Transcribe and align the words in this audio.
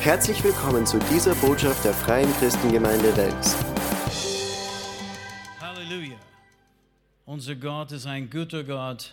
Herzlich 0.00 0.44
willkommen 0.44 0.86
zu 0.86 0.96
dieser 1.10 1.34
Botschaft 1.34 1.84
der 1.84 1.92
Freien 1.92 2.32
Christengemeinde 2.34 3.14
Wels. 3.16 3.56
Halleluja. 5.60 6.16
Unser 7.26 7.56
Gott 7.56 7.90
ist 7.90 8.06
ein 8.06 8.30
guter 8.30 8.62
Gott. 8.62 9.12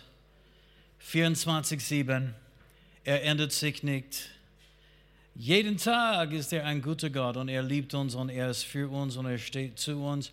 24-7. 1.04 2.28
Er 3.02 3.24
ändert 3.24 3.50
sich 3.50 3.82
nicht. 3.82 4.30
Jeden 5.34 5.76
Tag 5.76 6.32
ist 6.32 6.52
er 6.52 6.64
ein 6.64 6.80
guter 6.80 7.10
Gott 7.10 7.36
und 7.36 7.48
er 7.48 7.64
liebt 7.64 7.92
uns 7.92 8.14
und 8.14 8.28
er 8.28 8.48
ist 8.48 8.62
für 8.62 8.88
uns 8.88 9.16
und 9.16 9.26
er 9.26 9.38
steht 9.38 9.80
zu 9.80 10.00
uns. 10.00 10.30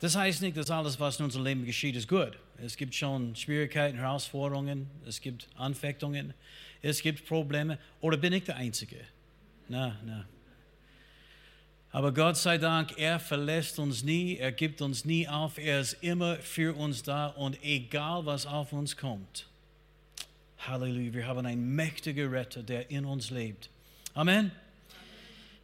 Das 0.00 0.16
heißt 0.16 0.42
nicht, 0.42 0.56
dass 0.56 0.70
alles, 0.70 0.98
was 0.98 1.20
in 1.20 1.26
unserem 1.26 1.44
Leben 1.44 1.64
geschieht, 1.64 1.94
ist 1.94 2.08
gut. 2.08 2.32
Es 2.58 2.76
gibt 2.76 2.96
schon 2.96 3.36
Schwierigkeiten, 3.36 3.96
Herausforderungen, 3.96 4.90
es 5.06 5.20
gibt 5.20 5.46
Anfechtungen, 5.54 6.34
es 6.82 7.00
gibt 7.00 7.26
Probleme. 7.26 7.78
Oder 8.00 8.16
bin 8.16 8.32
ich 8.32 8.42
der 8.42 8.56
Einzige? 8.56 8.96
Na, 9.68 9.96
na. 10.04 10.24
Aber 11.90 12.12
Gott 12.12 12.36
sei 12.36 12.58
Dank, 12.58 12.98
er 12.98 13.20
verlässt 13.20 13.78
uns 13.78 14.02
nie, 14.02 14.36
er 14.36 14.50
gibt 14.50 14.82
uns 14.82 15.04
nie 15.04 15.28
auf, 15.28 15.58
er 15.58 15.80
ist 15.80 15.92
immer 16.02 16.36
für 16.36 16.76
uns 16.76 17.04
da 17.04 17.28
und 17.28 17.62
egal 17.62 18.26
was 18.26 18.46
auf 18.46 18.72
uns 18.72 18.96
kommt. 18.96 19.46
Halleluja, 20.58 21.12
wir 21.12 21.26
haben 21.28 21.46
einen 21.46 21.74
mächtigen 21.76 22.30
Retter, 22.30 22.64
der 22.64 22.90
in 22.90 23.04
uns 23.04 23.30
lebt. 23.30 23.70
Amen. 24.12 24.50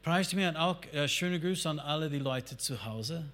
Preist 0.02 0.34
mir 0.34 0.48
und 0.50 0.56
auch 0.56 0.80
äh, 0.92 1.08
schöne 1.08 1.41
Grüße 1.41 1.69
an 1.69 1.80
alle 1.80 2.08
die 2.08 2.19
Leute 2.19 2.56
zu 2.56 2.84
Hause. 2.84 3.24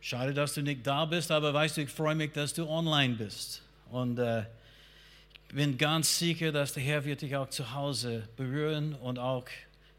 Schade, 0.00 0.34
dass 0.34 0.54
du 0.54 0.62
nicht 0.62 0.86
da 0.86 1.06
bist, 1.06 1.30
aber 1.30 1.54
weißt 1.54 1.78
du, 1.78 1.82
ich 1.82 1.90
freue 1.90 2.14
mich, 2.14 2.32
dass 2.32 2.52
du 2.52 2.68
online 2.68 3.14
bist. 3.14 3.62
Und 3.90 4.18
äh, 4.18 4.40
ich 5.48 5.54
bin 5.54 5.78
ganz 5.78 6.18
sicher, 6.18 6.52
dass 6.52 6.74
der 6.74 6.82
Herr 6.82 7.04
wird 7.04 7.22
dich 7.22 7.36
auch 7.36 7.48
zu 7.48 7.72
Hause 7.72 8.28
berühren 8.36 8.94
und 8.96 9.18
auch 9.18 9.44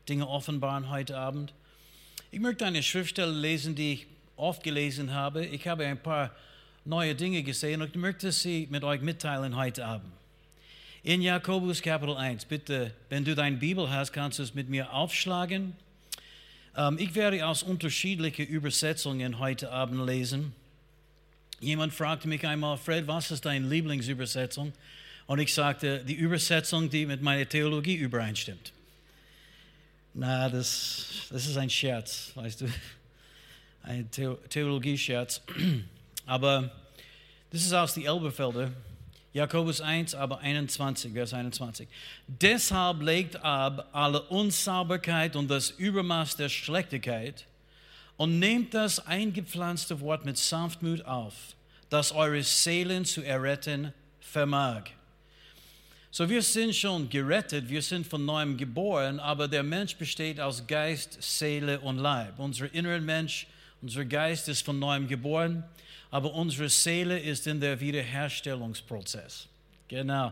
Dinge 0.09 0.27
offenbaren 0.27 0.89
heute 0.89 1.17
Abend. 1.17 1.53
Ich 2.31 2.39
möchte 2.39 2.65
eine 2.65 2.83
Schriftstelle 2.83 3.31
lesen, 3.31 3.75
die 3.75 3.93
ich 3.93 4.07
oft 4.35 4.63
gelesen 4.63 5.13
habe. 5.13 5.45
Ich 5.45 5.67
habe 5.67 5.85
ein 5.85 6.01
paar 6.01 6.31
neue 6.83 7.15
Dinge 7.15 7.43
gesehen 7.43 7.81
und 7.81 7.89
ich 7.89 7.95
möchte 7.95 8.31
sie 8.31 8.67
mit 8.69 8.83
euch 8.83 9.01
mitteilen 9.01 9.55
heute 9.55 9.85
Abend. 9.85 10.11
In 11.03 11.21
Jakobus 11.21 11.81
Kapitel 11.81 12.15
1, 12.15 12.45
bitte, 12.45 12.93
wenn 13.09 13.23
du 13.23 13.35
deine 13.35 13.57
Bibel 13.57 13.89
hast, 13.89 14.13
kannst 14.13 14.39
du 14.39 14.43
es 14.43 14.53
mit 14.53 14.69
mir 14.69 14.93
aufschlagen. 14.93 15.75
Ähm, 16.75 16.97
ich 16.99 17.15
werde 17.15 17.45
aus 17.45 17.63
unterschiedlichen 17.63 18.47
Übersetzungen 18.47 19.39
heute 19.39 19.71
Abend 19.71 20.05
lesen. 20.05 20.53
Jemand 21.59 21.93
fragte 21.93 22.27
mich 22.27 22.45
einmal, 22.45 22.77
Fred, 22.77 23.07
was 23.07 23.31
ist 23.31 23.45
deine 23.45 23.67
Lieblingsübersetzung? 23.67 24.73
Und 25.27 25.39
ich 25.39 25.53
sagte, 25.53 26.03
die 26.03 26.15
Übersetzung, 26.15 26.89
die 26.89 27.05
mit 27.05 27.21
meiner 27.21 27.47
Theologie 27.47 27.95
übereinstimmt. 27.95 28.73
Na, 30.15 30.47
das, 30.47 31.07
das 31.31 31.47
ist 31.47 31.57
ein 31.57 31.69
Scherz, 31.71 32.31
weißt 32.35 32.61
du, 32.61 32.65
ein 33.81 34.09
Theologie-Scherz. 34.11 35.41
Aber 36.27 36.71
das 37.49 37.61
ist 37.61 37.73
aus 37.73 37.95
die 37.95 38.05
Elberfelder, 38.05 38.71
Jakobus 39.33 39.81
1, 39.81 40.13
aber 40.13 40.39
21, 40.39 41.13
Vers 41.13 41.33
21. 41.33 41.87
Deshalb 42.27 43.01
legt 43.01 43.37
ab 43.37 43.89
alle 43.91 44.21
Unsauberkeit 44.21 45.35
und 45.35 45.49
das 45.49 45.71
Übermaß 45.71 46.37
der 46.37 46.49
Schlechtigkeit 46.49 47.47
und 48.15 48.37
nehmt 48.37 48.75
das 48.75 49.05
eingepflanzte 49.07 49.99
Wort 49.99 50.25
mit 50.25 50.37
Sanftmut 50.37 51.03
auf, 51.05 51.33
das 51.89 52.11
eure 52.11 52.43
Seelen 52.43 53.05
zu 53.05 53.23
erretten 53.23 53.91
vermag. 54.19 54.83
So, 56.15 56.29
wir 56.29 56.43
sind 56.43 56.75
schon 56.75 57.09
gerettet, 57.09 57.67
wir 57.67 57.81
sind 57.81 58.05
von 58.05 58.23
neuem 58.23 58.55
geboren, 58.55 59.19
aber 59.19 59.47
der 59.47 59.63
Mensch 59.63 59.95
besteht 59.95 60.39
aus 60.39 60.65
Geist, 60.67 61.17
Seele 61.19 61.79
und 61.79 61.97
Leib. 61.97 62.37
Unser 62.37 62.71
innerer 62.71 63.01
Mensch, 63.01 63.47
unser 63.81 64.05
Geist 64.05 64.47
ist 64.47 64.63
von 64.63 64.77
neuem 64.77 65.07
geboren 65.07 65.63
aber 66.13 66.31
unsere 66.35 66.69
Seele 66.69 67.17
ist 67.17 67.47
in 67.47 67.59
der 67.59 67.79
Wiederherstellungsprozess. 67.79 69.47
Genau. 69.87 70.31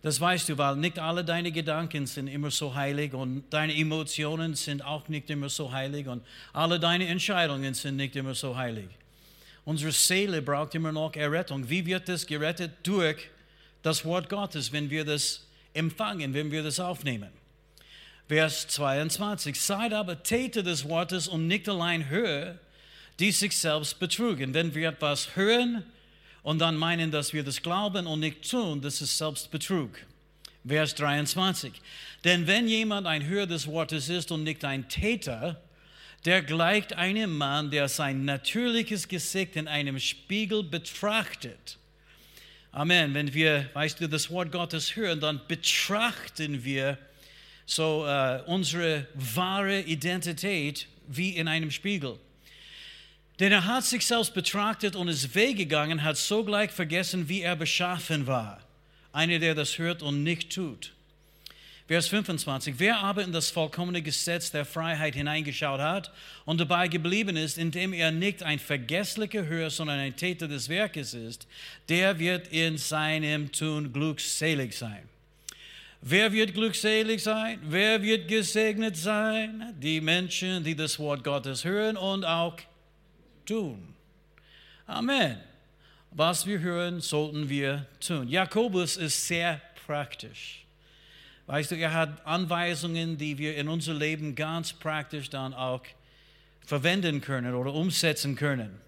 Das 0.00 0.18
weißt 0.18 0.48
du, 0.48 0.56
weil 0.56 0.76
nicht 0.76 0.98
alle 0.98 1.22
deine 1.22 1.52
Gedanken 1.52 2.06
sind 2.06 2.28
immer 2.28 2.50
so 2.50 2.74
heilig 2.74 3.12
und 3.12 3.44
deine 3.50 3.76
Emotionen 3.76 4.54
sind 4.54 4.82
auch 4.82 5.06
nicht 5.08 5.28
immer 5.28 5.50
so 5.50 5.70
heilig 5.70 6.08
und 6.08 6.22
alle 6.54 6.80
deine 6.80 7.06
Entscheidungen 7.08 7.74
sind 7.74 7.96
nicht 7.96 8.16
immer 8.16 8.34
so 8.34 8.56
heilig. 8.56 8.88
Unsere 9.66 9.92
Seele 9.92 10.40
braucht 10.40 10.74
immer 10.74 10.92
noch 10.92 11.14
Errettung. 11.14 11.68
Wie 11.68 11.84
wird 11.84 12.08
das 12.08 12.26
gerettet? 12.26 12.72
Durch 12.82 13.28
das 13.82 14.04
Wort 14.04 14.28
Gottes, 14.28 14.72
wenn 14.72 14.90
wir 14.90 15.04
das 15.04 15.46
empfangen, 15.74 16.34
wenn 16.34 16.50
wir 16.50 16.62
das 16.62 16.80
aufnehmen. 16.80 17.30
Vers 18.28 18.68
22. 18.68 19.58
Seid 19.58 19.92
aber 19.92 20.22
Täter 20.22 20.62
des 20.62 20.88
Wortes 20.88 21.28
und 21.28 21.46
nicht 21.46 21.68
allein 21.68 22.08
Hörer, 22.08 22.58
die 23.18 23.32
sich 23.32 23.56
selbst 23.56 23.98
betrugen. 23.98 24.52
Wenn 24.54 24.74
wir 24.74 24.90
etwas 24.90 25.34
hören 25.34 25.84
und 26.42 26.58
dann 26.58 26.76
meinen, 26.76 27.10
dass 27.10 27.32
wir 27.32 27.42
das 27.42 27.62
glauben 27.62 28.06
und 28.06 28.20
nicht 28.20 28.48
tun, 28.48 28.80
das 28.80 29.00
ist 29.00 29.16
Selbstbetrug. 29.16 29.98
Vers 30.66 30.94
23. 30.96 31.72
Denn 32.24 32.46
wenn 32.46 32.68
jemand 32.68 33.06
ein 33.06 33.24
Hörer 33.26 33.46
des 33.46 33.66
Wortes 33.66 34.08
ist 34.08 34.30
und 34.30 34.44
nicht 34.44 34.64
ein 34.64 34.88
Täter, 34.88 35.60
der 36.24 36.42
gleicht 36.42 36.92
einem 36.94 37.36
Mann, 37.36 37.70
der 37.70 37.88
sein 37.88 38.24
natürliches 38.24 39.08
Gesicht 39.08 39.56
in 39.56 39.68
einem 39.68 39.98
Spiegel 39.98 40.62
betrachtet. 40.62 41.78
Amen. 42.78 43.12
Wenn 43.12 43.34
wir, 43.34 43.68
weißt 43.72 44.00
du, 44.00 44.08
das 44.08 44.30
Wort 44.30 44.52
Gottes 44.52 44.94
hören, 44.94 45.18
dann 45.18 45.40
betrachten 45.48 46.62
wir 46.62 46.96
so 47.66 48.06
äh, 48.06 48.40
unsere 48.46 49.08
wahre 49.14 49.80
Identität 49.80 50.86
wie 51.08 51.30
in 51.30 51.48
einem 51.48 51.72
Spiegel. 51.72 52.20
Denn 53.40 53.50
er 53.50 53.66
hat 53.66 53.84
sich 53.84 54.06
selbst 54.06 54.32
betrachtet 54.32 54.94
und 54.94 55.08
ist 55.08 55.34
weggegangen, 55.34 56.04
hat 56.04 56.18
sogleich 56.18 56.70
vergessen, 56.70 57.28
wie 57.28 57.40
er 57.40 57.56
beschaffen 57.56 58.28
war. 58.28 58.60
Einer, 59.12 59.40
der 59.40 59.56
das 59.56 59.78
hört 59.78 60.00
und 60.00 60.22
nicht 60.22 60.54
tut. 60.54 60.92
Vers 61.88 62.08
25. 62.08 62.74
Wer 62.76 62.98
aber 62.98 63.24
in 63.24 63.32
das 63.32 63.48
vollkommene 63.48 64.02
Gesetz 64.02 64.50
der 64.50 64.66
Freiheit 64.66 65.14
hineingeschaut 65.14 65.80
hat 65.80 66.12
und 66.44 66.60
dabei 66.60 66.86
geblieben 66.86 67.34
ist, 67.34 67.56
indem 67.56 67.94
er 67.94 68.10
nicht 68.10 68.42
ein 68.42 68.58
vergesslicher 68.58 69.46
Hörer, 69.46 69.70
sondern 69.70 69.98
ein 69.98 70.14
Täter 70.14 70.48
des 70.48 70.68
Werkes 70.68 71.14
ist, 71.14 71.48
der 71.88 72.18
wird 72.18 72.48
in 72.48 72.76
seinem 72.76 73.50
Tun 73.50 73.90
glückselig 73.90 74.76
sein. 74.76 75.08
Wer 76.02 76.30
wird 76.30 76.52
glückselig 76.52 77.22
sein? 77.22 77.58
Wer 77.62 78.02
wird 78.02 78.28
gesegnet 78.28 78.98
sein? 78.98 79.74
Die 79.80 80.02
Menschen, 80.02 80.62
die 80.62 80.76
das 80.76 80.98
Wort 80.98 81.24
Gottes 81.24 81.64
hören 81.64 81.96
und 81.96 82.22
auch 82.22 82.58
tun. 83.46 83.94
Amen. 84.86 85.38
Was 86.10 86.46
wir 86.46 86.60
hören, 86.60 87.00
sollten 87.00 87.48
wir 87.48 87.86
tun. 87.98 88.28
Jakobus 88.28 88.98
ist 88.98 89.26
sehr 89.26 89.62
praktisch. 89.86 90.67
Weißt 91.48 91.70
du, 91.70 91.76
er 91.76 91.94
hat 91.94 92.26
Anweisungen, 92.26 93.16
die 93.16 93.38
wir 93.38 93.56
in 93.56 93.68
unser 93.68 93.94
Leben 93.94 94.34
ganz 94.34 94.72
praktisch 94.72 95.30
dann 95.30 95.54
auch 95.54 95.82
verwenden 96.64 97.22
können 97.22 97.54
oder 97.54 97.72
umsetzen 97.72 98.36
können. 98.36 98.78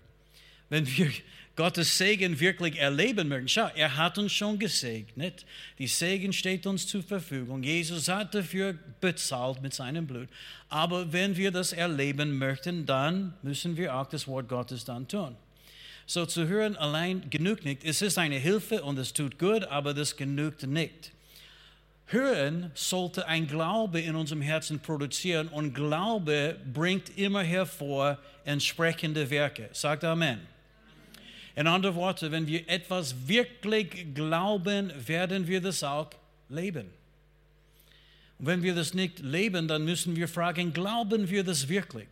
Wenn 0.68 0.86
wir 0.86 1.10
Gottes 1.56 1.98
Segen 1.98 2.38
wirklich 2.38 2.78
erleben 2.78 3.28
möchten. 3.28 3.48
Schau, 3.48 3.68
er 3.74 3.96
hat 3.96 4.16
uns 4.18 4.32
schon 4.32 4.58
gesegnet. 4.58 5.44
Die 5.78 5.86
Segen 5.86 6.32
steht 6.32 6.66
uns 6.66 6.86
zur 6.86 7.02
Verfügung. 7.02 7.62
Jesus 7.62 8.08
hat 8.08 8.34
dafür 8.34 8.78
bezahlt 9.00 9.60
mit 9.60 9.74
seinem 9.74 10.06
Blut. 10.06 10.28
Aber 10.68 11.12
wenn 11.12 11.36
wir 11.36 11.50
das 11.50 11.72
erleben 11.72 12.38
möchten, 12.38 12.86
dann 12.86 13.34
müssen 13.42 13.76
wir 13.76 13.94
auch 13.94 14.06
das 14.06 14.26
Wort 14.26 14.48
Gottes 14.48 14.84
dann 14.84 15.08
tun. 15.08 15.36
So 16.06 16.24
zu 16.24 16.46
hören 16.46 16.76
allein 16.76 17.28
genügt 17.28 17.64
nicht. 17.64 17.84
Es 17.84 18.00
ist 18.00 18.16
eine 18.16 18.36
Hilfe 18.36 18.82
und 18.82 18.98
es 18.98 19.12
tut 19.12 19.38
gut, 19.38 19.64
aber 19.64 19.92
das 19.92 20.16
genügt 20.16 20.62
nicht. 20.66 21.12
Hören 22.12 22.72
sollte 22.74 23.28
ein 23.28 23.46
Glaube 23.46 24.00
in 24.00 24.16
unserem 24.16 24.42
Herzen 24.42 24.80
produzieren 24.80 25.46
und 25.46 25.74
Glaube 25.74 26.56
bringt 26.74 27.16
immer 27.16 27.42
hervor 27.42 28.18
entsprechende 28.44 29.30
Werke. 29.30 29.68
Sagt 29.72 30.02
Amen. 30.02 30.40
In 31.54 31.68
anderen 31.68 31.94
Worten, 31.94 32.32
wenn 32.32 32.48
wir 32.48 32.68
etwas 32.68 33.28
wirklich 33.28 34.12
glauben, 34.12 34.92
werden 35.06 35.46
wir 35.46 35.60
das 35.60 35.84
auch 35.84 36.10
leben. 36.48 36.86
Und 38.38 38.46
wenn 38.46 38.62
wir 38.64 38.74
das 38.74 38.92
nicht 38.92 39.20
leben, 39.20 39.68
dann 39.68 39.84
müssen 39.84 40.16
wir 40.16 40.26
fragen, 40.26 40.72
glauben 40.72 41.30
wir 41.30 41.44
das 41.44 41.68
wirklich? 41.68 42.08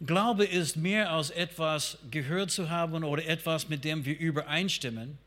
Glaube 0.00 0.46
ist 0.46 0.76
mehr 0.76 1.10
als 1.10 1.28
etwas 1.28 1.98
gehört 2.10 2.50
zu 2.50 2.70
haben 2.70 3.04
oder 3.04 3.26
etwas, 3.26 3.68
mit 3.68 3.84
dem 3.84 4.06
wir 4.06 4.18
übereinstimmen. 4.18 5.18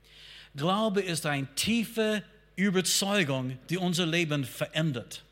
Glaube 0.55 1.01
ist 1.01 1.27
eine 1.27 1.45
tiefe 1.53 2.23
Überzeugung, 2.55 3.57
die 3.69 3.77
unser 3.77 4.05
Leben 4.05 4.45
verändert. 4.45 5.23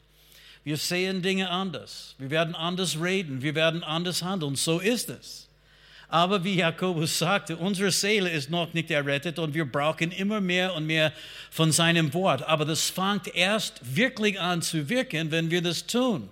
Wir 0.63 0.77
sehen 0.77 1.21
Dinge 1.21 1.49
anders. 1.49 2.15
Wir 2.17 2.29
werden 2.29 2.55
anders 2.55 2.99
reden. 3.01 3.41
Wir 3.41 3.55
werden 3.55 3.83
anders 3.83 4.21
handeln. 4.21 4.55
So 4.55 4.79
ist 4.79 5.09
es. 5.09 5.47
Aber 6.07 6.43
wie 6.43 6.55
Jakobus 6.55 7.17
sagte, 7.17 7.55
unsere 7.55 7.89
Seele 7.89 8.29
ist 8.29 8.49
noch 8.49 8.73
nicht 8.73 8.91
errettet 8.91 9.39
und 9.39 9.53
wir 9.53 9.63
brauchen 9.63 10.11
immer 10.11 10.41
mehr 10.41 10.75
und 10.75 10.85
mehr 10.85 11.13
von 11.49 11.71
seinem 11.71 12.13
Wort. 12.13 12.43
Aber 12.43 12.65
das 12.65 12.89
fängt 12.89 13.33
erst 13.33 13.79
wirklich 13.95 14.39
an 14.39 14.61
zu 14.61 14.89
wirken, 14.89 15.31
wenn 15.31 15.49
wir 15.49 15.61
das 15.61 15.87
tun. 15.87 16.29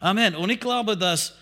Amen. 0.00 0.34
Und 0.34 0.50
ich 0.50 0.58
glaube, 0.58 0.96
dass 0.96 1.34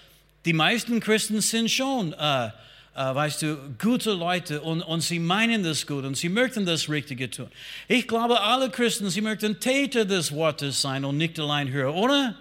die 0.44 0.52
meisten 0.52 1.00
Christen 1.00 1.40
sind 1.40 1.70
schon, 1.70 2.12
äh, 2.12 2.50
äh, 2.94 3.14
weißt 3.14 3.42
du, 3.42 3.56
gute 3.82 4.12
Leute 4.12 4.60
und, 4.60 4.82
und 4.82 5.00
sie 5.00 5.18
meinen 5.18 5.62
das 5.62 5.86
gut 5.86 6.04
und 6.04 6.16
sie 6.16 6.28
möchten 6.28 6.64
das 6.64 6.88
Richtige 6.88 7.28
tun. 7.28 7.48
Ich 7.88 8.06
glaube, 8.06 8.40
alle 8.40 8.70
Christen, 8.70 9.10
sie 9.10 9.20
möchten 9.20 9.58
Täter 9.58 10.04
des 10.04 10.32
Wortes 10.32 10.80
sein 10.80 11.04
und 11.04 11.16
nicht 11.16 11.38
allein 11.38 11.70
hören, 11.70 11.94
oder? 11.94 12.36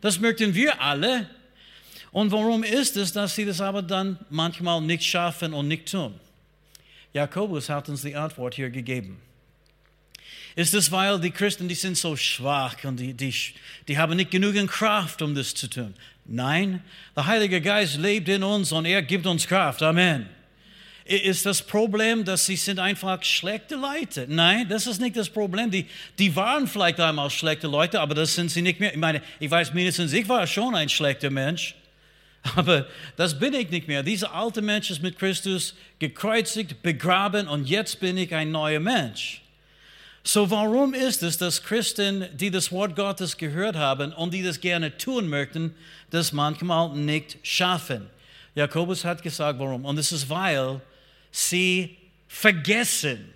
Das 0.00 0.18
möchten 0.18 0.54
wir 0.54 0.80
alle. 0.80 1.28
Und 2.10 2.32
warum 2.32 2.64
ist 2.64 2.96
es, 2.96 3.12
dass 3.12 3.34
sie 3.34 3.44
das 3.44 3.60
aber 3.60 3.80
dann 3.80 4.18
manchmal 4.28 4.80
nicht 4.80 5.04
schaffen 5.04 5.54
und 5.54 5.68
nicht 5.68 5.90
tun? 5.90 6.18
Jakobus 7.12 7.68
hat 7.68 7.88
uns 7.88 8.02
die 8.02 8.16
Antwort 8.16 8.54
hier 8.54 8.70
gegeben. 8.70 9.20
Ist 10.54 10.74
es, 10.74 10.90
weil 10.92 11.18
die 11.20 11.30
Christen, 11.30 11.68
die 11.68 11.74
sind 11.74 11.96
so 11.96 12.14
schwach 12.16 12.76
und 12.84 12.98
die, 12.98 13.14
die, 13.14 13.34
die 13.88 13.96
haben 13.96 14.16
nicht 14.16 14.30
genügend 14.30 14.70
Kraft, 14.70 15.22
um 15.22 15.34
das 15.34 15.54
zu 15.54 15.68
tun? 15.68 15.94
Nein, 16.24 16.82
der 17.16 17.26
Heilige 17.26 17.60
Geist 17.60 17.98
lebt 17.98 18.28
in 18.28 18.42
uns 18.42 18.72
und 18.72 18.84
er 18.84 19.02
gibt 19.02 19.26
uns 19.26 19.46
Kraft. 19.46 19.82
Amen. 19.82 20.28
Ist 21.04 21.46
das 21.46 21.60
Problem, 21.60 22.24
dass 22.24 22.46
sie 22.46 22.54
sind 22.54 22.78
einfach 22.78 23.22
schlechte 23.24 23.74
Leute? 23.74 24.26
Nein, 24.28 24.68
das 24.68 24.86
ist 24.86 25.00
nicht 25.00 25.16
das 25.16 25.28
Problem. 25.28 25.70
Die, 25.70 25.86
die 26.18 26.34
waren 26.36 26.68
vielleicht 26.68 27.00
einmal 27.00 27.28
schlechte 27.28 27.66
Leute, 27.66 28.00
aber 28.00 28.14
das 28.14 28.34
sind 28.34 28.50
sie 28.50 28.62
nicht 28.62 28.78
mehr. 28.78 28.92
Ich 28.92 28.98
meine, 28.98 29.20
ich 29.40 29.50
weiß 29.50 29.74
mindestens, 29.74 30.12
ich 30.12 30.28
war 30.28 30.46
schon 30.46 30.76
ein 30.76 30.88
schlechter 30.88 31.30
Mensch. 31.30 31.74
Aber 32.56 32.86
das 33.16 33.38
bin 33.38 33.54
ich 33.54 33.70
nicht 33.70 33.86
mehr. 33.86 34.02
Dieser 34.02 34.34
alte 34.34 34.62
Mensch 34.62 34.90
ist 34.90 35.00
mit 35.00 35.16
Christus 35.16 35.76
gekreuzigt, 36.00 36.82
begraben 36.82 37.46
und 37.46 37.68
jetzt 37.68 38.00
bin 38.00 38.16
ich 38.16 38.34
ein 38.34 38.50
neuer 38.50 38.80
Mensch. 38.80 39.41
So 40.24 40.50
warum 40.50 40.94
ist 40.94 41.22
es, 41.22 41.36
dass 41.36 41.62
Christen, 41.62 42.28
die 42.34 42.50
das 42.50 42.70
Wort 42.70 42.94
Gottes 42.94 43.36
gehört 43.36 43.74
haben 43.74 44.12
und 44.12 44.32
die 44.32 44.42
das 44.42 44.60
gerne 44.60 44.96
tun 44.96 45.28
möchten, 45.28 45.74
das 46.10 46.32
manchmal 46.32 46.94
nicht 46.94 47.38
schaffen? 47.42 48.08
Jakobus 48.54 49.04
hat 49.04 49.22
gesagt, 49.22 49.58
warum. 49.58 49.84
Und 49.84 49.98
es 49.98 50.12
ist, 50.12 50.28
weil 50.28 50.80
sie 51.32 51.96
vergessen, 52.28 53.32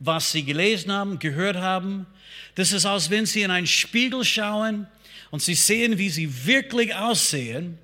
was 0.00 0.32
sie 0.32 0.44
gelesen 0.44 0.92
haben, 0.92 1.18
gehört 1.18 1.56
haben. 1.56 2.06
Das 2.54 2.72
ist, 2.72 2.86
als 2.86 3.10
wenn 3.10 3.26
sie 3.26 3.42
in 3.42 3.50
einen 3.50 3.66
Spiegel 3.66 4.24
schauen 4.24 4.86
und 5.30 5.42
sie 5.42 5.54
sehen, 5.54 5.98
wie 5.98 6.08
sie 6.08 6.46
wirklich 6.46 6.94
aussehen. 6.94 7.78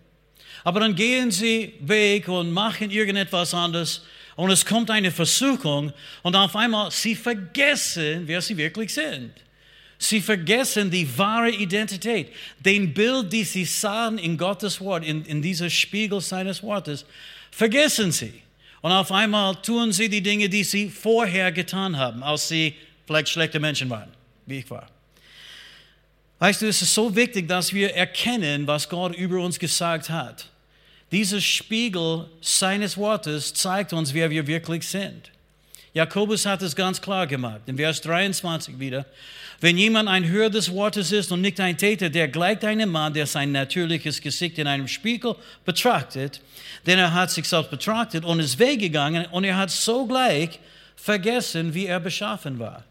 Aber 0.63 0.81
dann 0.81 0.95
gehen 0.95 1.31
sie 1.31 1.75
weg 1.81 2.29
und 2.29 2.53
machen 2.53 2.91
irgendetwas 2.91 3.53
anderes 3.53 4.03
und 4.37 4.51
es 4.51 4.65
kommt 4.65 4.91
eine 4.91 5.11
Versuchung 5.11 5.93
und 6.23 6.35
auf 6.37 6.57
einmal 6.57 6.91
sie 6.91 7.15
vergessen, 7.15 8.23
wer 8.27 8.41
sie 8.41 8.57
wirklich 8.57 8.93
sind. 8.93 9.33
Sie 9.99 10.21
vergessen 10.21 10.91
die 10.91 11.07
wahre 11.17 11.51
Identität, 11.51 12.33
den 12.59 12.93
Bild, 12.93 13.33
die 13.33 13.45
sie 13.45 13.65
sahen 13.65 14.19
in 14.19 14.37
Gottes 14.37 14.81
Wort, 14.81 15.05
in, 15.05 15.25
in 15.25 15.41
dieser 15.41 15.71
Spiegel 15.71 16.21
seines 16.21 16.63
Wortes, 16.63 17.07
vergessen 17.51 18.13
sie. 18.13 18.43
Und 18.83 18.93
auf 18.93 19.11
einmal 19.13 19.55
tun 19.57 19.93
sie 19.93 20.09
die 20.09 20.23
Dinge, 20.23 20.49
die 20.49 20.65
sie 20.65 20.91
vorher 20.91 21.53
getan 21.53 21.97
haben, 21.97 22.23
als 22.23 22.49
sie 22.49 22.75
vielleicht 23.07 23.29
schlechte 23.31 23.61
Menschen 23.61 23.89
waren, 23.89 24.11
wie 24.47 24.59
ich 24.59 24.71
war. 24.71 24.89
Weißt 26.39 26.61
du, 26.61 26.67
es 26.67 26.83
ist 26.83 26.93
so 26.93 27.15
wichtig, 27.15 27.49
dass 27.49 27.73
wir 27.73 27.95
erkennen, 27.95 28.67
was 28.67 28.89
Gott 28.89 29.17
über 29.17 29.39
uns 29.39 29.59
gesagt 29.59 30.11
hat. 30.11 30.51
Dieser 31.15 31.41
Spiegel 31.41 32.27
seines 32.41 32.97
Wortes 32.97 33.55
zeigt 33.55 33.93
uns, 33.93 34.13
wer 34.13 34.31
wir 34.31 34.49
wirklich 34.49 34.85
sind. 34.85 35.31
Jakobus 35.93 36.45
hat 36.45 36.61
es 36.61 36.75
ganz 36.75 37.01
klar 37.01 37.29
gemacht, 37.29 37.61
in 37.67 37.77
Vers 37.77 38.01
23 38.01 38.81
wieder. 38.81 39.07
Wenn 39.61 39.79
jemand 39.79 40.09
ein 40.09 40.27
Hörer 40.29 40.51
des 40.51 40.73
Wortes 40.73 41.13
ist 41.13 41.31
und 41.31 41.41
nicht 41.41 41.61
ein 41.61 41.79
Täter, 41.79 42.11
der 42.11 42.27
gleicht 42.27 42.65
einem 42.65 42.91
Mann, 42.91 43.15
der 43.15 43.29
sein 43.29 43.53
natürliches 43.53 44.21
Gesicht 44.21 44.59
in 44.59 44.67
einem 44.67 44.89
Spiegel 44.89 45.37
betrachtet, 45.65 46.41
denn 46.85 46.99
er 46.99 47.15
hat 47.15 47.31
sich 47.31 47.49
selbst 47.49 47.71
betrachtet 47.71 48.25
und 48.25 48.41
ist 48.41 48.59
weggegangen 48.59 49.27
und 49.27 49.45
er 49.45 49.57
hat 49.57 49.71
sogleich 49.71 50.59
vergessen, 50.97 51.75
wie 51.75 51.87
er 51.87 52.01
beschaffen 52.01 52.59
war. 52.59 52.83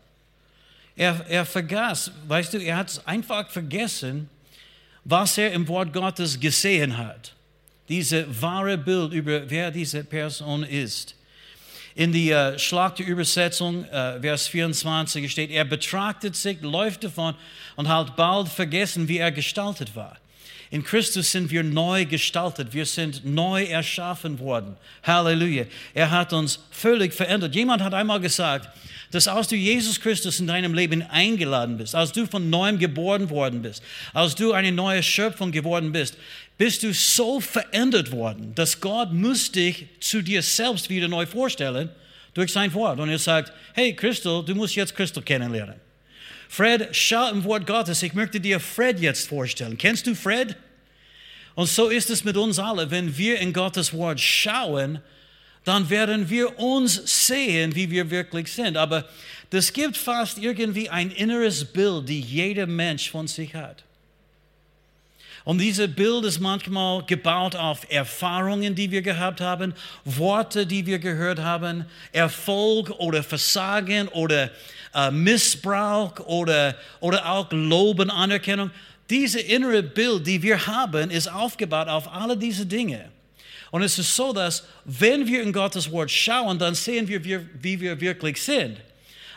Er, 0.95 1.25
er 1.27 1.45
vergaß, 1.45 2.09
weißt 2.29 2.53
du, 2.53 2.59
er 2.59 2.77
hat 2.77 3.01
einfach 3.03 3.49
vergessen, 3.49 4.29
was 5.03 5.37
er 5.37 5.51
im 5.51 5.67
Wort 5.67 5.91
Gottes 5.91 6.39
gesehen 6.39 6.97
hat 6.97 7.32
diese 7.89 8.25
wahre 8.41 8.77
Bild 8.77 9.13
über 9.13 9.49
wer 9.49 9.71
diese 9.71 10.03
Person 10.03 10.63
ist. 10.63 11.15
In 11.95 12.13
äh, 12.15 12.57
Schlachterübersetzung, 12.57 13.85
äh, 13.85 14.19
Vers 14.19 14.47
24 14.47 15.31
steht, 15.31 15.51
er 15.51 15.65
betrachtet 15.65 16.35
sich, 16.35 16.59
läuft 16.61 17.03
davon 17.03 17.35
und 17.75 17.87
hat 17.87 18.15
bald 18.15 18.49
vergessen, 18.49 19.07
wie 19.07 19.17
er 19.17 19.31
gestaltet 19.31 19.95
war. 19.95 20.17
In 20.71 20.83
Christus 20.83 21.31
sind 21.31 21.51
wir 21.51 21.61
neu 21.61 22.05
gestaltet, 22.05 22.73
wir 22.73 22.87
sind 22.87 23.23
neu 23.23 23.63
erschaffen 23.65 24.39
worden. 24.39 24.75
Halleluja. 25.03 25.65
Er 25.93 26.09
hat 26.09 26.33
uns 26.33 26.57
völlig 26.71 27.13
verändert. 27.13 27.53
Jemand 27.53 27.83
hat 27.83 27.93
einmal 27.93 28.19
gesagt, 28.19 28.69
dass 29.11 29.27
als 29.27 29.47
du 29.47 29.55
Jesus 29.55 30.01
Christus 30.01 30.39
in 30.39 30.47
deinem 30.47 30.73
Leben 30.73 31.03
eingeladen 31.03 31.77
bist, 31.77 31.93
als 31.93 32.11
du 32.11 32.25
von 32.25 32.49
neuem 32.49 32.79
geboren 32.79 33.29
worden 33.29 33.61
bist, 33.61 33.83
als 34.11 34.33
du 34.33 34.53
eine 34.53 34.71
neue 34.71 35.03
Schöpfung 35.03 35.51
geworden 35.51 35.91
bist, 35.91 36.17
bist 36.57 36.83
du 36.83 36.93
so 36.93 37.39
verändert 37.39 38.11
worden, 38.11 38.53
dass 38.55 38.79
Gott 38.79 39.11
muss 39.11 39.51
dich 39.51 39.87
zu 39.99 40.21
dir 40.21 40.41
selbst 40.41 40.89
wieder 40.89 41.07
neu 41.07 41.25
vorstellen 41.25 41.89
durch 42.33 42.51
sein 42.51 42.73
Wort. 42.73 42.99
Und 42.99 43.09
er 43.09 43.19
sagt, 43.19 43.51
hey 43.73 43.95
Christel, 43.95 44.43
du 44.45 44.55
musst 44.55 44.75
jetzt 44.75 44.95
Christel 44.95 45.23
kennenlernen. 45.23 45.75
Fred, 46.49 46.89
schau 46.91 47.31
im 47.31 47.43
Wort 47.43 47.65
Gottes, 47.65 48.03
ich 48.03 48.13
möchte 48.13 48.39
dir 48.39 48.59
Fred 48.59 48.99
jetzt 48.99 49.27
vorstellen. 49.27 49.77
Kennst 49.77 50.05
du 50.05 50.15
Fred? 50.15 50.55
Und 51.55 51.67
so 51.67 51.89
ist 51.89 52.09
es 52.09 52.23
mit 52.23 52.37
uns 52.37 52.59
alle. 52.59 52.91
Wenn 52.91 53.17
wir 53.17 53.39
in 53.39 53.53
Gottes 53.53 53.93
Wort 53.93 54.19
schauen, 54.19 54.99
dann 55.65 55.89
werden 55.89 56.29
wir 56.29 56.59
uns 56.59 57.25
sehen, 57.27 57.75
wie 57.75 57.89
wir 57.89 58.11
wirklich 58.11 58.51
sind. 58.51 58.77
Aber 58.77 59.07
das 59.49 59.73
gibt 59.73 59.97
fast 59.97 60.37
irgendwie 60.37 60.89
ein 60.89 61.11
inneres 61.11 61.65
Bild, 61.65 62.09
die 62.09 62.19
jeder 62.19 62.67
Mensch 62.67 63.09
von 63.09 63.27
sich 63.27 63.55
hat. 63.55 63.83
Und 65.43 65.59
dieses 65.59 65.93
Bild 65.93 66.23
ist 66.23 66.39
manchmal 66.39 67.03
gebaut 67.03 67.55
auf 67.55 67.85
Erfahrungen, 67.89 68.75
die 68.75 68.89
wir 68.91 69.01
gehabt 69.01 69.41
haben, 69.41 69.73
Worte, 70.05 70.65
die 70.65 70.85
wir 70.85 70.99
gehört 70.99 71.39
haben, 71.39 71.85
Erfolg 72.13 72.89
oder 72.91 73.23
Versagen 73.23 74.07
oder 74.09 74.49
äh, 74.93 75.11
Missbrauch 75.11 76.19
oder, 76.25 76.75
oder 77.01 77.29
auch 77.29 77.51
Loben, 77.51 78.09
Anerkennung. 78.09 78.71
Diese 79.09 79.41
innere 79.41 79.83
Bild, 79.83 80.25
die 80.25 80.41
wir 80.41 80.65
haben, 80.65 81.11
ist 81.11 81.27
aufgebaut 81.27 81.89
auf 81.89 82.11
alle 82.11 82.37
diese 82.37 82.65
Dinge. 82.65 83.09
Und 83.69 83.81
es 83.81 83.99
ist 83.99 84.15
so, 84.15 84.31
dass 84.31 84.63
wenn 84.85 85.27
wir 85.27 85.41
in 85.41 85.51
Gottes 85.51 85.91
Wort 85.91 86.09
schauen, 86.09 86.57
dann 86.57 86.75
sehen 86.75 87.07
wir, 87.07 87.23
wie 87.25 87.81
wir 87.81 87.99
wirklich 87.99 88.41
sind. 88.41 88.77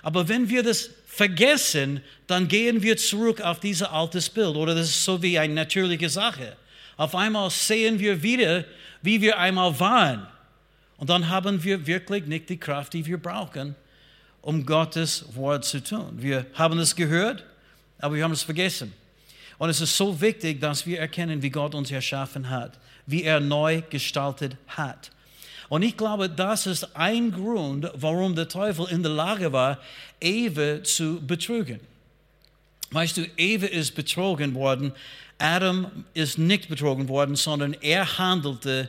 Aber 0.06 0.28
wenn 0.28 0.48
wir 0.48 0.62
das 0.62 0.90
vergessen, 1.04 2.00
dann 2.28 2.46
gehen 2.46 2.80
wir 2.80 2.96
zurück 2.96 3.40
auf 3.40 3.58
dieses 3.58 3.88
altes 3.88 4.30
Bild. 4.30 4.54
Oder 4.54 4.72
das 4.72 4.86
ist 4.88 5.04
so 5.04 5.20
wie 5.20 5.36
eine 5.36 5.52
natürliche 5.52 6.08
Sache. 6.08 6.56
Auf 6.96 7.16
einmal 7.16 7.50
sehen 7.50 7.98
wir 7.98 8.22
wieder, 8.22 8.64
wie 9.02 9.20
wir 9.20 9.36
einmal 9.36 9.80
waren. 9.80 10.28
Und 10.96 11.10
dann 11.10 11.28
haben 11.28 11.64
wir 11.64 11.88
wirklich 11.88 12.24
nicht 12.26 12.48
die 12.48 12.56
Kraft, 12.56 12.92
die 12.92 13.04
wir 13.04 13.18
brauchen, 13.18 13.74
um 14.42 14.64
Gottes 14.64 15.24
Wort 15.34 15.64
zu 15.64 15.82
tun. 15.82 16.12
Wir 16.18 16.46
haben 16.54 16.78
es 16.78 16.94
gehört, 16.94 17.44
aber 17.98 18.14
wir 18.14 18.22
haben 18.22 18.30
es 18.30 18.44
vergessen. 18.44 18.92
Und 19.58 19.70
es 19.70 19.80
ist 19.80 19.96
so 19.96 20.20
wichtig, 20.20 20.60
dass 20.60 20.86
wir 20.86 21.00
erkennen, 21.00 21.42
wie 21.42 21.50
Gott 21.50 21.74
uns 21.74 21.90
erschaffen 21.90 22.48
hat, 22.48 22.78
wie 23.06 23.24
er 23.24 23.40
neu 23.40 23.82
gestaltet 23.90 24.56
hat. 24.68 25.10
Und 25.68 25.82
ich 25.82 25.96
glaube, 25.96 26.28
das 26.28 26.66
ist 26.66 26.96
ein 26.96 27.32
Grund, 27.32 27.90
warum 27.94 28.34
der 28.34 28.48
Teufel 28.48 28.86
in 28.88 29.02
der 29.02 29.12
Lage 29.12 29.52
war, 29.52 29.78
Eva 30.20 30.82
zu 30.82 31.20
betrügen. 31.26 31.80
Weißt 32.90 33.16
du, 33.16 33.26
Eva 33.36 33.66
ist 33.66 33.94
betrogen 33.94 34.54
worden, 34.54 34.92
Adam 35.38 36.04
ist 36.14 36.38
nicht 36.38 36.68
betrogen 36.68 37.08
worden, 37.08 37.36
sondern 37.36 37.74
er 37.74 38.18
handelte, 38.18 38.88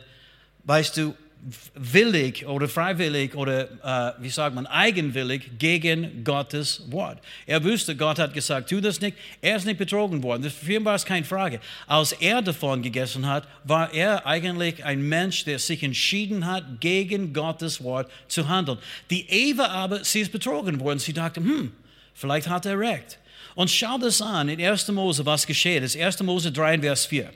weißt 0.64 0.96
du, 0.96 1.14
willig 1.74 2.46
oder 2.46 2.68
freiwillig 2.68 3.34
oder 3.34 3.68
äh, 4.18 4.22
wie 4.22 4.28
sagt 4.28 4.54
man, 4.54 4.66
eigenwillig 4.66 5.58
gegen 5.58 6.24
Gottes 6.24 6.82
Wort. 6.90 7.18
Er 7.46 7.62
wusste, 7.62 7.96
Gott 7.96 8.18
hat 8.18 8.34
gesagt, 8.34 8.68
tu 8.68 8.80
das 8.80 9.00
nicht. 9.00 9.16
Er 9.40 9.56
ist 9.56 9.64
nicht 9.64 9.78
betrogen 9.78 10.22
worden. 10.22 10.50
Für 10.50 10.74
ihn 10.74 10.84
war 10.84 10.94
es 10.94 11.04
keine 11.04 11.24
Frage. 11.24 11.60
Als 11.86 12.12
er 12.12 12.42
davon 12.42 12.82
gegessen 12.82 13.26
hat, 13.26 13.46
war 13.64 13.92
er 13.92 14.26
eigentlich 14.26 14.84
ein 14.84 15.02
Mensch, 15.08 15.44
der 15.44 15.58
sich 15.58 15.82
entschieden 15.82 16.46
hat, 16.46 16.80
gegen 16.80 17.32
Gottes 17.32 17.82
Wort 17.82 18.10
zu 18.28 18.48
handeln. 18.48 18.78
Die 19.10 19.28
Eva 19.28 19.66
aber, 19.66 20.04
sie 20.04 20.20
ist 20.20 20.32
betrogen 20.32 20.80
worden. 20.80 20.98
Sie 20.98 21.12
dachte, 21.12 21.40
hm, 21.40 21.72
vielleicht 22.14 22.48
hat 22.48 22.66
er 22.66 22.78
recht. 22.78 23.18
Und 23.54 23.70
schau 23.70 23.98
das 23.98 24.20
an 24.22 24.48
in 24.48 24.60
1. 24.60 24.88
Mose, 24.88 25.24
was 25.24 25.46
geschieht. 25.46 25.82
Das 25.82 25.96
1. 25.96 26.22
Mose 26.22 26.52
3, 26.52 26.80
Vers 26.80 27.06
4. 27.06 27.30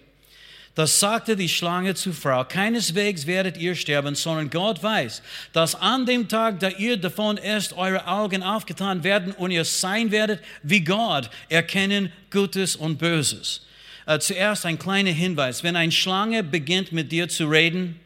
Das 0.74 0.98
sagte 0.98 1.36
die 1.36 1.50
Schlange 1.50 1.94
zur 1.94 2.14
Frau, 2.14 2.44
keineswegs 2.44 3.26
werdet 3.26 3.58
ihr 3.58 3.74
sterben, 3.74 4.14
sondern 4.14 4.48
Gott 4.48 4.82
weiß, 4.82 5.20
dass 5.52 5.74
an 5.74 6.06
dem 6.06 6.28
Tag, 6.28 6.60
da 6.60 6.70
ihr 6.70 6.96
davon 6.96 7.36
esst, 7.36 7.74
eure 7.74 8.06
Augen 8.06 8.42
aufgetan 8.42 9.04
werden 9.04 9.32
und 9.32 9.50
ihr 9.50 9.66
sein 9.66 10.10
werdet 10.10 10.40
wie 10.62 10.80
Gott, 10.80 11.28
erkennen 11.50 12.10
Gutes 12.30 12.74
und 12.74 12.96
Böses. 12.96 13.66
Äh, 14.06 14.18
zuerst 14.18 14.64
ein 14.64 14.78
kleiner 14.78 15.10
Hinweis. 15.10 15.62
Wenn 15.62 15.76
eine 15.76 15.92
Schlange 15.92 16.42
beginnt 16.42 16.90
mit 16.90 17.12
dir 17.12 17.28
zu 17.28 17.48
reden, 17.48 18.00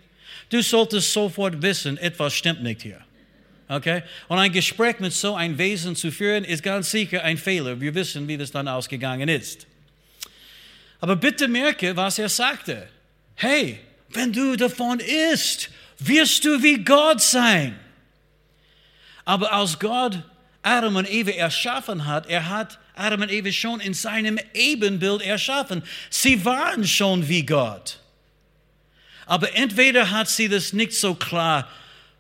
du 0.51 0.61
solltest 0.61 1.13
sofort 1.13 1.63
wissen, 1.63 1.97
etwas 1.99 2.35
stimmt 2.35 2.65
nicht 2.65 2.83
hier. 2.83 3.01
Okay? 3.69 4.03
Und 4.27 4.39
ein 4.39 4.51
Gespräch 4.51 4.99
mit 4.99 5.13
so 5.13 5.37
einem 5.37 5.57
Wesen 5.57 5.95
zu 5.95 6.11
führen, 6.11 6.43
ist 6.43 6.65
ganz 6.65 6.91
sicher 6.91 7.23
ein 7.23 7.39
Fehler. 7.39 7.81
Wir 7.81 7.95
wissen, 7.95 8.27
wie 8.27 8.37
das 8.37 8.51
dann 8.51 8.67
ausgegangen 8.67 9.29
ist. 9.29 9.69
Aber 11.01 11.17
bitte 11.17 11.49
merke, 11.49 11.97
was 11.97 12.19
er 12.19 12.29
sagte. 12.29 12.89
Hey, 13.35 13.81
wenn 14.11 14.33
du 14.33 14.57
davon 14.57 15.01
isst, 15.01 15.71
wirst 15.99 16.45
du 16.45 16.63
wie 16.63 16.83
Gott 16.83 17.21
sein. 17.21 17.79
Aber 19.25 19.53
als 19.53 19.79
Gott 19.79 20.23
Adam 20.63 20.97
und 20.97 21.09
Eva 21.11 21.31
erschaffen 21.31 22.07
hat, 22.07 22.29
er 22.29 22.49
hat 22.49 22.79
Adam 22.95 23.23
und 23.23 23.31
Eva 23.31 23.53
schon 23.53 23.81
in 23.81 23.95
seinem 23.95 24.39
Ebenbild 24.55 25.23
erschaffen. 25.23 25.83
Sie 26.11 26.45
waren 26.45 26.87
schon 26.87 27.29
wie 27.29 27.45
Gott. 27.45 28.01
Aber 29.27 29.55
entweder 29.55 30.11
hat 30.11 30.29
sie 30.29 30.49
das 30.49 30.73
nicht 30.73 30.93
so 30.93 31.15
klar 31.15 31.69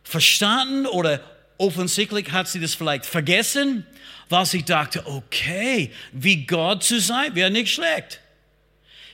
verstanden 0.02 0.86
oder 0.86 1.20
offensichtlich 1.58 2.30
hat 2.30 2.48
sie 2.48 2.60
das 2.60 2.74
vielleicht 2.74 3.06
vergessen, 3.06 3.86
weil 4.28 4.46
sie 4.46 4.64
dachte, 4.64 5.06
okay, 5.06 5.92
wie 6.12 6.46
Gott 6.46 6.84
zu 6.84 7.00
sein, 7.00 7.34
wäre 7.34 7.50
nicht 7.50 7.72
schlecht. 7.72 8.20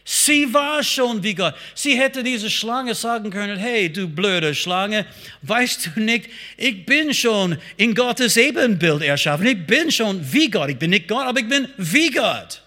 Sie 0.04 0.52
war 0.52 0.82
schon 0.82 1.22
wie 1.22 1.34
Gott. 1.34 1.54
Sie 1.74 1.96
hätte 1.96 2.24
diese 2.24 2.50
Schlange 2.50 2.94
sagen 2.94 3.30
können, 3.30 3.56
hey, 3.56 3.92
du 3.92 4.08
blöde 4.08 4.54
Schlange, 4.54 5.06
weißt 5.42 5.90
du 5.94 6.00
nicht, 6.00 6.28
ich 6.56 6.84
bin 6.84 7.14
schon 7.14 7.56
in 7.76 7.94
Gottes 7.94 8.36
Ebenbild 8.36 9.02
erschaffen. 9.02 9.46
Ich 9.46 9.64
bin 9.66 9.92
schon 9.92 10.20
wie 10.32 10.50
Gott. 10.50 10.70
Ich 10.70 10.78
bin 10.78 10.90
nicht 10.90 11.06
Gott, 11.06 11.26
aber 11.26 11.38
ich 11.38 11.48
bin 11.48 11.68
wie 11.76 12.10
Gott. 12.10 12.62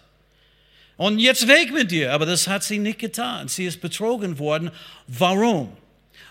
Und 0.97 1.19
jetzt 1.19 1.47
weg 1.47 1.73
mit 1.73 1.91
dir. 1.91 2.13
Aber 2.13 2.25
das 2.25 2.47
hat 2.47 2.63
sie 2.63 2.79
nicht 2.79 2.99
getan. 2.99 3.49
Sie 3.49 3.65
ist 3.65 3.81
betrogen 3.81 4.39
worden. 4.39 4.71
Warum? 5.07 5.75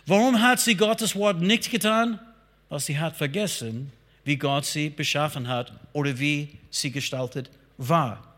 Warum 0.06 0.40
hat 0.40 0.61
sie 0.61 0.75
Gottes 0.75 1.14
Wort 1.14 1.40
nicht 1.40 1.70
getan? 1.70 2.18
Weil 2.70 2.80
sie 2.80 2.99
hat 2.99 3.16
vergessen, 3.16 3.92
wie 4.25 4.37
Gott 4.37 4.64
sie 4.64 4.88
beschaffen 4.88 5.49
hat 5.49 5.73
oder 5.92 6.18
wie 6.18 6.49
sie 6.70 6.90
gestaltet 6.90 7.50
war. 7.76 8.33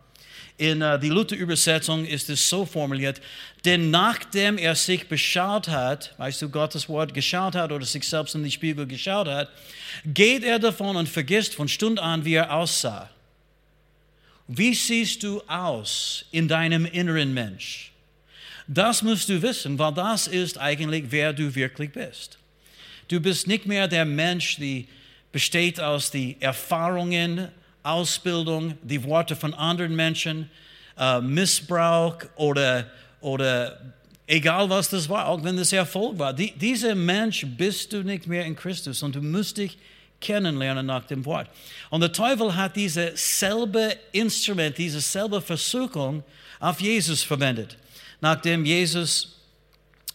In 0.59 0.81
uh, 0.81 0.97
die 0.97 1.11
Luther-Übersetzung 1.11 2.07
ist 2.07 2.31
es 2.31 2.49
so 2.49 2.65
formuliert, 2.65 3.21
denn 3.65 3.91
nachdem 3.91 4.57
er 4.57 4.75
sich 4.75 5.07
beschaut 5.07 5.69
hat, 5.69 6.15
weißt 6.17 6.41
du, 6.41 6.49
Gottes 6.49 6.89
Wort 6.89 7.13
geschaut 7.13 7.55
hat 7.55 7.73
oder 7.73 7.85
sich 7.85 8.09
selbst 8.09 8.35
in 8.35 8.43
die 8.43 8.51
Spiegel 8.51 8.87
geschaut 8.87 9.29
hat, 9.29 9.51
geht 10.07 10.45
er 10.45 10.59
davon 10.59 10.97
und 10.97 11.09
vergisst 11.09 11.55
von 11.55 11.69
Stund 11.69 11.99
an, 11.99 12.25
wie 12.25 12.35
er 12.35 12.55
aussah. 12.55 13.11
Wie 14.49 14.75
siehst 14.75 15.23
du 15.23 15.43
aus 15.47 16.25
in 16.31 16.49
deinem 16.49 16.87
inneren 16.87 17.35
Mensch? 17.35 17.93
Das 18.67 19.03
musst 19.03 19.29
du 19.29 19.43
wissen, 19.43 19.79
weil 19.79 19.93
das 19.93 20.27
ist 20.27 20.59
eigentlich, 20.59 21.05
wer 21.11 21.33
du 21.33 21.55
wirklich 21.55 21.93
bist. 21.93 22.39
Du 23.09 23.21
bist 23.21 23.47
nicht 23.47 23.67
mehr 23.67 23.89
der 23.89 24.05
Mensch, 24.05 24.57
der 24.57 24.85
besteht 25.33 25.81
aus 25.81 26.11
den 26.11 26.41
Erfahrungen, 26.41 27.49
Ausbildung, 27.87 28.77
die 28.83 29.03
Worte 29.05 29.37
von 29.37 29.55
anderen 29.55 29.95
Menschen, 29.95 30.51
äh, 30.99 31.21
Missbrauch 31.21 32.19
oder, 32.37 32.87
oder 33.21 33.81
egal 34.27 34.69
was 34.69 34.89
das 34.91 35.09
war, 35.09 35.27
auch 35.29 35.43
wenn 35.45 35.57
das 35.57 35.73
Erfolg 35.73 36.19
war. 36.19 36.33
Die, 36.33 36.53
dieser 36.53 36.95
Mensch 36.95 37.47
bist 37.47 37.93
du 37.93 38.03
nicht 38.03 38.27
mehr 38.27 38.45
in 38.45 38.57
Christus 38.57 39.03
und 39.03 39.15
du 39.15 39.23
musst 39.23 39.57
dich 39.59 39.79
kennenlernen 40.21 40.87
nach 40.87 41.05
dem 41.05 41.25
Wort. 41.25 41.49
Und 41.91 42.01
der 42.01 42.13
Teufel 42.13 42.55
hat 42.55 42.77
dieses 42.77 43.39
selbe 43.39 43.97
Instrument, 44.13 44.77
diese 44.79 45.01
selbe 45.01 45.41
Versuchung 45.41 46.25
auf 46.59 46.81
Jesus 46.81 47.23
verwendet. 47.23 47.77
Nachdem 48.21 48.65
Jesus 48.65 49.37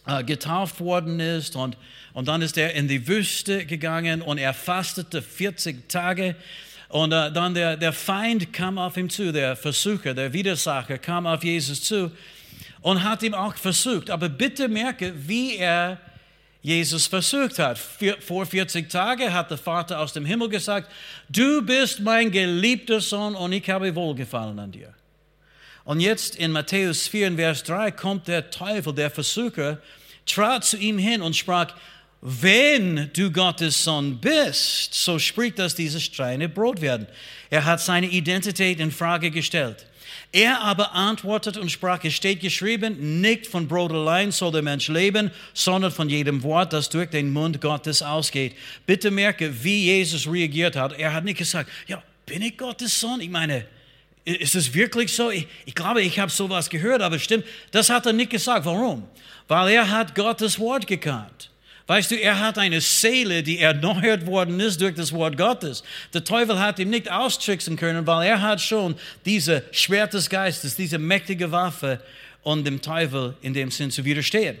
äh, 0.06 0.24
getauft 0.24 0.80
worden 0.80 1.20
ist 1.20 1.54
und, 1.54 1.76
und 2.12 2.26
dann 2.26 2.42
ist 2.42 2.58
er 2.58 2.74
in 2.74 2.88
die 2.88 3.06
Wüste 3.06 3.64
gegangen 3.64 4.20
und 4.20 4.38
er 4.38 4.52
fastete 4.52 5.22
40 5.22 5.88
Tage. 5.88 6.34
Und 6.92 7.10
äh, 7.10 7.32
dann 7.32 7.54
der, 7.54 7.78
der 7.78 7.94
Feind 7.94 8.52
kam 8.52 8.76
auf 8.76 8.98
ihn 8.98 9.08
zu, 9.08 9.32
der 9.32 9.56
Versucher, 9.56 10.12
der 10.12 10.30
Widersacher 10.30 10.98
kam 10.98 11.26
auf 11.26 11.42
Jesus 11.42 11.82
zu 11.82 12.12
und 12.82 13.02
hat 13.02 13.22
ihm 13.22 13.32
auch 13.32 13.54
versucht. 13.54 14.10
Aber 14.10 14.28
bitte 14.28 14.68
merke, 14.68 15.14
wie 15.16 15.56
er 15.56 15.96
Jesus 16.60 17.06
versucht 17.06 17.58
hat. 17.58 17.78
Vor 17.78 18.44
40 18.44 18.90
Tagen 18.90 19.32
hat 19.32 19.50
der 19.50 19.56
Vater 19.56 20.00
aus 20.00 20.12
dem 20.12 20.26
Himmel 20.26 20.50
gesagt, 20.50 20.92
du 21.30 21.62
bist 21.62 22.00
mein 22.00 22.30
geliebter 22.30 23.00
Sohn 23.00 23.36
und 23.36 23.52
ich 23.52 23.70
habe 23.70 23.94
Wohlgefallen 23.94 24.58
an 24.58 24.70
dir. 24.70 24.92
Und 25.84 26.00
jetzt 26.00 26.36
in 26.36 26.52
Matthäus 26.52 27.08
4, 27.08 27.36
Vers 27.36 27.62
3 27.62 27.90
kommt 27.92 28.28
der 28.28 28.50
Teufel, 28.50 28.94
der 28.94 29.10
Versucher, 29.10 29.78
trat 30.26 30.66
zu 30.66 30.76
ihm 30.76 30.98
hin 30.98 31.22
und 31.22 31.34
sprach, 31.36 31.74
wenn 32.22 33.10
du 33.14 33.32
Gottes 33.32 33.82
Sohn 33.82 34.16
bist, 34.18 34.94
so 34.94 35.18
spricht, 35.18 35.58
dass 35.58 35.74
diese 35.74 36.00
Steine 36.00 36.48
Brot 36.48 36.80
werden. 36.80 37.08
Er 37.50 37.64
hat 37.64 37.80
seine 37.80 38.06
Identität 38.06 38.78
in 38.78 38.92
Frage 38.92 39.32
gestellt. 39.32 39.86
Er 40.30 40.60
aber 40.60 40.94
antwortet 40.94 41.56
und 41.56 41.70
sprach, 41.70 42.02
es 42.04 42.14
steht 42.14 42.40
geschrieben, 42.40 43.20
nicht 43.20 43.48
von 43.48 43.66
Brot 43.66 43.90
allein 43.90 44.30
soll 44.30 44.52
der 44.52 44.62
Mensch 44.62 44.88
leben, 44.88 45.32
sondern 45.52 45.90
von 45.90 46.08
jedem 46.08 46.42
Wort, 46.44 46.72
das 46.72 46.88
durch 46.88 47.10
den 47.10 47.32
Mund 47.32 47.60
Gottes 47.60 48.02
ausgeht. 48.02 48.54
Bitte 48.86 49.10
merke, 49.10 49.64
wie 49.64 49.86
Jesus 49.86 50.30
reagiert 50.30 50.76
hat. 50.76 50.98
Er 50.98 51.12
hat 51.12 51.24
nicht 51.24 51.38
gesagt, 51.38 51.68
ja, 51.88 52.02
bin 52.24 52.40
ich 52.40 52.56
Gottes 52.56 52.98
Sohn? 52.98 53.20
Ich 53.20 53.30
meine, 53.30 53.66
ist 54.24 54.54
es 54.54 54.72
wirklich 54.72 55.12
so? 55.12 55.30
Ich, 55.30 55.48
ich 55.66 55.74
glaube, 55.74 56.02
ich 56.02 56.20
habe 56.20 56.30
sowas 56.30 56.70
gehört, 56.70 57.02
aber 57.02 57.18
stimmt, 57.18 57.44
das 57.72 57.90
hat 57.90 58.06
er 58.06 58.12
nicht 58.12 58.30
gesagt. 58.30 58.64
Warum? 58.64 59.08
Weil 59.48 59.72
er 59.74 59.90
hat 59.90 60.14
Gottes 60.14 60.58
Wort 60.60 60.86
gekannt. 60.86 61.51
Weißt 61.86 62.10
du, 62.12 62.20
er 62.20 62.38
hat 62.38 62.58
eine 62.58 62.80
Seele, 62.80 63.42
die 63.42 63.58
erneuert 63.58 64.26
worden 64.26 64.60
ist 64.60 64.80
durch 64.80 64.94
das 64.94 65.12
Wort 65.12 65.36
Gottes. 65.36 65.82
Der 66.14 66.22
Teufel 66.22 66.58
hat 66.58 66.78
ihm 66.78 66.90
nicht 66.90 67.10
austricksen 67.10 67.76
können, 67.76 68.06
weil 68.06 68.28
er 68.28 68.40
hat 68.40 68.60
schon 68.60 68.94
diese 69.24 69.64
Schwert 69.72 70.14
des 70.14 70.30
Geistes, 70.30 70.76
diese 70.76 70.98
mächtige 70.98 71.50
Waffe, 71.50 72.00
um 72.42 72.62
dem 72.62 72.80
Teufel 72.80 73.36
in 73.42 73.52
dem 73.52 73.70
Sinn 73.70 73.90
zu 73.90 74.04
widerstehen. 74.04 74.58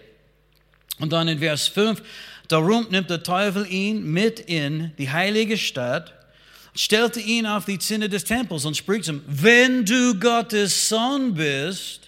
Und 0.98 1.12
dann 1.12 1.28
in 1.28 1.38
Vers 1.38 1.68
5, 1.68 2.02
darum 2.48 2.86
nimmt 2.90 3.08
der 3.08 3.22
Teufel 3.22 3.66
ihn 3.70 4.04
mit 4.04 4.40
in 4.40 4.92
die 4.98 5.10
heilige 5.10 5.56
Stadt, 5.56 6.12
stellte 6.74 7.20
ihn 7.20 7.46
auf 7.46 7.64
die 7.66 7.78
Zinne 7.78 8.08
des 8.08 8.24
Tempels 8.24 8.64
und 8.64 8.76
spricht 8.76 9.08
ihm, 9.08 9.22
wenn 9.26 9.84
du 9.84 10.18
Gottes 10.18 10.88
Sohn 10.88 11.34
bist, 11.34 12.01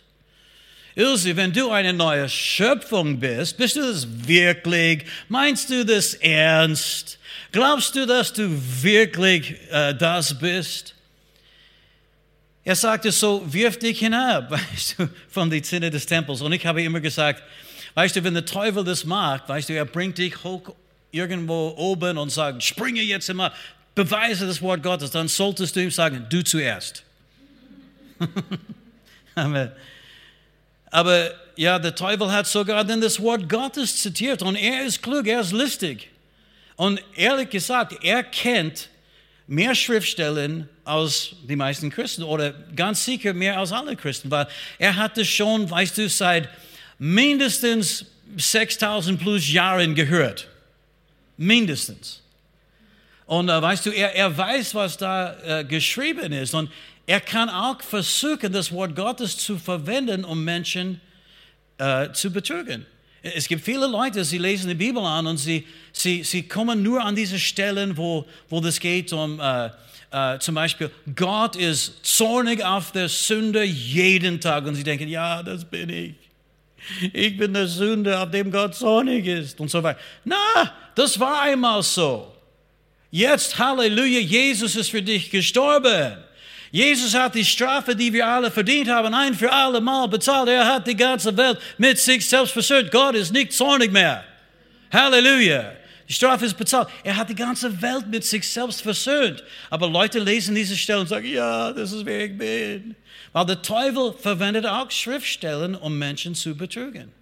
Ilse, 0.96 1.36
wenn 1.36 1.52
du 1.52 1.70
eine 1.70 1.92
neue 1.92 2.28
Schöpfung 2.28 3.18
bist, 3.18 3.56
bist 3.56 3.76
du 3.76 3.80
das 3.80 4.06
wirklich? 4.26 5.04
Meinst 5.28 5.68
du 5.70 5.84
das 5.84 6.14
ernst? 6.14 7.18
Glaubst 7.50 7.96
du, 7.96 8.06
dass 8.06 8.32
du 8.32 8.48
wirklich 8.82 9.56
äh, 9.70 9.94
das 9.94 10.38
bist? 10.38 10.94
Er 12.62 12.76
sagte 12.76 13.12
so, 13.12 13.42
wirf 13.46 13.78
dich 13.78 13.98
hinab, 13.98 14.50
weißt 14.72 14.98
du, 14.98 15.08
von 15.28 15.50
die 15.50 15.62
Zinne 15.62 15.90
des 15.90 16.06
Tempels. 16.06 16.40
Und 16.40 16.52
ich 16.52 16.64
habe 16.64 16.82
immer 16.82 17.00
gesagt, 17.00 17.42
weißt 17.94 18.16
du, 18.16 18.24
wenn 18.24 18.34
der 18.34 18.44
Teufel 18.44 18.84
das 18.84 19.04
macht, 19.04 19.48
weißt 19.48 19.68
du, 19.68 19.72
er 19.74 19.84
bringt 19.84 20.18
dich 20.18 20.42
hoch 20.44 20.74
irgendwo 21.10 21.74
oben 21.76 22.18
und 22.18 22.30
sagt, 22.30 22.62
springe 22.62 23.02
jetzt 23.02 23.28
immer, 23.28 23.52
beweise 23.94 24.46
das 24.46 24.62
Wort 24.62 24.82
Gottes, 24.82 25.10
dann 25.10 25.28
solltest 25.28 25.76
du 25.76 25.80
ihm 25.80 25.90
sagen, 25.90 26.26
du 26.28 26.42
zuerst. 26.42 27.02
Amen. 29.34 29.70
Aber 30.94 31.32
ja, 31.56 31.80
der 31.80 31.96
Teufel 31.96 32.30
hat 32.30 32.46
sogar 32.46 32.84
dann 32.84 33.00
das 33.00 33.18
Wort 33.18 33.48
Gottes 33.48 34.00
zitiert 34.00 34.42
und 34.42 34.54
er 34.54 34.84
ist 34.86 35.02
klug, 35.02 35.26
er 35.26 35.40
ist 35.40 35.50
listig. 35.50 36.08
Und 36.76 37.02
ehrlich 37.16 37.50
gesagt, 37.50 38.04
er 38.04 38.22
kennt 38.22 38.90
mehr 39.48 39.74
Schriftstellen 39.74 40.68
als 40.84 41.30
die 41.48 41.56
meisten 41.56 41.90
Christen 41.90 42.22
oder 42.22 42.52
ganz 42.76 43.04
sicher 43.04 43.34
mehr 43.34 43.58
als 43.58 43.72
alle 43.72 43.96
Christen, 43.96 44.30
weil 44.30 44.46
er 44.78 44.94
hat 44.94 45.18
es 45.18 45.26
schon, 45.26 45.68
weißt 45.68 45.98
du, 45.98 46.08
seit 46.08 46.48
mindestens 47.00 48.06
6000 48.36 49.20
plus 49.20 49.50
Jahren 49.50 49.96
gehört. 49.96 50.46
Mindestens. 51.36 52.22
Und 53.26 53.48
äh, 53.48 53.60
weißt 53.60 53.86
du, 53.86 53.90
er, 53.90 54.14
er 54.14 54.36
weiß, 54.36 54.76
was 54.76 54.96
da 54.96 55.34
äh, 55.42 55.64
geschrieben 55.64 56.32
ist. 56.32 56.54
Und 56.54 56.70
er 57.06 57.20
kann 57.20 57.48
auch 57.48 57.80
versuchen, 57.82 58.52
das 58.52 58.72
Wort 58.72 58.96
Gottes 58.96 59.36
zu 59.36 59.58
verwenden, 59.58 60.24
um 60.24 60.42
Menschen 60.42 61.00
äh, 61.78 62.10
zu 62.12 62.32
betrügen. 62.32 62.86
Es 63.22 63.48
gibt 63.48 63.64
viele 63.64 63.86
Leute, 63.86 64.24
sie 64.24 64.38
lesen 64.38 64.68
die 64.68 64.74
Bibel 64.74 65.02
an 65.02 65.26
und 65.26 65.38
sie, 65.38 65.66
sie, 65.92 66.22
sie 66.24 66.42
kommen 66.46 66.82
nur 66.82 67.02
an 67.02 67.16
diese 67.16 67.38
Stellen, 67.38 67.96
wo, 67.96 68.26
wo 68.48 68.60
das 68.60 68.78
geht 68.78 69.12
um 69.12 69.40
äh, 69.40 69.70
äh, 70.14 70.38
zum 70.38 70.54
Beispiel, 70.54 70.92
Gott 71.16 71.56
ist 71.56 72.06
zornig 72.06 72.64
auf 72.64 72.92
der 72.92 73.08
Sünde 73.08 73.64
jeden 73.64 74.40
Tag 74.40 74.64
und 74.64 74.76
sie 74.76 74.84
denken, 74.84 75.08
ja, 75.08 75.42
das 75.42 75.64
bin 75.64 75.88
ich. 75.88 76.14
Ich 77.12 77.36
bin 77.36 77.52
der 77.52 77.66
Sünder, 77.66 78.22
auf 78.22 78.30
dem 78.30 78.52
Gott 78.52 78.76
zornig 78.76 79.26
ist 79.26 79.58
und 79.58 79.70
so 79.70 79.82
weiter. 79.82 79.98
Na, 80.24 80.72
das 80.94 81.18
war 81.18 81.42
einmal 81.42 81.82
so. 81.82 82.32
Jetzt, 83.10 83.58
Halleluja, 83.58 84.20
Jesus 84.20 84.76
ist 84.76 84.90
für 84.90 85.02
dich 85.02 85.30
gestorben. 85.30 86.16
Jesus 86.74 87.14
hat 87.14 87.36
die 87.36 87.44
Strafe, 87.44 87.94
die 87.94 88.12
wir 88.12 88.26
alle 88.26 88.50
verdient 88.50 88.88
haben, 88.88 89.14
ein 89.14 89.32
für 89.32 89.52
alle 89.52 89.80
Mal 89.80 90.08
bezahlt. 90.08 90.48
Er 90.48 90.66
hat 90.66 90.88
die 90.88 90.96
ganze 90.96 91.36
Welt 91.36 91.56
mit 91.78 92.00
sich 92.00 92.28
selbst 92.28 92.50
versöhnt. 92.50 92.90
Gott 92.90 93.14
ist 93.14 93.32
nicht 93.32 93.52
zornig 93.52 93.92
mehr. 93.92 94.24
Halleluja. 94.92 95.70
Die 96.08 96.12
Strafe 96.12 96.46
ist 96.46 96.58
bezahlt. 96.58 96.88
Er 97.04 97.16
hat 97.16 97.28
die 97.28 97.34
ganze 97.36 97.80
Welt 97.80 98.08
mit 98.08 98.24
sich 98.24 98.48
selbst 98.48 98.82
versöhnt. 98.82 99.44
Aber 99.70 99.88
Leute 99.88 100.18
lesen 100.18 100.56
diese 100.56 100.76
Stelle 100.76 100.98
und 100.98 101.06
sagen, 101.06 101.28
ja, 101.28 101.70
das 101.70 101.92
ist 101.92 102.04
wer 102.04 102.24
ich 102.24 102.36
bin. 102.36 102.96
Weil 103.32 103.46
der 103.46 103.62
Teufel 103.62 104.12
verwendet 104.20 104.66
auch 104.66 104.90
Schriftstellen, 104.90 105.76
um 105.76 105.96
Menschen 105.96 106.34
zu 106.34 106.56
betrügen. 106.56 107.12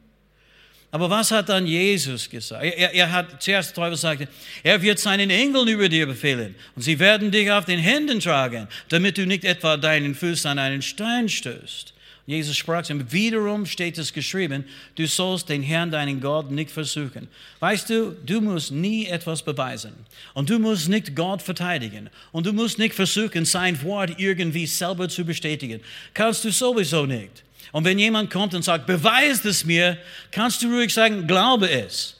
Aber 0.93 1.09
was 1.09 1.31
hat 1.31 1.49
dann 1.49 1.67
Jesus 1.67 2.29
gesagt? 2.29 2.63
Er, 2.63 2.93
er 2.93 3.11
hat 3.11 3.43
zuerst 3.43 3.71
der 3.71 3.75
Teufel 3.83 3.97
sagte, 3.97 4.29
er 4.63 4.81
wird 4.83 4.99
seinen 4.99 5.31
Engeln 5.31 5.67
über 5.67 5.89
dir 5.89 6.07
befehlen 6.07 6.55
und 6.77 6.83
sie 6.83 6.99
werden 6.99 7.31
dich 7.31 7.51
auf 7.51 7.65
den 7.65 7.79
Händen 7.79 8.21
tragen, 8.21 8.69
damit 8.91 9.17
du 9.17 9.27
nicht 9.27 9.45
etwa 9.45 9.79
deinen 9.79 10.15
Fuß 10.15 10.45
an 10.45 10.59
einen 10.59 10.83
Stein 10.83 11.31
stößt. 11.31 11.95
Jesus 12.27 12.57
sprach 12.57 12.83
zu 12.83 12.93
ihm, 12.93 13.11
wiederum 13.11 13.65
steht 13.65 13.97
es 13.97 14.13
geschrieben, 14.13 14.65
du 14.95 15.07
sollst 15.07 15.49
den 15.49 15.63
Herrn, 15.63 15.91
deinen 15.91 16.21
Gott, 16.21 16.51
nicht 16.51 16.71
versuchen. 16.71 17.27
Weißt 17.59 17.89
du, 17.89 18.15
du 18.25 18.43
musst 18.43 18.71
nie 18.71 19.07
etwas 19.07 19.43
beweisen. 19.43 19.93
Und 20.35 20.51
du 20.51 20.59
musst 20.59 20.89
nicht 20.89 21.17
Gott 21.17 21.43
verteidigen. 21.43 22.11
Und 22.31 22.47
du 22.47 22.53
musst 22.53 22.79
nicht 22.79 22.95
versuchen, 22.95 23.45
sein 23.45 23.83
Wort 23.83 24.13
irgendwie 24.19 24.67
selber 24.67 25.09
zu 25.09 25.25
bestätigen. 25.25 25.81
Kannst 26.15 26.45
du 26.45 26.53
sowieso 26.53 27.07
nicht. 27.07 27.43
Und 27.71 27.85
wenn 27.85 27.99
jemand 27.99 28.31
kommt 28.31 28.55
und 28.55 28.63
sagt, 28.63 28.87
beweist 28.87 29.45
es 29.45 29.65
mir, 29.65 29.97
kannst 30.31 30.63
du 30.63 30.75
ruhig 30.75 30.93
sagen, 30.93 31.27
glaube 31.27 31.71
es. 31.71 32.17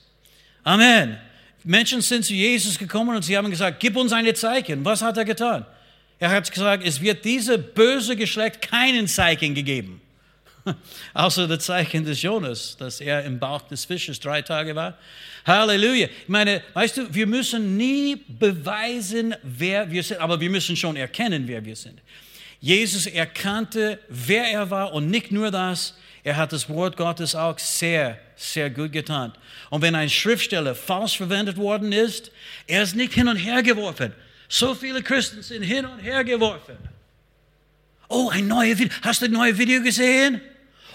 Amen. 0.63 1.19
Menschen 1.65 2.01
sind 2.01 2.25
zu 2.25 2.35
Jesus 2.35 2.79
gekommen 2.79 3.17
und 3.17 3.23
sie 3.23 3.37
haben 3.37 3.51
gesagt, 3.51 3.81
gib 3.81 3.97
uns 3.97 4.13
eine 4.13 4.35
Zeichen. 4.35 4.85
Was 4.85 5.03
hat 5.03 5.17
er 5.17 5.25
getan? 5.25 5.67
Er 6.19 6.31
hat 6.31 6.51
gesagt, 6.51 6.87
es 6.87 7.01
wird 7.01 7.25
diese 7.25 7.59
böse 7.59 8.15
Geschlecht 8.17 8.63
keinen 8.63 9.09
Zeichen 9.09 9.55
gegeben. 9.55 10.01
Außer 11.15 11.49
das 11.49 11.65
Zeichen 11.65 12.05
des 12.05 12.23
Jonas, 12.23 12.77
dass 12.77 13.01
er 13.01 13.25
im 13.25 13.39
Bauch 13.39 13.63
des 13.63 13.85
Fisches 13.85 14.21
drei 14.21 14.43
Tage 14.43 14.75
war. 14.75 14.97
Halleluja. 15.45 16.07
Ich 16.07 16.29
meine, 16.29 16.63
weißt 16.75 16.99
du, 16.99 17.15
wir 17.15 17.27
müssen 17.27 17.77
nie 17.77 18.23
beweisen, 18.29 19.35
wer 19.43 19.91
wir 19.91 20.03
sind, 20.03 20.21
aber 20.21 20.39
wir 20.39 20.51
müssen 20.51 20.77
schon 20.77 20.97
erkennen, 20.97 21.45
wer 21.47 21.65
wir 21.65 21.75
sind. 21.75 21.99
Jesus 22.63 23.07
erkannte, 23.07 23.99
wer 24.09 24.45
er 24.45 24.71
war 24.71 24.93
und 24.93 25.11
nicht 25.11 25.33
nur 25.33 25.51
das, 25.51 25.95
er 26.23 26.37
hat 26.37 26.53
das 26.53 26.69
Wort 26.69 26.97
Gottes 26.97 27.35
auch 27.35 27.59
sehr, 27.59 28.21
sehr 28.37 28.71
gut 28.71 28.93
getan. 28.93 29.33
Und 29.69 29.83
wenn 29.83 29.97
ein 29.97 30.09
Schriftsteller 30.09 30.77
falsch 30.77 31.17
verwendet 31.17 31.57
worden 31.57 31.91
ist, 31.91 32.31
er 32.69 32.85
ist 32.85 32.95
nicht 32.95 33.15
hin 33.15 33.27
und 33.27 33.35
her 33.35 33.65
geworfen. 33.65 34.13
So 34.49 34.77
viele 34.77 35.03
Christen 35.03 35.43
sind 35.43 35.65
hin 35.65 35.85
und 35.85 35.99
her 35.99 36.23
geworfen. 36.23 36.77
Oh, 38.09 38.31
ein 38.31 38.47
neues 38.47 38.79
Video. 38.79 38.95
Hast 39.03 39.23
du 39.23 39.27
ein 39.27 39.33
neues 39.33 39.59
Video 39.59 39.83
gesehen? 39.83 40.41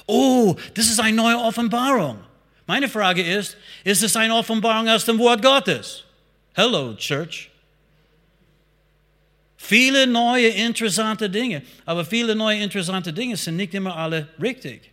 Oh, 0.05 0.55
das 0.73 0.85
ist 0.85 1.01
eine 1.01 1.17
neue 1.17 1.37
Offenbarung. 1.37 2.23
Meine 2.65 2.87
Frage 2.87 3.23
ist, 3.23 3.57
ist 3.83 4.03
es 4.03 4.15
eine 4.15 4.33
Offenbarung 4.33 4.87
aus 4.87 5.03
dem 5.03 5.19
Wort 5.19 5.41
Gottes? 5.41 6.05
Hello, 6.53 6.93
Church. 6.95 7.49
Viele 9.67 10.07
neue 10.07 10.47
interessante 10.47 11.29
Dinge, 11.29 11.61
aber 11.85 12.05
viele 12.05 12.35
neue 12.35 12.57
interessante 12.57 13.11
Dinge 13.11 13.35
sind 13.35 13.57
nicht 13.57 13.73
immer 13.73 13.97
alle 13.97 14.29
richtig. 14.41 14.89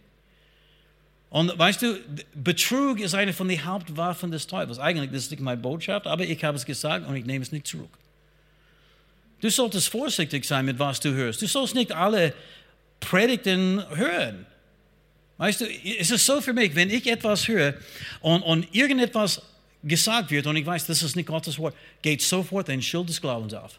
Und 1.31 1.57
weißt 1.57 1.83
du, 1.83 2.01
Betrug 2.35 2.99
ist 2.99 3.15
eine 3.15 3.33
von 3.33 3.47
den 3.47 3.65
Hauptwaffen 3.65 4.33
des 4.33 4.49
Teufels. 4.49 4.81
Eigentlich 4.81 5.13
das 5.13 5.27
ist 5.27 5.31
nicht 5.31 5.41
meine 5.41 5.61
Botschaft, 5.61 6.09
aber 6.09 6.25
ich 6.25 6.43
habe 6.43 6.57
es 6.57 6.67
gesagt 6.67 7.07
und 7.07 7.15
ich 7.15 7.25
nehme 7.25 7.45
es 7.45 7.53
nicht 7.53 7.69
zurück. 7.69 7.97
Du 9.41 9.49
solltest 9.49 9.91
vorsichtig 9.91 10.45
sein 10.45 10.65
mit 10.65 10.77
was 10.81 10.99
du 10.99 11.13
hörst. 11.13 11.41
Du 11.41 11.47
sollst 11.47 11.77
nicht 11.77 11.93
alle 11.93 12.35
Predigten 12.99 13.81
hören. 13.95 14.45
Weißt 15.37 15.61
du, 15.61 15.67
es 16.01 16.11
ist 16.11 16.27
so 16.27 16.41
für 16.41 16.53
mich, 16.53 16.75
wenn 16.75 16.91
ich 16.91 17.07
etwas 17.07 17.47
höre 17.47 17.75
und, 18.23 18.43
und 18.43 18.75
irgendetwas 18.75 19.41
gesagt 19.85 20.33
wird 20.33 20.49
und 20.49 20.57
ich 20.57 20.67
weiß, 20.67 20.87
das 20.87 21.01
ist 21.05 21.15
nicht 21.15 21.27
Gottes 21.27 21.61
Wort, 21.61 21.77
geht 22.03 22.23
sofort 22.23 22.69
ein 22.71 22.83
Schild 22.83 23.09
des 23.09 23.21
Glaubens 23.21 23.55
auf. 23.55 23.79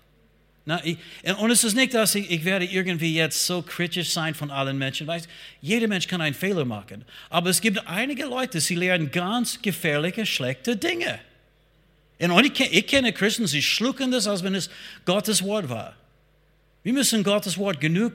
Na, 0.67 0.84
ich, 0.84 0.97
und 1.38 1.51
es 1.51 1.63
ist 1.63 1.75
nicht, 1.75 1.93
dass 1.93 2.15
ich, 2.15 2.30
ich 2.32 2.43
werde 2.43 2.65
irgendwie 2.65 3.13
jetzt 3.13 3.45
so 3.45 3.62
kritisch 3.62 4.10
sein 4.10 4.34
von 4.34 4.49
allen 4.49 4.78
Menschen. 4.78 5.06
Weißt, 5.06 5.30
jeder 5.62 5.88
Mensch 5.88 6.08
kann 6.08 6.21
einen 6.21 6.34
Fehler 6.34 6.65
machen. 6.65 7.06
Aber 7.30 7.51
es 7.51 7.62
gibt 7.62 7.88
einige 7.88 8.25
Leute, 8.25 8.60
sie 8.60 8.73
lernen 8.73 9.12
ganz 9.12 9.62
gefährliche, 9.62 10.25
schlechte 10.25 10.75
Dinge. 10.75 11.19
Und 12.17 12.45
ich, 12.45 12.60
ich 12.60 12.88
kenne 12.88 13.13
Christen, 13.13 13.45
sie 13.45 13.62
schlucken 13.62 14.10
das, 14.12 14.25
als 14.25 14.43
wenn 14.43 14.56
es 14.56 14.69
Gottes 15.06 15.43
Wort 15.43 15.69
war. 15.69 15.95
Wir 16.82 16.93
müssen 16.93 17.23
Gottes 17.23 17.58
Wort 17.58 17.80
genug 17.80 18.13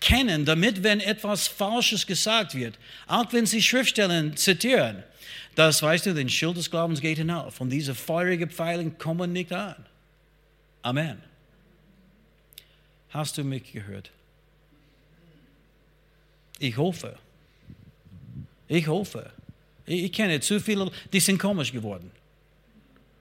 kennen, 0.00 0.44
damit, 0.44 0.82
wenn 0.82 1.00
etwas 1.00 1.46
Falsches 1.46 2.06
gesagt 2.06 2.54
wird, 2.54 2.78
auch 3.06 3.32
wenn 3.32 3.46
sie 3.46 3.62
Schriftstellen 3.62 4.36
zitieren, 4.36 5.02
das, 5.54 5.82
weißt 5.82 6.06
du, 6.06 6.14
den 6.14 6.28
Schild 6.28 6.56
des 6.56 6.70
Glaubens 6.70 7.00
geht 7.00 7.18
hinauf 7.18 7.60
und 7.60 7.70
diese 7.70 7.94
feurigen 7.94 8.50
Pfeile 8.50 8.90
kommen 8.92 9.32
nicht 9.32 9.52
an. 9.52 9.76
Amen. 10.82 11.31
Hast 13.12 13.36
du 13.36 13.44
mich 13.44 13.72
gehört? 13.72 14.10
Ich 16.58 16.76
hoffe. 16.76 17.16
Ich 18.68 18.86
hoffe. 18.86 19.30
Ich, 19.84 20.04
ich 20.04 20.12
kenne 20.12 20.40
zu 20.40 20.60
viele, 20.60 20.90
die 21.12 21.20
sind 21.20 21.38
komisch 21.38 21.72
geworden. 21.72 22.10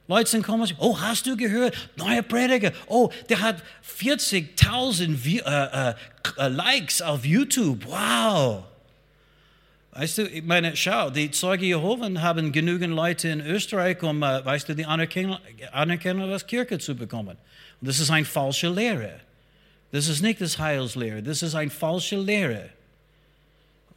Leute 0.08 0.30
sind 0.30 0.44
komisch. 0.44 0.76
Oh, 0.78 1.00
hast 1.00 1.26
du 1.26 1.38
gehört? 1.38 1.76
Neuer 1.96 2.22
Prediger. 2.22 2.72
Oh, 2.88 3.10
der 3.30 3.40
hat 3.40 3.64
40.000 3.98 5.42
äh, 5.46 5.94
äh, 6.38 6.48
Likes 6.48 7.02
auf 7.02 7.26
YouTube. 7.26 7.86
Wow. 7.86 8.64
Weißt 9.92 10.18
du, 10.20 10.24
ich 10.24 10.44
meine, 10.44 10.76
schau, 10.76 11.10
die 11.10 11.32
Zeuge 11.32 11.66
Jehoven 11.66 12.22
haben 12.22 12.52
genügend 12.52 12.94
Leute 12.94 13.28
in 13.30 13.42
Österreich, 13.42 14.02
um, 14.04 14.24
äh, 14.24 14.44
weißt 14.44 14.70
du, 14.70 14.76
die 14.76 14.86
Anerkennung, 14.86 15.38
Anerkennung 15.72 16.30
als 16.32 16.48
Kirche 16.48 16.80
zu 16.80 16.96
bekommen. 16.96 17.38
Und 17.82 17.88
das 17.88 18.00
ist 18.00 18.10
eine 18.10 18.26
falsche 18.26 18.70
Lehre. 18.70 19.20
Das 19.92 20.08
ist 20.08 20.22
nicht 20.22 20.40
das 20.40 20.58
Heilslehre, 20.58 21.22
das 21.22 21.42
ist 21.44 21.56
eine 21.56 21.70
falsche 21.70 22.18
Lehre. 22.18 22.70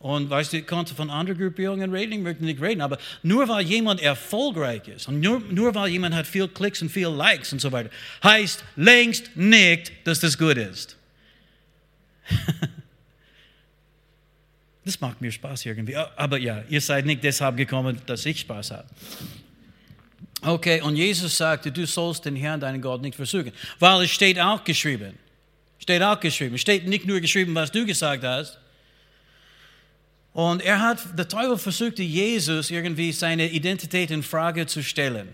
Und 0.05 0.29
weißt 0.29 0.53
du, 0.53 0.59
ich 0.59 0.67
konnte 0.67 0.95
von 0.95 1.09
anderen 1.09 1.41
Gruppierungen 1.41 1.91
reden, 1.91 2.13
ich 2.13 2.19
möchte 2.19 2.45
nicht 2.45 2.61
reden, 2.61 2.83
aber 2.83 2.99
nur 3.23 3.49
weil 3.49 3.65
jemand 3.65 4.03
erfolgreich 4.03 4.87
ist 4.89 5.09
und 5.09 5.21
nur, 5.21 5.41
nur 5.41 5.75
weil 5.75 5.89
jemand 5.89 6.15
hat 6.15 6.27
viel 6.27 6.47
Klicks 6.47 6.83
und 6.83 6.91
viel 6.91 7.09
Likes 7.09 7.55
und 7.55 7.61
so 7.61 7.73
weiter, 7.73 7.89
heißt 8.23 8.63
längst 8.77 9.35
nicht, 9.35 9.93
dass 10.05 10.21
das 10.21 10.37
gut 10.37 10.59
ist. 10.59 10.99
das 14.85 15.01
macht 15.01 15.23
mir 15.23 15.33
Spaß 15.33 15.65
irgendwie. 15.65 15.97
Aber 15.97 16.37
ja, 16.37 16.65
ihr 16.69 16.83
seid 16.83 17.07
nicht 17.07 17.25
deshalb 17.25 17.57
gekommen, 17.57 17.99
dass 18.05 18.27
ich 18.27 18.41
Spaß 18.41 18.73
habe. 18.73 18.89
Okay, 20.43 20.83
und 20.83 20.97
Jesus 20.97 21.35
sagte, 21.35 21.73
du 21.73 21.87
sollst 21.87 22.27
den 22.27 22.37
Herrn, 22.37 22.61
deinen 22.61 22.83
Gott, 22.83 23.01
nicht 23.01 23.15
versuchen. 23.15 23.53
Weil 23.79 24.03
es 24.03 24.11
steht 24.11 24.39
auch 24.39 24.63
geschrieben. 24.63 25.19
Steht 25.79 26.03
auch 26.03 26.19
geschrieben. 26.19 26.57
Steht 26.59 26.87
nicht 26.87 27.07
nur 27.07 27.21
geschrieben, 27.21 27.55
was 27.55 27.71
du 27.71 27.85
gesagt 27.85 28.25
hast. 28.25 28.59
Und 30.33 30.63
er 30.63 30.81
hat, 30.81 30.99
der 31.17 31.29
Teufel 31.29 31.57
versuchte 31.57 32.03
Jesus 32.03 32.71
irgendwie 32.71 33.13
seine 33.13 33.49
Identität 33.49 34.11
in 34.11 34.23
Frage 34.23 34.67
zu 34.67 34.83
stellen. 34.83 35.29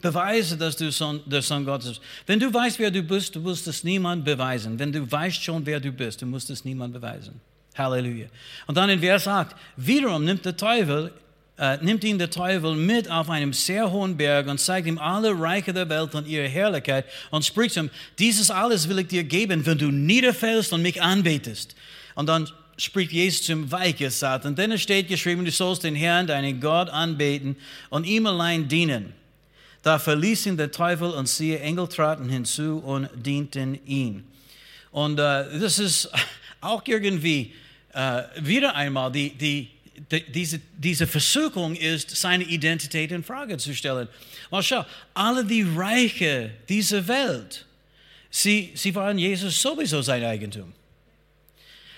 Beweise, 0.00 0.56
dass 0.56 0.76
du 0.76 0.90
Sohn, 0.90 1.20
der 1.26 1.42
Sohn 1.42 1.64
Gottes 1.64 1.88
bist. 1.88 2.02
Wenn 2.26 2.38
du 2.38 2.52
weißt, 2.52 2.78
wer 2.78 2.90
du 2.90 3.02
bist, 3.02 3.34
du 3.34 3.40
musst 3.40 3.66
es 3.66 3.84
niemand 3.84 4.24
beweisen. 4.24 4.78
Wenn 4.78 4.92
du 4.92 5.10
weißt 5.10 5.42
schon, 5.42 5.66
wer 5.66 5.80
du 5.80 5.92
bist, 5.92 6.22
du 6.22 6.26
musst 6.26 6.48
es 6.50 6.64
niemand 6.64 6.94
beweisen. 6.94 7.40
Halleluja. 7.76 8.28
Und 8.66 8.76
dann 8.76 8.88
in 8.90 9.00
Vers 9.00 9.26
8, 9.26 9.54
wiederum 9.76 10.24
nimmt 10.24 10.44
der 10.44 10.56
Teufel 10.56 11.12
äh, 11.58 11.76
nimmt 11.78 12.04
ihn 12.04 12.18
der 12.18 12.30
Teufel 12.30 12.76
mit 12.76 13.10
auf 13.10 13.28
einem 13.30 13.52
sehr 13.52 13.90
hohen 13.90 14.16
Berg 14.16 14.46
und 14.46 14.58
zeigt 14.58 14.86
ihm 14.86 14.98
alle 14.98 15.38
Reiche 15.38 15.72
der 15.72 15.88
Welt 15.88 16.14
und 16.14 16.26
ihre 16.26 16.46
Herrlichkeit 16.46 17.04
und 17.30 17.44
spricht 17.44 17.76
ihm, 17.76 17.90
dieses 18.18 18.50
alles 18.50 18.88
will 18.88 19.00
ich 19.00 19.08
dir 19.08 19.24
geben, 19.24 19.66
wenn 19.66 19.78
du 19.78 19.90
niederfällst 19.90 20.72
und 20.72 20.82
mich 20.82 21.02
anbetest. 21.02 21.74
Und 22.14 22.28
dann 22.28 22.48
spricht 22.76 23.12
Jesus 23.12 23.44
zum 23.44 23.70
Weiche 23.72 24.10
Satan, 24.10 24.54
denn 24.54 24.72
es 24.72 24.82
steht 24.82 25.08
geschrieben, 25.08 25.44
du 25.44 25.50
sollst 25.50 25.82
den 25.82 25.96
Herrn, 25.96 26.26
deinen 26.26 26.60
Gott, 26.60 26.88
anbeten 26.88 27.56
und 27.90 28.04
ihm 28.04 28.26
allein 28.26 28.68
dienen. 28.68 29.12
Da 29.82 29.98
verließ 29.98 30.46
ihn 30.46 30.56
der 30.56 30.70
Teufel 30.70 31.10
und 31.10 31.28
siehe, 31.28 31.60
Engel 31.60 31.88
traten 31.88 32.28
hinzu 32.28 32.78
und 32.78 33.08
dienten 33.14 33.78
ihn. 33.84 34.24
Und 34.90 35.18
äh, 35.18 35.58
das 35.58 35.78
ist 35.78 36.10
auch 36.60 36.82
irgendwie 36.86 37.52
äh, 37.92 38.22
wieder 38.40 38.74
einmal 38.74 39.10
die, 39.10 39.30
die 39.30 39.70
diese, 40.28 40.60
diese 40.76 41.06
Versuchung 41.06 41.74
ist, 41.74 42.10
seine 42.16 42.44
Identität 42.44 43.12
in 43.12 43.22
Frage 43.24 43.56
zu 43.56 43.74
stellen. 43.74 44.08
Mal 44.50 44.62
schau, 44.62 44.84
alle 45.14 45.44
die 45.44 45.62
Reiche 45.62 46.50
dieser 46.68 47.06
Welt, 47.08 47.66
sie, 48.30 48.72
sie 48.74 48.94
waren 48.94 49.18
Jesus 49.18 49.60
sowieso 49.60 50.02
sein 50.02 50.24
Eigentum. 50.24 50.72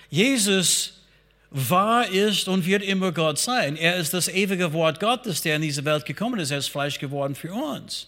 Jesus 0.09 1.01
war, 1.51 2.07
ist 2.07 2.47
und 2.47 2.65
wird 2.65 2.83
immer 2.83 3.11
Gott 3.11 3.37
sein. 3.37 3.75
Er 3.75 3.97
ist 3.97 4.13
das 4.13 4.27
ewige 4.27 4.71
Wort 4.73 4.99
Gottes, 4.99 5.41
der 5.41 5.57
in 5.57 5.61
diese 5.61 5.83
Welt 5.85 6.05
gekommen 6.05 6.39
ist. 6.39 6.51
Er 6.51 6.57
ist 6.57 6.69
Fleisch 6.69 6.97
geworden 6.97 7.35
für 7.35 7.53
uns. 7.53 8.07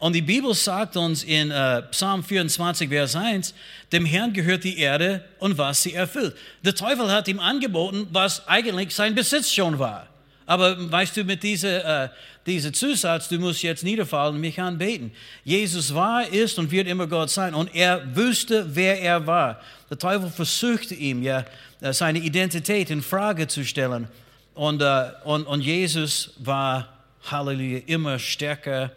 Und 0.00 0.14
die 0.14 0.22
Bibel 0.22 0.54
sagt 0.54 0.96
uns 0.96 1.22
in 1.22 1.50
äh, 1.50 1.82
Psalm 1.90 2.24
24, 2.24 2.88
Vers 2.88 3.14
1, 3.14 3.54
dem 3.92 4.06
Herrn 4.06 4.32
gehört 4.32 4.64
die 4.64 4.78
Erde 4.78 5.22
und 5.38 5.58
was 5.58 5.82
sie 5.82 5.92
erfüllt. 5.92 6.34
Der 6.64 6.74
Teufel 6.74 7.12
hat 7.12 7.28
ihm 7.28 7.38
angeboten, 7.38 8.08
was 8.10 8.48
eigentlich 8.48 8.94
sein 8.94 9.14
Besitz 9.14 9.52
schon 9.52 9.78
war. 9.78 10.06
Aber 10.46 10.90
weißt 10.90 11.18
du, 11.18 11.24
mit 11.24 11.42
dieser, 11.42 12.04
äh, 12.04 12.08
dieser 12.46 12.72
Zusatz, 12.72 13.28
du 13.28 13.38
musst 13.38 13.62
jetzt 13.62 13.84
niederfallen 13.84 14.36
und 14.36 14.40
mich 14.40 14.58
anbeten. 14.58 15.12
Jesus 15.44 15.94
war, 15.94 16.26
ist 16.26 16.58
und 16.58 16.70
wird 16.70 16.88
immer 16.88 17.06
Gott 17.06 17.28
sein. 17.28 17.54
Und 17.54 17.74
er 17.74 18.02
wusste, 18.16 18.74
wer 18.74 18.98
er 19.02 19.26
war. 19.26 19.60
Der 19.90 19.98
Teufel 19.98 20.30
versuchte 20.30 20.94
ihm, 20.94 21.22
ja, 21.22 21.44
äh, 21.82 21.92
seine 21.92 22.20
Identität 22.20 22.88
in 22.88 23.02
Frage 23.02 23.48
zu 23.48 23.66
stellen. 23.66 24.08
Und, 24.54 24.80
äh, 24.80 25.10
und, 25.24 25.46
und 25.46 25.60
Jesus 25.60 26.32
war, 26.38 26.88
Halleluja, 27.30 27.82
immer 27.84 28.18
stärker 28.18 28.92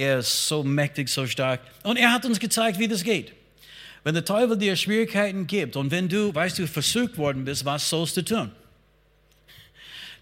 er 0.00 0.20
ist 0.20 0.48
so 0.48 0.64
mächtig, 0.64 1.08
so 1.08 1.26
stark. 1.26 1.60
Und 1.82 1.98
er 1.98 2.12
hat 2.12 2.24
uns 2.24 2.40
gezeigt, 2.40 2.78
wie 2.78 2.88
das 2.88 3.04
geht. 3.04 3.32
Wenn 4.02 4.14
der 4.14 4.24
Teufel 4.24 4.56
dir 4.56 4.74
Schwierigkeiten 4.74 5.46
gibt 5.46 5.76
und 5.76 5.90
wenn 5.90 6.08
du, 6.08 6.34
weißt 6.34 6.58
du, 6.58 6.66
versucht 6.66 7.18
worden 7.18 7.44
bist, 7.44 7.66
was 7.66 7.88
sollst 7.88 8.16
du 8.16 8.24
tun? 8.24 8.50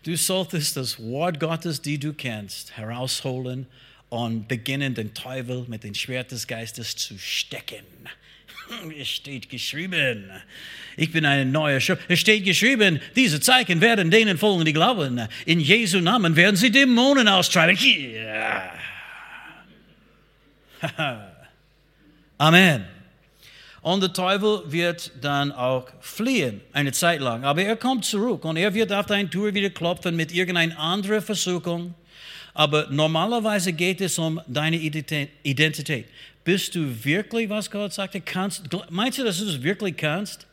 Du 0.03 0.17
solltest 0.17 0.77
das 0.77 0.99
Wort 0.99 1.39
Gottes, 1.39 1.81
die 1.81 1.99
du 1.99 2.13
kennst, 2.13 2.77
herausholen 2.77 3.67
und 4.09 4.49
beginnen, 4.49 4.95
den 4.95 5.15
Teufel 5.15 5.65
mit 5.69 5.85
dem 5.85 5.95
Schwert 5.95 6.33
des 6.33 6.47
Geistes 6.47 6.97
zu 6.97 7.17
stecken. 7.19 7.85
Es 8.99 9.09
steht 9.09 9.49
geschrieben, 9.49 10.31
ich 10.99 11.11
bin 11.11 11.25
eine 11.25 11.47
neue 11.47 11.81
Schöpfung. 11.81 12.05
Es 12.11 12.21
steht 12.21 12.45
geschrieben, 12.45 13.01
diese 13.17 13.41
Zeichen 13.41 13.81
werden 13.81 14.11
denen 14.11 14.37
folgen, 14.37 14.67
die 14.67 14.75
glauben. 14.75 15.27
In 15.47 15.59
Jesu 15.59 16.01
Namen 16.01 16.37
werden 16.37 16.57
sie 16.57 16.71
Dämonen 16.71 17.29
austreiben. 17.29 17.79
Yeah. 17.83 18.78
Amen. 22.39 22.85
Und 23.81 24.03
der 24.03 24.13
Teufel 24.13 24.63
wird 24.67 25.13
dann 25.21 25.53
auch 25.53 25.87
fliehen, 26.01 26.61
eine 26.73 26.93
Zeit 26.93 27.21
lang. 27.21 27.45
Aber 27.45 27.63
er 27.63 27.77
kommt 27.77 28.05
zurück 28.05 28.45
und 28.45 28.57
er 28.57 28.75
wird 28.75 28.93
auf 28.93 29.07
deine 29.07 29.31
Tür 29.31 29.55
wieder 29.55 29.71
klopfen 29.71 30.17
mit 30.17 30.33
irgendeiner 30.33 30.79
anderen 30.79 31.23
Versuchung. 31.23 31.95
Aber 32.55 32.89
normalerweise 32.91 33.73
geht 33.73 34.01
es 34.01 34.19
um 34.19 34.41
deine 34.47 34.77
Identität. 34.77 36.07
Bist 36.43 36.75
du 36.75 37.05
wirklich, 37.05 37.49
was 37.49 37.71
Gott 37.71 37.93
sagte, 37.93 38.21
kannst? 38.21 38.65
Meinst 38.91 39.19
du, 39.19 39.25
dass 39.25 39.39
du 39.39 39.47
es 39.47 39.63
wirklich 39.63 39.97
kannst? 39.97 40.47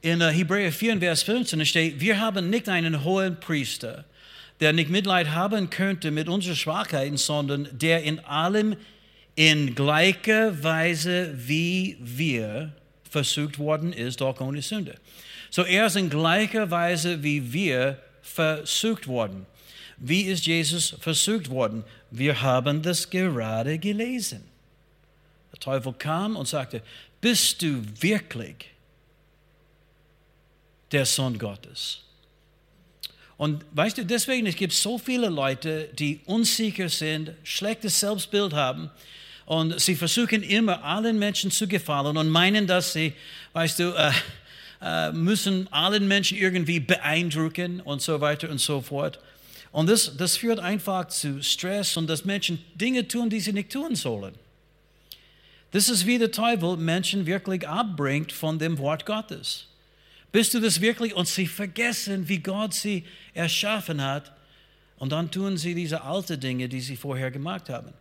In 0.00 0.20
uh, 0.20 0.26
Hebräer 0.26 0.72
4, 0.72 0.98
Vers 0.98 1.22
15 1.22 1.64
steht, 1.64 2.00
wir 2.00 2.18
haben 2.18 2.50
nicht 2.50 2.68
einen 2.68 3.04
hohen 3.04 3.38
Priester, 3.38 4.04
der 4.62 4.72
nicht 4.72 4.90
Mitleid 4.90 5.30
haben 5.30 5.70
könnte 5.70 6.12
mit 6.12 6.28
unseren 6.28 6.54
Schwachheiten, 6.54 7.16
sondern 7.16 7.68
der 7.72 8.04
in 8.04 8.20
allem 8.20 8.76
in 9.34 9.74
gleicher 9.74 10.62
Weise 10.62 11.34
wie 11.34 11.96
wir 12.00 12.72
versucht 13.10 13.58
worden 13.58 13.92
ist, 13.92 14.20
doch 14.20 14.40
ohne 14.40 14.62
Sünde. 14.62 14.94
So 15.50 15.64
er 15.64 15.86
ist 15.86 15.96
in 15.96 16.08
gleicher 16.08 16.70
Weise 16.70 17.24
wie 17.24 17.52
wir 17.52 17.98
versucht 18.22 19.08
worden. 19.08 19.46
Wie 19.96 20.22
ist 20.22 20.46
Jesus 20.46 20.94
versucht 21.00 21.50
worden? 21.50 21.82
Wir 22.12 22.40
haben 22.40 22.82
das 22.82 23.10
gerade 23.10 23.78
gelesen. 23.80 24.44
Der 25.52 25.58
Teufel 25.58 25.92
kam 25.92 26.36
und 26.36 26.46
sagte, 26.46 26.82
bist 27.20 27.62
du 27.62 27.82
wirklich 28.00 28.70
der 30.92 31.04
Sohn 31.04 31.36
Gottes? 31.36 32.04
Und 33.42 33.64
weißt 33.72 33.98
du, 33.98 34.06
deswegen, 34.06 34.46
es 34.46 34.54
gibt 34.54 34.72
so 34.72 34.98
viele 34.98 35.28
Leute, 35.28 35.88
die 35.98 36.20
unsicher 36.26 36.88
sind, 36.88 37.32
schlechtes 37.42 37.98
Selbstbild 37.98 38.52
haben 38.52 38.88
und 39.46 39.80
sie 39.80 39.96
versuchen 39.96 40.44
immer 40.44 40.84
allen 40.84 41.18
Menschen 41.18 41.50
zu 41.50 41.66
gefallen 41.66 42.16
und 42.16 42.28
meinen, 42.28 42.68
dass 42.68 42.92
sie, 42.92 43.14
weißt 43.52 43.80
du, 43.80 43.94
äh, 43.96 44.12
äh, 44.80 45.10
müssen 45.10 45.66
allen 45.72 46.06
Menschen 46.06 46.38
irgendwie 46.38 46.78
beeindrucken 46.78 47.80
und 47.80 48.00
so 48.00 48.20
weiter 48.20 48.48
und 48.48 48.58
so 48.58 48.80
fort. 48.80 49.18
Und 49.72 49.88
das, 49.88 50.16
das 50.16 50.36
führt 50.36 50.60
einfach 50.60 51.08
zu 51.08 51.42
Stress 51.42 51.96
und 51.96 52.08
dass 52.08 52.24
Menschen 52.24 52.64
Dinge 52.76 53.08
tun, 53.08 53.28
die 53.28 53.40
sie 53.40 53.52
nicht 53.52 53.72
tun 53.72 53.96
sollen. 53.96 54.36
Das 55.72 55.88
ist 55.88 56.06
wie 56.06 56.18
der 56.18 56.30
Teufel 56.30 56.76
Menschen 56.76 57.26
wirklich 57.26 57.66
abbringt 57.66 58.30
von 58.30 58.60
dem 58.60 58.78
Wort 58.78 59.04
Gottes. 59.04 59.66
Bist 60.32 60.54
du 60.54 60.60
das 60.60 60.80
wirklich? 60.80 61.14
Und 61.14 61.28
sie 61.28 61.46
vergessen, 61.46 62.26
wie 62.26 62.38
Gott 62.38 62.72
sie 62.72 63.04
erschaffen 63.34 64.02
hat. 64.02 64.32
Und 64.96 65.12
dann 65.12 65.30
tun 65.30 65.58
sie 65.58 65.74
diese 65.74 66.02
alten 66.02 66.40
Dinge, 66.40 66.68
die 66.68 66.80
sie 66.80 66.96
vorher 66.96 67.30
gemacht 67.30 67.68
haben. 67.68 67.92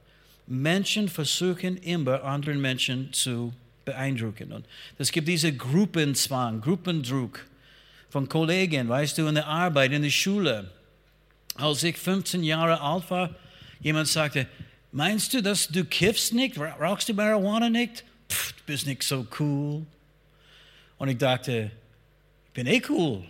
Menschen 0.48 1.10
versuchen 1.10 1.78
immer, 1.78 2.24
anderen 2.24 2.62
Menschen 2.62 3.12
zu 3.12 3.54
beeindrucken. 3.86 4.52
Und 4.54 4.66
es 4.98 5.12
gibt 5.12 5.28
diese 5.28 5.54
Gruppenzwang, 5.54 6.62
Gruppendruck 6.62 7.46
von 8.10 8.28
Kollegen, 8.28 8.88
weißt 8.88 9.18
du, 9.18 9.28
in 9.28 9.36
der 9.36 9.48
Arbeit, 9.48 9.92
in 9.92 10.02
der 10.02 10.10
Schule. 10.10 10.70
Als 11.56 11.84
ich 11.84 11.98
15 11.98 12.44
Jahre 12.44 12.80
alt 12.80 13.10
war, 13.10 13.36
jemand 13.82 14.08
sagte, 14.08 14.48
meinst 14.92 15.34
du, 15.34 15.42
dass 15.42 15.68
du 15.68 15.84
kiffst 15.84 16.34
nicht, 16.34 16.58
rauchst 16.58 17.10
du 17.10 17.14
Marihuana 17.14 17.70
nicht? 17.70 18.04
Pff, 18.30 18.54
du 18.54 18.64
bist 18.66 18.88
nicht 18.88 19.04
so 19.04 19.28
cool. 19.40 19.86
Und 20.98 21.08
ich 21.08 21.18
dachte, 21.18 21.72
bin 22.54 22.68
eh 22.68 22.82
cool. 22.90 23.24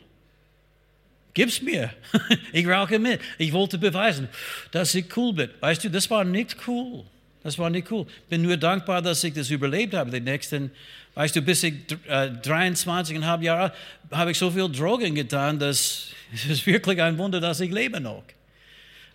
Gib's 1.34 1.62
mir. 1.62 1.92
ich 2.54 2.68
rauche 2.68 3.00
mit. 3.00 3.22
Ich 3.38 3.54
wollte 3.54 3.78
beweisen, 3.78 4.28
dass 4.72 4.94
ich 4.96 5.06
cool 5.16 5.34
bin. 5.34 5.50
Weißt 5.60 5.84
du, 5.84 5.90
das 5.90 6.10
war 6.10 6.24
nicht 6.24 6.58
cool. 6.68 7.06
Das 7.44 7.58
war 7.58 7.70
nicht 7.70 7.90
cool. 7.92 8.06
Bin 8.30 8.42
nur 8.42 8.58
dankbar, 8.58 9.02
dass 9.02 9.24
ich 9.24 9.34
das 9.34 9.50
überlebt 9.50 9.94
habe. 9.94 10.12
Die 10.12 10.20
nächsten, 10.20 10.72
weißt 11.16 11.36
du, 11.36 11.42
bis 11.42 11.64
ich 11.64 11.74
äh, 12.08 12.32
23,5 12.44 13.42
Jahre 13.42 13.74
habe 14.12 14.32
ich 14.32 14.38
so 14.38 14.52
viel 14.52 14.70
Drogen 14.70 15.16
getan, 15.16 15.58
dass 15.58 16.10
es 16.34 16.46
ist 16.46 16.68
wirklich 16.68 17.02
ein 17.02 17.18
Wunder, 17.18 17.40
dass 17.40 17.60
ich 17.60 17.72
lebe 17.72 18.00
noch. 18.00 18.24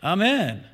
Amen. 0.01 0.65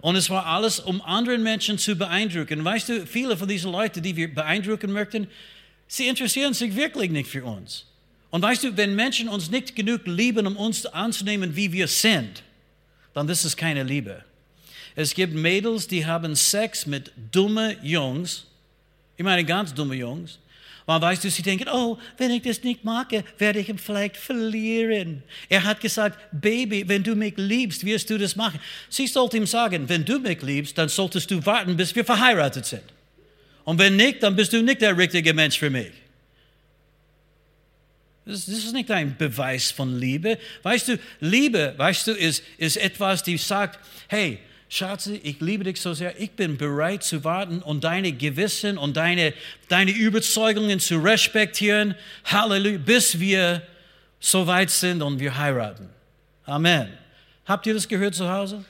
Und 0.00 0.16
es 0.16 0.30
war 0.30 0.46
alles, 0.46 0.80
um 0.80 1.02
anderen 1.02 1.42
Menschen 1.42 1.76
zu 1.76 1.94
beeindrucken. 1.94 2.64
Weißt 2.64 2.88
du, 2.88 3.06
viele 3.06 3.36
von 3.36 3.46
diesen 3.46 3.70
Leuten, 3.70 4.02
die 4.02 4.16
wir 4.16 4.34
beeindrucken 4.34 4.92
möchten, 4.92 5.28
sie 5.86 6.08
interessieren 6.08 6.54
sich 6.54 6.74
wirklich 6.74 7.10
nicht 7.10 7.28
für 7.28 7.44
uns. 7.44 7.86
Und 8.30 8.42
weißt 8.42 8.64
du, 8.64 8.76
wenn 8.76 8.94
Menschen 8.94 9.28
uns 9.28 9.50
nicht 9.50 9.74
genug 9.74 10.02
lieben, 10.06 10.46
um 10.46 10.56
uns 10.56 10.86
anzunehmen, 10.86 11.56
wie 11.56 11.72
wir 11.72 11.88
sind, 11.88 12.42
dann 13.12 13.28
ist 13.28 13.44
es 13.44 13.56
keine 13.56 13.82
Liebe. 13.82 14.24
Es 14.94 15.14
gibt 15.14 15.34
Mädels, 15.34 15.88
die 15.88 16.06
haben 16.06 16.34
Sex 16.36 16.86
mit 16.86 17.12
dummen 17.32 17.76
Jungs. 17.82 18.46
Ich 19.16 19.24
meine 19.24 19.44
ganz 19.44 19.74
dumme 19.74 19.94
Jungs. 19.94 20.38
Weil 20.86 21.00
weißt 21.00 21.22
du, 21.22 21.30
sie 21.30 21.42
denken, 21.42 21.68
oh, 21.72 21.98
wenn 22.18 22.30
ich 22.30 22.42
das 22.42 22.64
nicht 22.64 22.84
mag, 22.84 23.08
werde 23.38 23.60
ich 23.60 23.68
ihn 23.68 23.78
vielleicht 23.78 24.16
verlieren. 24.16 25.22
Er 25.48 25.62
hat 25.62 25.80
gesagt, 25.80 26.18
Baby, 26.32 26.88
wenn 26.88 27.02
du 27.02 27.14
mich 27.14 27.34
liebst, 27.36 27.84
wirst 27.84 28.10
du 28.10 28.18
das 28.18 28.34
machen. 28.34 28.58
Sie 28.88 29.06
sollte 29.06 29.36
ihm 29.36 29.46
sagen, 29.46 29.88
wenn 29.88 30.04
du 30.04 30.18
mich 30.18 30.42
liebst, 30.42 30.76
dann 30.76 30.88
solltest 30.88 31.30
du 31.30 31.44
warten, 31.46 31.76
bis 31.76 31.94
wir 31.94 32.04
verheiratet 32.04 32.66
sind. 32.66 32.82
Und 33.64 33.78
wenn 33.78 33.96
nicht, 33.96 34.22
dann 34.22 34.34
bist 34.34 34.52
du 34.52 34.62
nicht 34.62 34.80
der 34.80 34.96
richtige 34.96 35.32
Mensch 35.32 35.58
für 35.58 35.70
mich. 35.70 35.92
Das, 38.24 38.46
ist 38.46 38.72
nicht 38.72 38.90
ein 38.90 39.16
Beweis 39.16 39.70
von 39.70 39.98
Liebe. 39.98 40.38
Weißt 40.62 40.88
du, 40.88 40.98
Liebe, 41.20 41.74
weißt 41.76 42.08
du, 42.08 42.12
ist, 42.12 42.42
ist 42.58 42.76
etwas, 42.76 43.22
die 43.22 43.38
sagt, 43.38 43.78
hey, 44.08 44.38
Schatze, 44.68 45.16
ich 45.16 45.40
liebe 45.40 45.64
dich 45.64 45.80
so 45.80 45.94
sehr, 45.94 46.20
ich 46.20 46.30
bin 46.30 46.56
bereit 46.56 47.02
zu 47.02 47.24
warten 47.24 47.60
und 47.60 47.82
deine 47.82 48.12
Gewissen 48.12 48.78
und 48.78 48.96
deine, 48.96 49.34
deine 49.68 49.90
Überzeugungen 49.90 50.78
zu 50.78 50.98
respektieren, 50.98 51.96
Halleluja, 52.24 52.78
bis 52.78 53.18
wir 53.18 53.62
so 54.20 54.46
weit 54.46 54.70
sind 54.70 55.02
und 55.02 55.18
wir 55.18 55.36
heiraten. 55.36 55.88
Amen. 56.44 56.88
Habt 57.46 57.66
ihr 57.66 57.74
das 57.74 57.88
gehört 57.88 58.14
zu 58.14 58.30
Hause? 58.30 58.64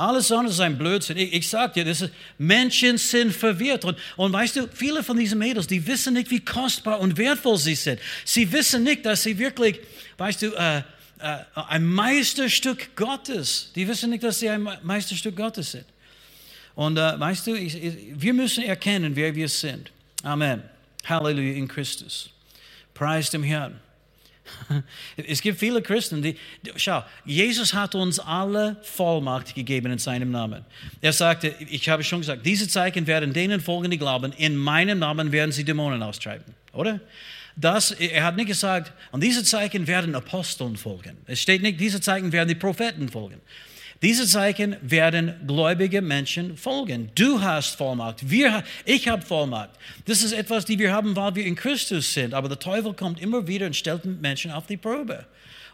Alles 0.00 0.32
andere 0.32 0.50
ist 0.50 0.60
ein 0.60 0.78
Blödsinn. 0.78 1.18
Ich, 1.18 1.34
ich 1.34 1.48
sage 1.48 1.74
dir, 1.74 1.84
das 1.84 2.00
ist, 2.00 2.12
Menschen 2.38 2.96
sind 2.96 3.34
verwirrt. 3.34 3.84
Und, 3.84 3.98
und 4.16 4.32
weißt 4.32 4.56
du, 4.56 4.68
viele 4.72 5.02
von 5.02 5.18
diesen 5.18 5.38
Mädels, 5.38 5.66
die 5.66 5.86
wissen 5.86 6.14
nicht, 6.14 6.30
wie 6.30 6.40
kostbar 6.40 7.00
und 7.00 7.18
wertvoll 7.18 7.58
sie 7.58 7.74
sind. 7.74 8.00
Sie 8.24 8.50
wissen 8.50 8.82
nicht, 8.82 9.04
dass 9.04 9.24
sie 9.24 9.38
wirklich, 9.38 9.78
weißt 10.16 10.40
du, 10.40 10.54
äh, 10.54 10.78
äh, 10.78 10.82
ein 11.54 11.84
Meisterstück 11.84 12.96
Gottes. 12.96 13.72
Die 13.74 13.86
wissen 13.86 14.08
nicht, 14.08 14.24
dass 14.24 14.38
sie 14.38 14.48
ein 14.48 14.66
Meisterstück 14.82 15.36
Gottes 15.36 15.72
sind. 15.72 15.84
Und 16.74 16.96
äh, 16.96 17.20
weißt 17.20 17.48
du, 17.48 17.54
ich, 17.54 17.74
ich, 17.74 17.94
wir 18.14 18.32
müssen 18.32 18.64
erkennen, 18.64 19.14
wer 19.14 19.34
wir 19.34 19.50
sind. 19.50 19.90
Amen. 20.22 20.62
Halleluja 21.04 21.52
in 21.52 21.68
Christus. 21.68 22.30
Preis 22.94 23.28
dem 23.28 23.42
Herrn. 23.42 23.78
Es 25.16 25.40
gibt 25.42 25.58
viele 25.58 25.82
Christen, 25.82 26.22
die, 26.22 26.36
schau, 26.76 27.02
Jesus 27.24 27.74
hat 27.74 27.94
uns 27.94 28.18
alle 28.18 28.76
Vollmacht 28.82 29.54
gegeben 29.54 29.92
in 29.92 29.98
seinem 29.98 30.30
Namen. 30.30 30.64
Er 31.00 31.12
sagte, 31.12 31.54
ich 31.68 31.88
habe 31.88 32.04
schon 32.04 32.20
gesagt, 32.20 32.44
diese 32.44 32.68
Zeichen 32.68 33.06
werden 33.06 33.32
denen 33.32 33.60
folgen, 33.60 33.90
die 33.90 33.98
glauben, 33.98 34.32
in 34.32 34.56
meinem 34.56 34.98
Namen 34.98 35.32
werden 35.32 35.52
sie 35.52 35.64
Dämonen 35.64 36.02
austreiben, 36.02 36.54
oder? 36.72 37.00
Das, 37.56 37.90
er 37.90 38.24
hat 38.24 38.36
nicht 38.36 38.46
gesagt, 38.46 38.92
und 39.10 39.22
diese 39.22 39.44
Zeichen 39.44 39.86
werden 39.86 40.14
Aposteln 40.14 40.76
folgen. 40.76 41.18
Es 41.26 41.42
steht 41.42 41.62
nicht, 41.62 41.80
diese 41.80 42.00
Zeichen 42.00 42.32
werden 42.32 42.48
die 42.48 42.54
Propheten 42.54 43.08
folgen. 43.08 43.40
Diese 44.02 44.26
Zeichen 44.26 44.76
werden 44.80 45.34
gläubige 45.46 46.00
Menschen 46.00 46.56
folgen. 46.56 47.10
Du 47.14 47.42
hast 47.42 47.76
Vollmacht. 47.76 48.30
Wir, 48.30 48.64
ich 48.86 49.08
habe 49.08 49.20
Vollmacht. 49.20 49.70
Das 50.06 50.22
ist 50.22 50.32
etwas, 50.32 50.64
die 50.64 50.78
wir 50.78 50.90
haben, 50.90 51.14
weil 51.16 51.34
wir 51.34 51.44
in 51.44 51.54
Christus 51.54 52.14
sind. 52.14 52.32
Aber 52.32 52.48
der 52.48 52.58
Teufel 52.58 52.94
kommt 52.94 53.20
immer 53.20 53.46
wieder 53.46 53.66
und 53.66 53.76
stellt 53.76 54.06
Menschen 54.06 54.52
auf 54.52 54.66
die 54.66 54.78
Probe. 54.78 55.26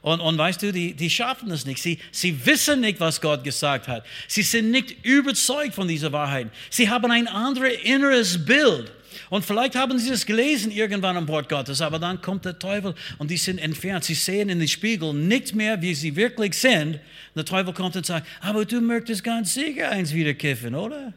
Und, 0.02 0.20
und 0.20 0.36
weißt 0.36 0.60
du, 0.62 0.72
die, 0.72 0.94
die 0.94 1.08
schaffen 1.08 1.52
es 1.52 1.66
nicht. 1.66 1.80
Sie, 1.80 2.00
sie 2.10 2.44
wissen 2.44 2.80
nicht, 2.80 2.98
was 2.98 3.20
Gott 3.20 3.44
gesagt 3.44 3.86
hat. 3.86 4.04
Sie 4.26 4.42
sind 4.42 4.72
nicht 4.72 5.04
überzeugt 5.04 5.74
von 5.74 5.86
dieser 5.86 6.10
Wahrheit. 6.10 6.48
Sie 6.68 6.90
haben 6.90 7.10
ein 7.12 7.28
anderes 7.28 7.74
inneres 7.84 8.44
Bild. 8.44 8.90
Und 9.30 9.44
vielleicht 9.44 9.74
haben 9.74 9.98
sie 9.98 10.10
es 10.10 10.26
gelesen 10.26 10.70
irgendwann 10.70 11.16
am 11.16 11.28
Wort 11.28 11.48
Gottes, 11.48 11.80
aber 11.80 11.98
dann 11.98 12.20
kommt 12.20 12.44
der 12.44 12.58
Teufel 12.58 12.94
und 13.18 13.30
die 13.30 13.36
sind 13.36 13.58
entfernt. 13.58 14.04
Sie 14.04 14.14
sehen 14.14 14.48
in 14.48 14.58
den 14.58 14.68
Spiegel 14.68 15.12
nicht 15.12 15.54
mehr, 15.54 15.80
wie 15.82 15.94
sie 15.94 16.16
wirklich 16.16 16.54
sind. 16.54 17.00
Der 17.34 17.44
Teufel 17.44 17.72
kommt 17.72 17.96
und 17.96 18.06
sagt, 18.06 18.26
aber 18.40 18.64
du 18.64 18.80
möchtest 18.80 19.24
ganz 19.24 19.54
sicher 19.54 19.90
eins 19.90 20.12
wieder 20.12 20.34
kiffen, 20.34 20.74
oder? 20.74 21.12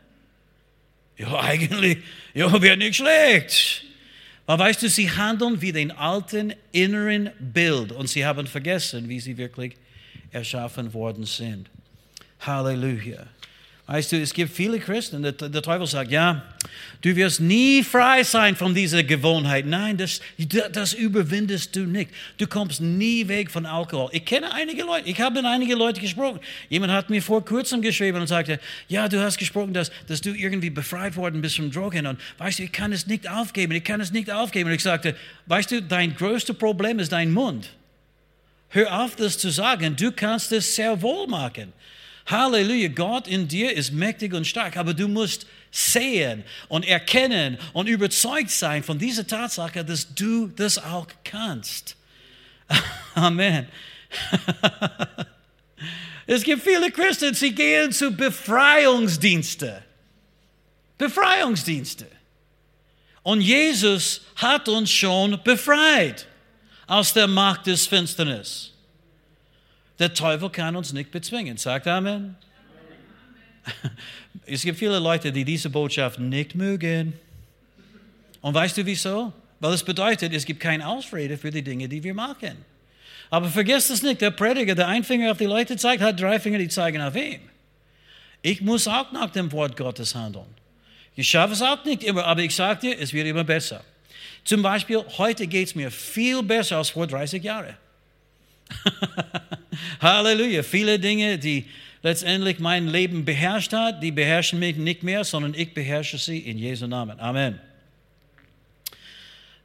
Ja, 1.17 1.39
eigentlich, 1.41 1.99
ja, 2.33 2.61
wäre 2.61 2.77
nicht 2.77 2.95
schlecht. 2.95 3.85
Aber 4.45 4.63
weißt 4.63 4.81
du, 4.81 4.89
sie 4.89 5.11
handeln 5.11 5.61
wie 5.61 5.71
den 5.71 5.91
alten 5.91 6.53
inneren 6.71 7.29
Bild 7.39 7.91
und 7.91 8.09
sie 8.09 8.25
haben 8.25 8.47
vergessen, 8.47 9.07
wie 9.07 9.19
sie 9.19 9.37
wirklich 9.37 9.75
erschaffen 10.31 10.93
worden 10.93 11.25
sind. 11.25 11.69
Halleluja. 12.39 13.27
Weißt 13.91 14.11
du, 14.11 14.21
es 14.21 14.35
gibt 14.35 14.53
viele 14.53 14.77
Christen, 14.77 15.23
der, 15.23 15.31
der, 15.31 15.63
Teufel 15.63 15.87
sagt, 15.87 16.11
ja, 16.11 16.43
du 17.01 17.15
wirst 17.15 17.41
nie 17.41 17.81
frei 17.81 18.21
sein 18.21 18.55
von 18.55 18.75
dieser 18.75 19.01
Gewohnheit. 19.01 19.65
Nein, 19.65 19.97
das, 19.97 20.21
das 20.71 20.93
überwindest 20.93 21.75
du 21.75 21.87
nicht. 21.87 22.11
Du 22.37 22.45
kommst 22.45 22.81
nie 22.81 23.27
weg 23.27 23.49
von 23.49 23.65
Alkohol. 23.65 24.09
Ich 24.11 24.25
kenne 24.25 24.53
einige 24.53 24.83
Leute, 24.83 25.09
ich 25.09 25.19
habe 25.19 25.41
mit 25.41 25.45
einigen 25.45 25.75
Leuten 25.75 25.99
gesprochen. 26.01 26.39
Jemand 26.69 26.93
hat 26.93 27.09
mir 27.09 27.19
vor 27.19 27.43
kurzem 27.43 27.81
geschrieben 27.81 28.21
und 28.21 28.27
sagte, 28.27 28.59
ja, 28.89 29.09
du 29.09 29.19
hast 29.19 29.39
gesprochen, 29.39 29.73
dass, 29.73 29.89
dass 30.05 30.21
du 30.21 30.35
irgendwie 30.35 30.69
befreit 30.69 31.15
worden 31.15 31.41
bist 31.41 31.55
vom 31.55 31.71
Drogen. 31.71 32.05
Und 32.05 32.19
weißt 32.37 32.59
du, 32.59 32.63
ich 32.65 32.71
kann 32.71 32.93
es 32.93 33.07
nicht 33.07 33.27
aufgeben, 33.27 33.73
ich 33.73 33.83
kann 33.83 34.01
es 34.01 34.11
nicht 34.11 34.29
aufgeben. 34.29 34.69
Und 34.69 34.75
ich 34.75 34.83
sagte, 34.83 35.15
weißt 35.47 35.71
du, 35.71 35.81
dein 35.81 36.15
größtes 36.15 36.55
Problem 36.59 36.99
ist 36.99 37.11
dein 37.11 37.31
Mund. 37.31 37.71
Hör 38.67 39.01
auf, 39.01 39.15
das 39.15 39.39
zu 39.39 39.49
sagen. 39.49 39.95
Du 39.95 40.11
kannst 40.11 40.51
es 40.51 40.75
sehr 40.75 41.01
wohl 41.01 41.25
machen. 41.25 41.73
Halleluja, 42.29 42.89
Gott 42.89 43.27
in 43.27 43.47
dir 43.47 43.73
ist 43.73 43.91
mächtig 43.91 44.33
und 44.33 44.45
stark, 44.45 44.77
aber 44.77 44.93
du 44.93 45.07
musst 45.07 45.47
sehen 45.71 46.43
und 46.67 46.85
erkennen 46.87 47.57
und 47.73 47.87
überzeugt 47.87 48.51
sein 48.51 48.83
von 48.83 48.99
dieser 48.99 49.25
Tatsache, 49.25 49.83
dass 49.83 50.13
du 50.13 50.47
das 50.47 50.77
auch 50.77 51.07
kannst. 51.23 51.95
Amen. 53.15 53.67
es 56.27 56.43
gibt 56.43 56.63
viele 56.63 56.91
Christen, 56.91 57.33
sie 57.33 57.53
gehen 57.53 57.91
zu 57.91 58.11
Befreiungsdienste. 58.11 59.83
Befreiungsdienste. 60.97 62.07
Und 63.23 63.41
Jesus 63.41 64.21
hat 64.35 64.67
uns 64.67 64.91
schon 64.91 65.39
befreit 65.43 66.27
aus 66.87 67.13
der 67.13 67.27
Macht 67.27 67.67
des 67.67 67.87
Finsternis. 67.87 68.68
Der 69.99 70.13
Teufel 70.13 70.49
kann 70.49 70.75
uns 70.75 70.93
nicht 70.93 71.11
bezwingen. 71.11 71.57
Sagt 71.57 71.87
Amen. 71.87 72.35
Es 74.45 74.63
gibt 74.63 74.79
viele 74.79 74.97
Leute, 74.97 75.31
die 75.31 75.45
diese 75.45 75.69
Botschaft 75.69 76.17
nicht 76.17 76.55
mögen. 76.55 77.13
Und 78.41 78.53
weißt 78.53 78.77
du 78.77 78.85
wieso? 78.85 79.33
Weil 79.59 79.73
es 79.73 79.83
bedeutet, 79.83 80.33
es 80.33 80.45
gibt 80.45 80.59
keine 80.59 80.87
Ausrede 80.87 81.37
für 81.37 81.51
die 81.51 81.61
Dinge, 81.61 81.87
die 81.87 82.03
wir 82.03 82.13
machen. 82.13 82.57
Aber 83.29 83.47
vergesst 83.47 83.91
es 83.91 84.01
nicht, 84.01 84.21
der 84.21 84.31
Prediger, 84.31 84.73
der 84.73 84.87
einen 84.87 85.03
Finger 85.03 85.31
auf 85.31 85.37
die 85.37 85.45
Leute 85.45 85.77
zeigt, 85.77 86.01
hat 86.01 86.19
drei 86.19 86.39
Finger, 86.39 86.57
die 86.57 86.69
zeigen 86.69 87.01
auf 87.01 87.15
ihn. 87.15 87.41
Ich 88.41 88.61
muss 88.61 88.87
auch 88.87 89.11
nach 89.11 89.29
dem 89.29 89.51
Wort 89.51 89.75
Gottes 89.77 90.15
handeln. 90.15 90.47
Ich 91.15 91.29
schaffe 91.29 91.53
es 91.53 91.61
auch 91.61 91.83
nicht 91.83 92.03
immer, 92.03 92.25
aber 92.25 92.41
ich 92.41 92.55
sage 92.55 92.79
dir, 92.79 92.99
es 92.99 93.13
wird 93.13 93.27
immer 93.27 93.43
besser. 93.43 93.83
Zum 94.45 94.61
Beispiel, 94.61 95.03
heute 95.17 95.45
geht 95.45 95.67
es 95.67 95.75
mir 95.75 95.91
viel 95.91 96.41
besser 96.41 96.77
als 96.77 96.89
vor 96.89 97.05
30 97.05 97.43
Jahren. 97.43 97.75
Halleluja. 100.01 100.63
Viele 100.63 100.99
Dinge, 100.99 101.37
die 101.37 101.65
letztendlich 102.01 102.59
mein 102.59 102.87
Leben 102.87 103.25
beherrscht 103.25 103.73
hat, 103.73 104.01
die 104.01 104.11
beherrschen 104.11 104.59
mich 104.59 104.77
nicht 104.77 105.03
mehr, 105.03 105.23
sondern 105.23 105.53
ich 105.53 105.73
beherrsche 105.73 106.17
sie 106.17 106.39
in 106.39 106.57
Jesu 106.57 106.87
Namen. 106.87 107.19
Amen. 107.19 107.59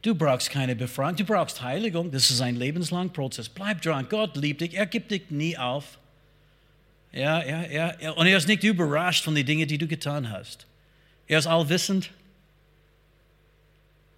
Du 0.01 0.13
brauchst 0.13 0.51
keine 0.51 0.75
Befreiung, 0.75 1.15
du 1.15 1.23
brauchst 1.23 1.61
Heiligung. 1.61 2.11
Das 2.11 2.29
ist 2.29 2.39
ein 2.39 2.57
lebenslanger 2.57 3.09
Prozess. 3.09 3.49
Bleib 3.49 3.81
dran. 3.81 4.05
Gott 4.07 4.37
liebt 4.37 4.61
dich. 4.61 4.75
Er 4.75 4.85
gibt 4.85 5.09
dich 5.09 5.23
nie 5.31 5.57
auf. 5.57 5.97
Ja, 7.11 7.43
ja, 7.43 7.63
ja. 7.99 8.11
Und 8.11 8.27
er 8.27 8.37
ist 8.37 8.47
nicht 8.47 8.63
überrascht 8.63 9.23
von 9.23 9.33
den 9.33 9.45
Dingen, 9.45 9.67
die 9.67 9.77
du 9.77 9.87
getan 9.87 10.29
hast. 10.29 10.67
Er 11.27 11.39
ist 11.39 11.47
allwissend. 11.47 12.11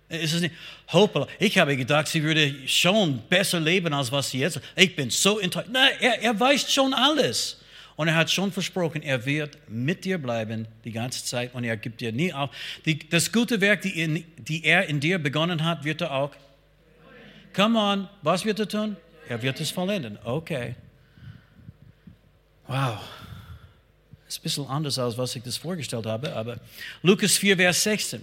Ist 0.10 0.34
es 0.34 0.42
nicht? 0.42 0.56
Hoppala. 0.94 1.28
Ich 1.38 1.58
habe 1.58 1.76
gedacht, 1.76 2.08
sie 2.08 2.24
würde 2.24 2.54
schon 2.68 3.22
besser 3.30 3.60
leben, 3.60 3.94
als 3.94 4.12
was 4.12 4.30
sie 4.30 4.40
jetzt. 4.40 4.62
Ich 4.76 4.96
bin 4.96 5.10
so 5.10 5.40
enttäuscht. 5.40 5.70
Nein, 5.72 5.92
er, 6.00 6.22
er 6.22 6.40
weiß 6.40 6.72
schon 6.72 6.94
alles. 6.94 7.58
Und 7.98 8.08
er 8.08 8.16
hat 8.16 8.32
schon 8.32 8.52
versprochen, 8.52 9.02
er 9.02 9.26
wird 9.26 9.58
mit 9.68 10.06
dir 10.06 10.20
bleiben 10.20 10.68
die 10.86 10.92
ganze 10.92 11.26
Zeit 11.26 11.54
und 11.56 11.64
er 11.64 11.76
gibt 11.78 12.00
dir 12.00 12.12
nie 12.12 12.32
auf. 12.32 12.52
Die, 12.86 13.00
das 13.10 13.32
gute 13.32 13.60
Werk, 13.60 13.82
die, 13.82 14.00
in, 14.00 14.24
die 14.38 14.64
er 14.64 14.88
in 14.88 15.00
dir 15.00 15.18
begonnen 15.18 15.66
hat, 15.66 15.84
wird 15.84 16.02
er 16.02 16.12
auch. 16.14 16.32
Come 17.56 17.80
on, 17.80 18.08
was 18.22 18.46
wird 18.46 18.60
er 18.60 18.70
tun? 18.70 18.96
Er 19.28 19.42
wird 19.42 19.60
es 19.60 19.72
vollenden. 19.72 20.20
Okay. 20.24 20.76
Wow. 22.68 23.00
Das 24.26 24.36
ist 24.36 24.40
ein 24.40 24.44
bisschen 24.44 24.68
anders, 24.68 25.00
als 25.00 25.18
was 25.18 25.36
ich 25.36 25.42
das 25.42 25.58
vorgestellt 25.58 26.06
habe, 26.06 26.34
aber 26.34 26.60
Lukas 27.02 27.38
4, 27.38 27.58
Vers 27.58 27.82
16. 27.84 28.22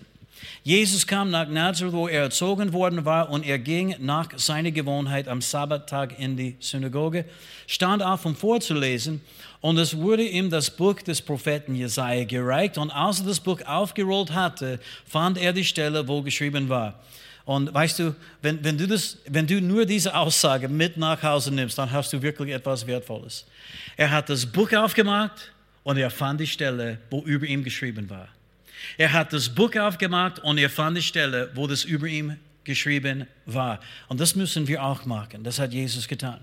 Jesus 0.63 1.07
kam 1.07 1.31
nach 1.31 1.49
Nazareth, 1.49 1.93
wo 1.93 2.09
er 2.09 2.23
erzogen 2.23 2.73
worden 2.73 3.05
war, 3.05 3.31
und 3.31 3.45
er 3.45 3.59
ging 3.59 3.97
nach 3.99 4.29
seiner 4.37 4.71
Gewohnheit 4.71 5.29
am 5.29 5.41
Sabbattag 5.41 6.19
in 6.19 6.37
die 6.37 6.57
Synagoge, 6.61 7.25
stand 7.67 8.03
auf, 8.03 8.25
um 8.25 8.35
vorzulesen, 8.35 9.21
und 9.61 9.79
es 9.79 9.97
wurde 9.97 10.25
ihm 10.25 10.51
das 10.51 10.71
Buch 10.71 11.01
des 11.01 11.23
Propheten 11.23 11.75
Jesaja 11.75 12.25
gereicht, 12.25 12.79
und 12.79 12.91
als 12.91 13.21
er 13.21 13.27
das 13.27 13.41
Buch 13.41 13.61
aufgerollt 13.67 14.33
hatte, 14.33 14.81
fand 15.07 15.39
er 15.39 15.53
die 15.53 15.65
Stelle, 15.65 16.07
wo 16.07 16.23
geschrieben 16.23 16.69
war. 16.69 17.01
Und 17.45 17.73
weißt 17.75 17.99
du, 17.99 18.15
wenn, 18.41 18.65
wenn, 18.65 18.79
du 18.79 18.87
das, 18.87 19.19
wenn 19.29 19.47
du 19.47 19.61
nur 19.61 19.85
diese 19.85 20.15
Aussage 20.15 20.69
mit 20.69 20.97
nach 20.97 21.23
Hause 21.23 21.53
nimmst, 21.53 21.77
dann 21.77 21.91
hast 21.91 22.13
du 22.13 22.23
wirklich 22.23 22.55
etwas 22.55 22.87
Wertvolles. 22.87 23.47
Er 23.97 24.11
hat 24.11 24.31
das 24.31 24.47
Buch 24.47 24.73
aufgemacht 24.73 25.53
und 25.83 25.99
er 25.99 26.11
fand 26.11 26.41
die 26.41 26.47
Stelle, 26.47 26.99
wo 27.11 27.21
über 27.23 27.47
ihm 27.47 27.63
geschrieben 27.63 28.09
war. 28.09 28.29
Er 28.97 29.13
hat 29.13 29.33
das 29.33 29.49
Buch 29.49 29.75
aufgemacht 29.77 30.39
und 30.41 30.59
er 30.59 30.71
fand 30.71 30.97
die 30.97 31.03
Stelle, 31.03 31.51
wo 31.55 31.67
das 31.67 31.85
über 31.85 32.07
ihm 32.07 32.37
geschrieben 32.65 33.27
war. 33.47 33.81
Und 34.09 34.21
das 34.21 34.35
müssen 34.35 34.67
wir 34.67 34.83
auch 34.83 35.05
machen. 35.05 35.45
Das 35.45 35.59
hat 35.59 35.73
Jesus 35.73 36.09
getan. 36.09 36.41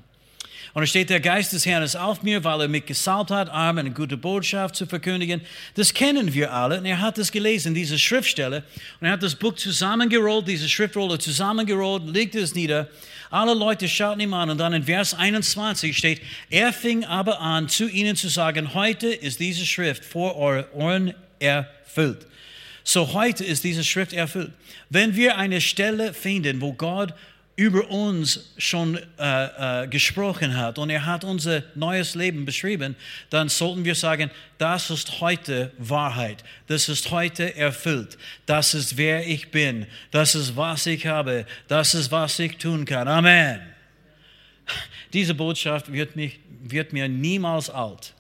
Und 0.73 0.84
es 0.84 0.89
steht, 0.89 1.10
der 1.10 1.19
Geist 1.19 1.51
des 1.51 1.65
Herrn 1.65 1.84
ist 1.84 1.97
auf 1.97 2.23
mir, 2.23 2.43
weil 2.43 2.62
er 2.62 2.67
mich 2.67 2.86
gesalbt 2.86 3.30
hat, 3.30 3.49
arm 3.49 3.77
eine 3.77 3.91
gute 3.91 4.15
Botschaft 4.15 4.75
zu 4.75 4.86
verkündigen. 4.86 5.41
Das 5.75 5.93
kennen 5.93 6.34
wir 6.34 6.54
alle. 6.54 6.77
Und 6.77 6.86
er 6.86 7.01
hat 7.01 7.17
das 7.17 7.32
gelesen, 7.32 7.73
diese 7.73 7.99
Schriftstelle. 7.99 8.63
Und 8.99 9.08
er 9.08 9.13
hat 9.13 9.23
das 9.23 9.36
Buch 9.36 9.56
zusammengerollt, 9.56 10.47
diese 10.47 10.69
Schriftrolle 10.69 11.19
zusammengerollt, 11.19 12.08
legte 12.08 12.39
es 12.39 12.56
nieder. 12.56 12.88
Alle 13.30 13.54
Leute 13.54 13.89
schauten 13.89 14.21
ihm 14.21 14.34
an. 14.34 14.49
Und 14.49 14.60
dann 14.60 14.71
in 14.71 14.84
Vers 14.84 15.13
21 15.13 15.97
steht, 15.97 16.21
er 16.49 16.71
fing 16.71 17.04
aber 17.04 17.41
an, 17.41 17.67
zu 17.67 17.89
ihnen 17.89 18.15
zu 18.15 18.30
sagen, 18.30 18.73
heute 18.73 19.08
ist 19.08 19.41
diese 19.41 19.65
Schrift 19.65 20.06
vor 20.06 20.38
euren 20.38 20.65
Ohren 20.73 21.13
erfüllt. 21.39 22.27
So 22.84 23.13
heute 23.13 23.44
ist 23.44 23.63
diese 23.63 23.84
Schrift 23.84 24.13
erfüllt. 24.13 24.52
Wenn 24.89 25.15
wir 25.15 25.38
eine 25.38 25.62
Stelle 25.62 26.13
finden, 26.13 26.62
wo 26.62 26.74
Gott 26.74 27.13
über 27.56 27.89
uns 27.89 28.54
schon 28.58 28.98
äh, 29.20 29.84
äh, 29.84 29.88
gesprochen 29.88 30.58
hat 30.58 30.80
und 30.80 30.89
er 30.89 31.06
hat 31.06 31.24
unser 31.24 31.63
neues 31.76 32.15
Leben 32.15 32.46
beschrieben, 32.46 32.96
dann 33.30 33.50
sollten 33.50 33.86
wir 33.86 33.94
sagen, 33.94 34.32
das 34.58 34.89
ist 34.89 35.22
heute 35.22 35.72
Wahrheit, 35.78 36.44
das 36.67 36.89
ist 36.89 37.12
heute 37.12 37.56
erfüllt, 37.56 38.17
das 38.46 38.74
ist 38.74 38.98
wer 38.98 39.28
ich 39.28 39.52
bin, 39.52 39.86
das 40.12 40.34
ist 40.34 40.56
was 40.56 40.86
ich 40.86 41.06
habe, 41.06 41.46
das 41.67 41.94
ist 41.94 42.12
was 42.12 42.39
ich 42.39 42.58
tun 42.58 42.86
kann. 42.86 43.08
Amen. 43.08 43.60
Diese 45.13 45.36
Botschaft 45.36 45.91
wird, 45.91 46.15
mich, 46.15 46.39
wird 46.63 46.94
mir 46.94 47.10
niemals 47.10 47.70
alt. 47.70 48.13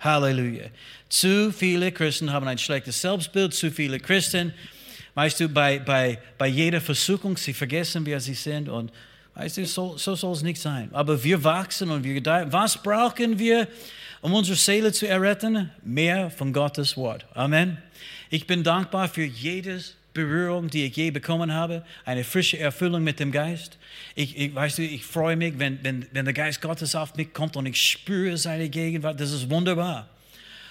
Halleluja. 0.00 0.66
Zu 1.08 1.52
viele 1.52 1.92
Christen 1.92 2.32
haben 2.32 2.46
ein 2.48 2.58
schlechtes 2.58 3.00
Selbstbild, 3.00 3.54
zu 3.54 3.70
viele 3.70 3.98
Christen, 3.98 4.52
weißt 5.14 5.40
du, 5.40 5.48
bei, 5.48 5.78
bei, 5.78 6.18
bei 6.36 6.46
jeder 6.46 6.80
Versuchung, 6.80 7.36
sie 7.36 7.54
vergessen, 7.54 8.04
wer 8.04 8.20
sie 8.20 8.34
sind 8.34 8.68
und 8.68 8.92
weißt 9.34 9.58
du, 9.58 9.66
so, 9.66 9.96
so 9.96 10.14
soll 10.14 10.32
es 10.32 10.42
nicht 10.42 10.60
sein. 10.60 10.90
Aber 10.92 11.22
wir 11.22 11.42
wachsen 11.42 11.90
und 11.90 12.04
wir 12.04 12.14
gedeihen. 12.14 12.52
Was 12.52 12.82
brauchen 12.82 13.38
wir? 13.38 13.68
um 14.26 14.34
unsere 14.34 14.56
Seele 14.56 14.92
zu 14.92 15.06
erretten? 15.06 15.70
Mehr 15.84 16.30
von 16.30 16.52
Gottes 16.52 16.96
Wort. 16.96 17.24
Amen. 17.34 17.78
Ich 18.28 18.46
bin 18.46 18.64
dankbar 18.64 19.08
für 19.08 19.22
jedes 19.22 19.94
Berührung, 20.16 20.68
die 20.68 20.86
ich 20.86 20.96
je 20.96 21.10
bekommen 21.10 21.52
habe, 21.52 21.84
eine 22.06 22.24
frische 22.24 22.58
Erfüllung 22.58 23.04
mit 23.04 23.20
dem 23.20 23.30
Geist. 23.30 23.78
Ich, 24.14 24.36
ich 24.38 24.54
weißt 24.54 24.78
du, 24.78 24.82
ich 24.82 25.04
freue 25.04 25.36
mich, 25.36 25.58
wenn, 25.58 25.78
wenn, 25.84 26.06
wenn 26.12 26.24
der 26.24 26.32
Geist 26.32 26.62
Gottes 26.62 26.94
auf 26.94 27.14
mich 27.16 27.34
kommt 27.34 27.56
und 27.56 27.66
ich 27.66 27.80
spüre 27.80 28.38
seine 28.38 28.70
Gegenwart. 28.70 29.20
Das 29.20 29.30
ist 29.30 29.50
wunderbar. 29.50 30.08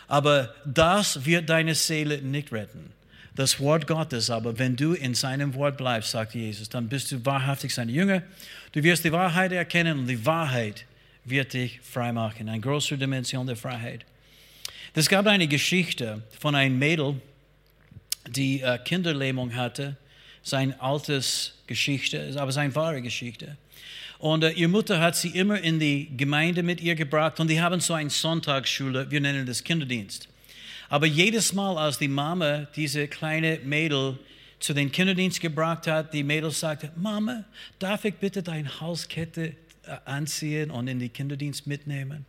Aber 0.07 0.53
das 0.65 1.25
wird 1.25 1.49
deine 1.49 1.75
Seele 1.75 2.21
nicht 2.21 2.51
retten. 2.51 2.91
Das 3.35 3.59
Wort 3.59 3.85
Gottes, 3.85 4.29
aber 4.29 4.57
wenn 4.57 4.75
du 4.75 4.93
in 4.93 5.13
seinem 5.13 5.53
Wort 5.53 5.77
bleibst, 5.77 6.11
sagt 6.11 6.33
Jesus, 6.33 6.69
dann 6.69 6.87
bist 6.87 7.11
du 7.11 7.23
wahrhaftig 7.25 7.73
sein 7.73 7.89
Jünger. 7.89 8.23
Du 8.71 8.81
wirst 8.81 9.03
die 9.03 9.11
Wahrheit 9.11 9.51
erkennen 9.51 9.99
und 9.99 10.07
die 10.07 10.25
Wahrheit 10.25 10.85
wird 11.23 11.53
dich 11.53 11.79
frei 11.81 12.11
machen. 12.11 12.49
Eine 12.49 12.61
große 12.61 12.97
Dimension 12.97 13.45
der 13.45 13.55
Freiheit. 13.57 14.05
Es 14.93 15.09
gab 15.09 15.27
eine 15.27 15.47
Geschichte 15.47 16.23
von 16.39 16.55
einem 16.55 16.79
Mädel, 16.79 17.21
die 18.29 18.61
äh, 18.61 18.77
Kinderlähmung 18.77 19.55
hatte. 19.55 19.97
Sein 20.41 20.79
altes 20.79 21.53
Geschichte, 21.65 22.35
aber 22.37 22.51
seine 22.51 22.75
wahre 22.75 23.01
Geschichte. 23.01 23.57
Und 24.19 24.43
äh, 24.43 24.51
ihre 24.51 24.69
Mutter 24.69 24.99
hat 24.99 25.15
sie 25.15 25.29
immer 25.29 25.59
in 25.59 25.79
die 25.79 26.15
Gemeinde 26.15 26.63
mit 26.63 26.81
ihr 26.81 26.95
gebracht 26.95 27.39
und 27.39 27.49
die 27.49 27.61
haben 27.61 27.79
so 27.79 27.93
eine 27.93 28.09
Sonntagsschule, 28.09 29.09
wir 29.09 29.21
nennen 29.21 29.45
das 29.45 29.63
Kinderdienst. 29.63 30.29
Aber 30.89 31.07
jedes 31.07 31.53
Mal, 31.53 31.77
als 31.77 31.97
die 31.97 32.07
Mama 32.07 32.67
diese 32.75 33.07
kleine 33.07 33.59
Mädel 33.63 34.19
zu 34.59 34.73
den 34.73 34.91
Kinderdienst 34.91 35.41
gebracht 35.41 35.87
hat, 35.87 36.13
die 36.13 36.23
Mädel 36.23 36.51
sagte, 36.51 36.91
Mama, 36.95 37.43
darf 37.79 38.05
ich 38.05 38.15
bitte 38.15 38.41
deine 38.41 38.79
Halskette 38.79 39.47
äh, 39.47 39.55
anziehen 40.05 40.71
und 40.71 40.87
in 40.87 40.99
die 40.99 41.09
Kinderdienst 41.09 41.67
mitnehmen? 41.67 42.25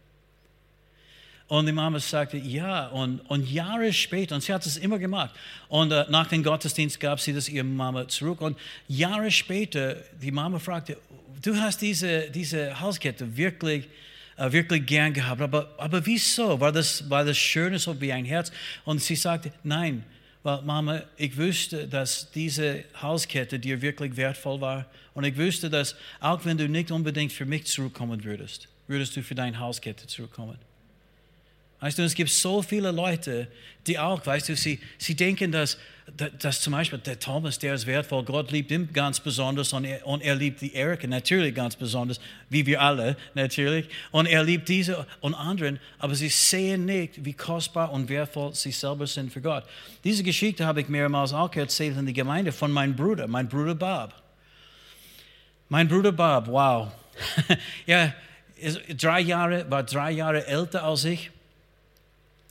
Und 1.49 1.67
die 1.67 1.73
Mama 1.73 2.01
sagte, 2.01 2.39
ja. 2.39 2.89
Und, 2.89 3.21
und 3.29 3.49
Jahre 3.49 3.93
später, 3.93 4.35
und 4.35 4.41
sie 4.41 4.53
hat 4.53 4.67
es 4.67 4.77
immer 4.77 4.99
gemacht. 4.99 5.35
Und 5.69 5.93
äh, 5.93 6.05
nach 6.09 6.27
dem 6.27 6.43
Gottesdienst 6.43 6.99
gab 6.99 7.21
sie 7.21 7.33
das 7.33 7.49
ihrer 7.49 7.65
Mama 7.65 8.09
zurück. 8.09 8.41
Und 8.41 8.59
Jahre 8.89 9.31
später, 9.31 9.97
die 10.21 10.33
Mama 10.33 10.59
fragte, 10.59 10.97
du 11.43 11.55
hast 11.57 11.81
diese, 11.81 12.31
diese 12.31 12.79
Halskette 12.81 13.37
wirklich, 13.37 13.89
äh, 14.37 14.51
wirklich 14.51 14.85
gern 14.87 15.13
gehabt. 15.13 15.41
Aber, 15.41 15.73
aber 15.79 16.05
wieso? 16.05 16.59
War 16.59 16.73
das, 16.73 17.09
war 17.09 17.25
das 17.25 17.39
schön, 17.39 17.79
so 17.79 18.01
wie 18.01 18.13
ein 18.13 18.25
Herz? 18.25 18.51
Und 18.85 19.01
sie 19.01 19.17
sagte, 19.17 19.53
nein. 19.63 20.05
Weil 20.43 20.63
Mama, 20.63 21.03
ich 21.17 21.37
wusste, 21.37 21.87
dass 21.87 22.31
diese 22.31 22.85
Halskette 22.95 23.59
dir 23.59 23.81
wirklich 23.83 24.17
wertvoll 24.17 24.61
war. 24.61 24.87
Und 25.15 25.25
ich 25.25 25.37
wusste, 25.37 25.71
dass 25.71 25.95
auch 26.19 26.45
wenn 26.45 26.59
du 26.59 26.69
nicht 26.69 26.91
unbedingt 26.91 27.33
für 27.33 27.47
mich 27.47 27.67
zurückkommen 27.67 28.23
würdest, 28.25 28.69
würdest 28.89 29.17
du 29.17 29.23
für 29.23 29.35
deine 29.35 29.59
Halskette 29.59 30.07
zurückkommen. 30.07 30.59
Weißt 31.81 31.99
du, 31.99 32.03
es 32.03 32.15
gibt 32.15 32.31
so 32.31 32.63
viele 32.63 32.91
Leute, 32.91 33.49
die 33.87 33.99
auch, 33.99 34.25
weißt 34.25 34.49
du, 34.49 34.57
sie, 34.57 34.81
sie 34.97 35.15
denken, 35.15 35.53
dass, 35.53 35.77
dass 36.39 36.61
zum 36.63 36.73
Beispiel 36.73 36.99
der 36.99 37.19
Thomas, 37.19 37.59
der 37.59 37.75
ist 37.75 37.87
wertvoll, 37.87 38.25
Gott 38.25 38.51
liebt 38.51 38.71
ihn 38.71 38.91
ganz 38.93 39.21
besonders 39.21 39.73
und 39.75 39.85
er, 39.85 40.07
und 40.07 40.23
er 40.23 40.35
liebt 40.35 40.63
die 40.63 40.75
Erika 40.75 41.07
natürlich 41.07 41.55
ganz 41.55 41.77
besonders, 41.77 42.19
wie 42.49 42.65
wir 42.65 42.81
alle 42.81 43.17
natürlich. 43.35 43.87
Und 44.11 44.27
er 44.27 44.43
liebt 44.43 44.69
diese 44.69 45.07
und 45.21 45.35
anderen, 45.35 45.79
aber 45.99 46.15
sie 46.15 46.31
sehen 46.31 46.87
nicht, 46.87 47.25
wie 47.25 47.35
kostbar 47.35 47.93
und 47.93 48.09
wertvoll 48.09 48.55
sie 48.55 48.73
selber 48.73 49.07
sind 49.07 49.31
für 49.31 49.43
Gott. 49.43 49.65
Diese 50.03 50.23
Geschichte 50.23 50.65
habe 50.65 50.81
ich 50.81 50.89
mehrmals 50.89 51.35
auch 51.35 51.55
erzählt 51.55 51.99
in 51.99 52.07
der 52.07 52.15
Gemeinde 52.15 52.53
von 52.53 52.73
meinem 52.73 52.97
Bruder, 52.97 53.27
mein 53.27 53.49
Bruder 53.49 53.75
Bob. 53.75 54.15
Mein 55.69 55.89
Bruder 55.89 56.13
Bob, 56.13 56.47
wow. 56.49 56.89
ja, 57.87 58.15
drei 58.97 59.21
Jahre, 59.21 59.71
war 59.71 59.83
drei 59.83 60.13
Jahre 60.13 60.47
älter 60.47 60.83
als 60.85 61.05
ich. 61.05 61.31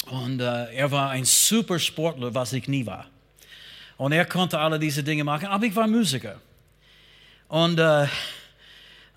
Und 0.10 0.40
äh, 0.40 0.74
er 0.74 0.92
war 0.92 1.10
ein 1.10 1.26
super 1.26 1.80
Sportler, 1.80 2.34
was 2.34 2.54
ich 2.54 2.68
nie 2.68 2.86
war. 2.86 3.08
Und 3.98 4.12
er 4.12 4.26
konnte 4.26 4.60
alle 4.60 4.78
diese 4.78 5.04
Dinge 5.04 5.24
machen, 5.24 5.48
aber 5.48 5.66
ich 5.66 5.76
war 5.76 5.88
Musiker. 5.88 6.40
Und, 7.48 7.80
äh, 7.80 8.08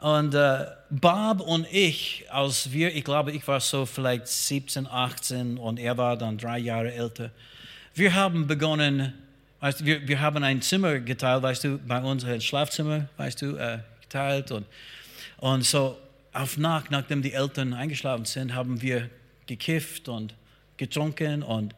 und 0.01 0.35
äh, 0.35 0.67
Bob 0.91 1.41
und 1.41 1.67
ich, 1.73 2.25
als 2.31 2.71
wir, 2.73 2.95
ich 2.95 3.05
glaube, 3.05 3.33
ich 3.33 3.47
war 3.49 3.61
so 3.61 3.85
vielleicht 3.85 4.29
17, 4.29 4.87
18 4.87 5.59
und 5.59 5.79
er 5.79 5.97
war 5.97 6.17
dann 6.17 6.39
drei 6.39 6.59
Jahre 6.59 6.93
älter, 6.93 7.31
wir 7.95 8.15
haben 8.15 8.47
begonnen, 8.47 9.13
weißt 9.61 9.85
wir, 9.85 10.07
wir 10.07 10.21
haben 10.21 10.45
ein 10.45 10.63
Zimmer 10.63 11.01
geteilt, 11.01 11.43
weißt 11.43 11.65
du, 11.65 11.79
bei 11.79 12.01
uns 12.01 12.25
ein 12.25 12.41
Schlafzimmer, 12.41 13.09
weißt 13.17 13.43
du, 13.43 13.57
äh, 13.57 13.81
geteilt. 14.03 14.53
Und, 14.53 14.67
und 15.39 15.65
so 15.65 15.99
auf 16.33 16.57
Nacht, 16.59 16.93
nachdem 16.93 17.23
die 17.23 17.33
Eltern 17.33 17.75
eingeschlafen 17.75 18.25
sind, 18.25 18.55
haben 18.55 18.81
wir 18.81 19.11
gekifft 19.47 20.09
und 20.09 20.35
getrunken 20.79 21.43
und, 21.43 21.75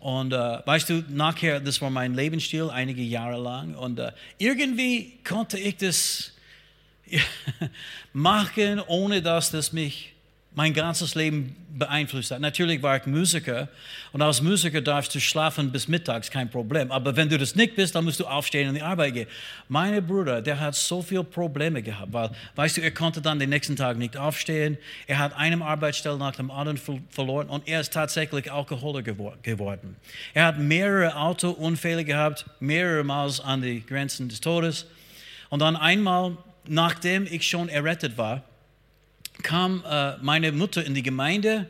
und 0.00 0.32
äh, 0.32 0.66
weißt 0.66 0.90
du, 0.90 1.04
nachher, 1.08 1.60
das 1.60 1.80
war 1.80 1.90
mein 1.90 2.14
Lebensstil 2.14 2.70
einige 2.70 3.02
Jahre 3.02 3.40
lang 3.40 3.74
und 3.74 3.98
äh, 3.98 4.12
irgendwie 4.38 5.18
konnte 5.26 5.58
ich 5.58 5.76
das 5.76 6.32
machen, 8.12 8.80
ohne 8.80 9.22
dass 9.22 9.50
das 9.50 9.72
mich 9.72 10.13
mein 10.54 10.72
ganzes 10.72 11.14
Leben 11.14 11.56
beeinflusst 11.76 12.30
hat. 12.30 12.40
Natürlich 12.40 12.82
war 12.82 12.96
ich 12.96 13.06
Musiker 13.06 13.68
und 14.12 14.22
als 14.22 14.40
Musiker 14.40 14.80
darfst 14.80 15.14
du 15.14 15.20
schlafen 15.20 15.72
bis 15.72 15.88
mittags, 15.88 16.30
kein 16.30 16.48
Problem. 16.48 16.92
Aber 16.92 17.16
wenn 17.16 17.28
du 17.28 17.36
das 17.36 17.56
nicht 17.56 17.74
bist, 17.74 17.94
dann 17.94 18.04
musst 18.04 18.20
du 18.20 18.26
aufstehen 18.26 18.68
und 18.68 18.76
in 18.76 18.80
die 18.80 18.82
Arbeit 18.82 19.14
gehen. 19.14 19.28
Mein 19.68 20.06
Bruder, 20.06 20.40
der 20.40 20.60
hat 20.60 20.76
so 20.76 21.02
viele 21.02 21.24
Probleme 21.24 21.82
gehabt, 21.82 22.12
weil, 22.12 22.30
weißt 22.54 22.76
du, 22.76 22.80
er 22.80 22.92
konnte 22.92 23.20
dann 23.20 23.38
den 23.38 23.50
nächsten 23.50 23.74
Tag 23.74 23.96
nicht 23.96 24.16
aufstehen. 24.16 24.78
Er 25.06 25.18
hat 25.18 25.34
einem 25.36 25.62
Arbeitsstelle 25.62 26.16
nach 26.16 26.36
dem 26.36 26.50
anderen 26.50 26.80
verloren 27.10 27.48
und 27.48 27.66
er 27.66 27.80
ist 27.80 27.92
tatsächlich 27.92 28.52
Alkoholiker 28.52 29.14
geworden. 29.42 29.96
Er 30.32 30.46
hat 30.46 30.58
mehrere 30.58 31.16
Autounfälle 31.16 32.04
gehabt, 32.04 32.46
mehrere 32.60 33.02
Mal 33.02 33.24
an 33.42 33.62
die 33.62 33.84
Grenzen 33.84 34.28
des 34.28 34.40
Todes. 34.40 34.86
Und 35.48 35.60
dann 35.60 35.76
einmal, 35.76 36.36
nachdem 36.66 37.26
ich 37.26 37.48
schon 37.48 37.68
errettet 37.68 38.18
war, 38.18 38.42
kam 39.42 39.82
äh, 39.88 40.16
meine 40.22 40.52
Mutter 40.52 40.84
in 40.84 40.94
die 40.94 41.02
Gemeinde, 41.02 41.66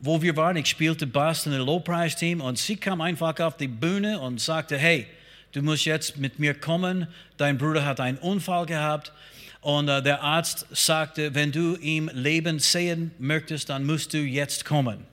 wo 0.00 0.20
wir 0.22 0.36
waren. 0.36 0.56
Ich 0.56 0.66
spielte 0.66 1.06
Bass 1.06 1.46
in 1.46 1.52
einem 1.52 1.66
Low-Price-Team 1.66 2.40
und 2.40 2.58
sie 2.58 2.76
kam 2.76 3.00
einfach 3.00 3.38
auf 3.40 3.56
die 3.56 3.68
Bühne 3.68 4.18
und 4.18 4.40
sagte, 4.40 4.76
hey, 4.76 5.06
du 5.52 5.62
musst 5.62 5.84
jetzt 5.84 6.16
mit 6.16 6.38
mir 6.38 6.54
kommen. 6.54 7.06
Dein 7.36 7.58
Bruder 7.58 7.84
hat 7.84 8.00
einen 8.00 8.18
Unfall 8.18 8.66
gehabt. 8.66 9.12
Und 9.60 9.88
äh, 9.88 10.02
der 10.02 10.22
Arzt 10.22 10.66
sagte, 10.70 11.34
wenn 11.34 11.52
du 11.52 11.76
ihm 11.76 12.10
Leben 12.14 12.58
sehen 12.58 13.10
möchtest, 13.18 13.68
dann 13.68 13.84
musst 13.84 14.14
du 14.14 14.18
jetzt 14.18 14.64
kommen. 14.64 15.06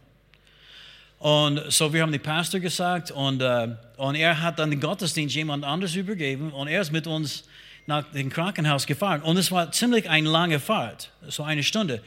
Und 1.20 1.72
so, 1.72 1.92
wir 1.94 2.04
haben 2.04 2.12
den 2.12 2.22
Pastor 2.22 2.60
gesagt 2.60 3.10
und, 3.10 3.42
äh, 3.42 3.70
und 3.98 4.16
er 4.16 4.40
hat 4.42 4.60
dann 4.60 4.70
den 4.70 4.80
Gottesdienst 4.80 5.36
jemand 5.36 5.66
anders 5.66 5.96
übergeben 5.96 6.52
und 6.52 6.68
er 6.68 6.82
ist 6.82 6.92
mit 6.92 7.08
uns 7.08 7.44
nach 7.88 8.04
dem 8.12 8.30
Krankenhaus 8.30 8.86
gefahren. 8.86 9.22
Und 9.22 9.38
es 9.38 9.52
war 9.52 9.72
ziemlich 9.72 10.10
eine 10.10 10.30
lange 10.30 10.60
Fahrt, 10.60 11.10
so 11.28 11.44
eine 11.44 11.64
Stunde. 11.64 12.02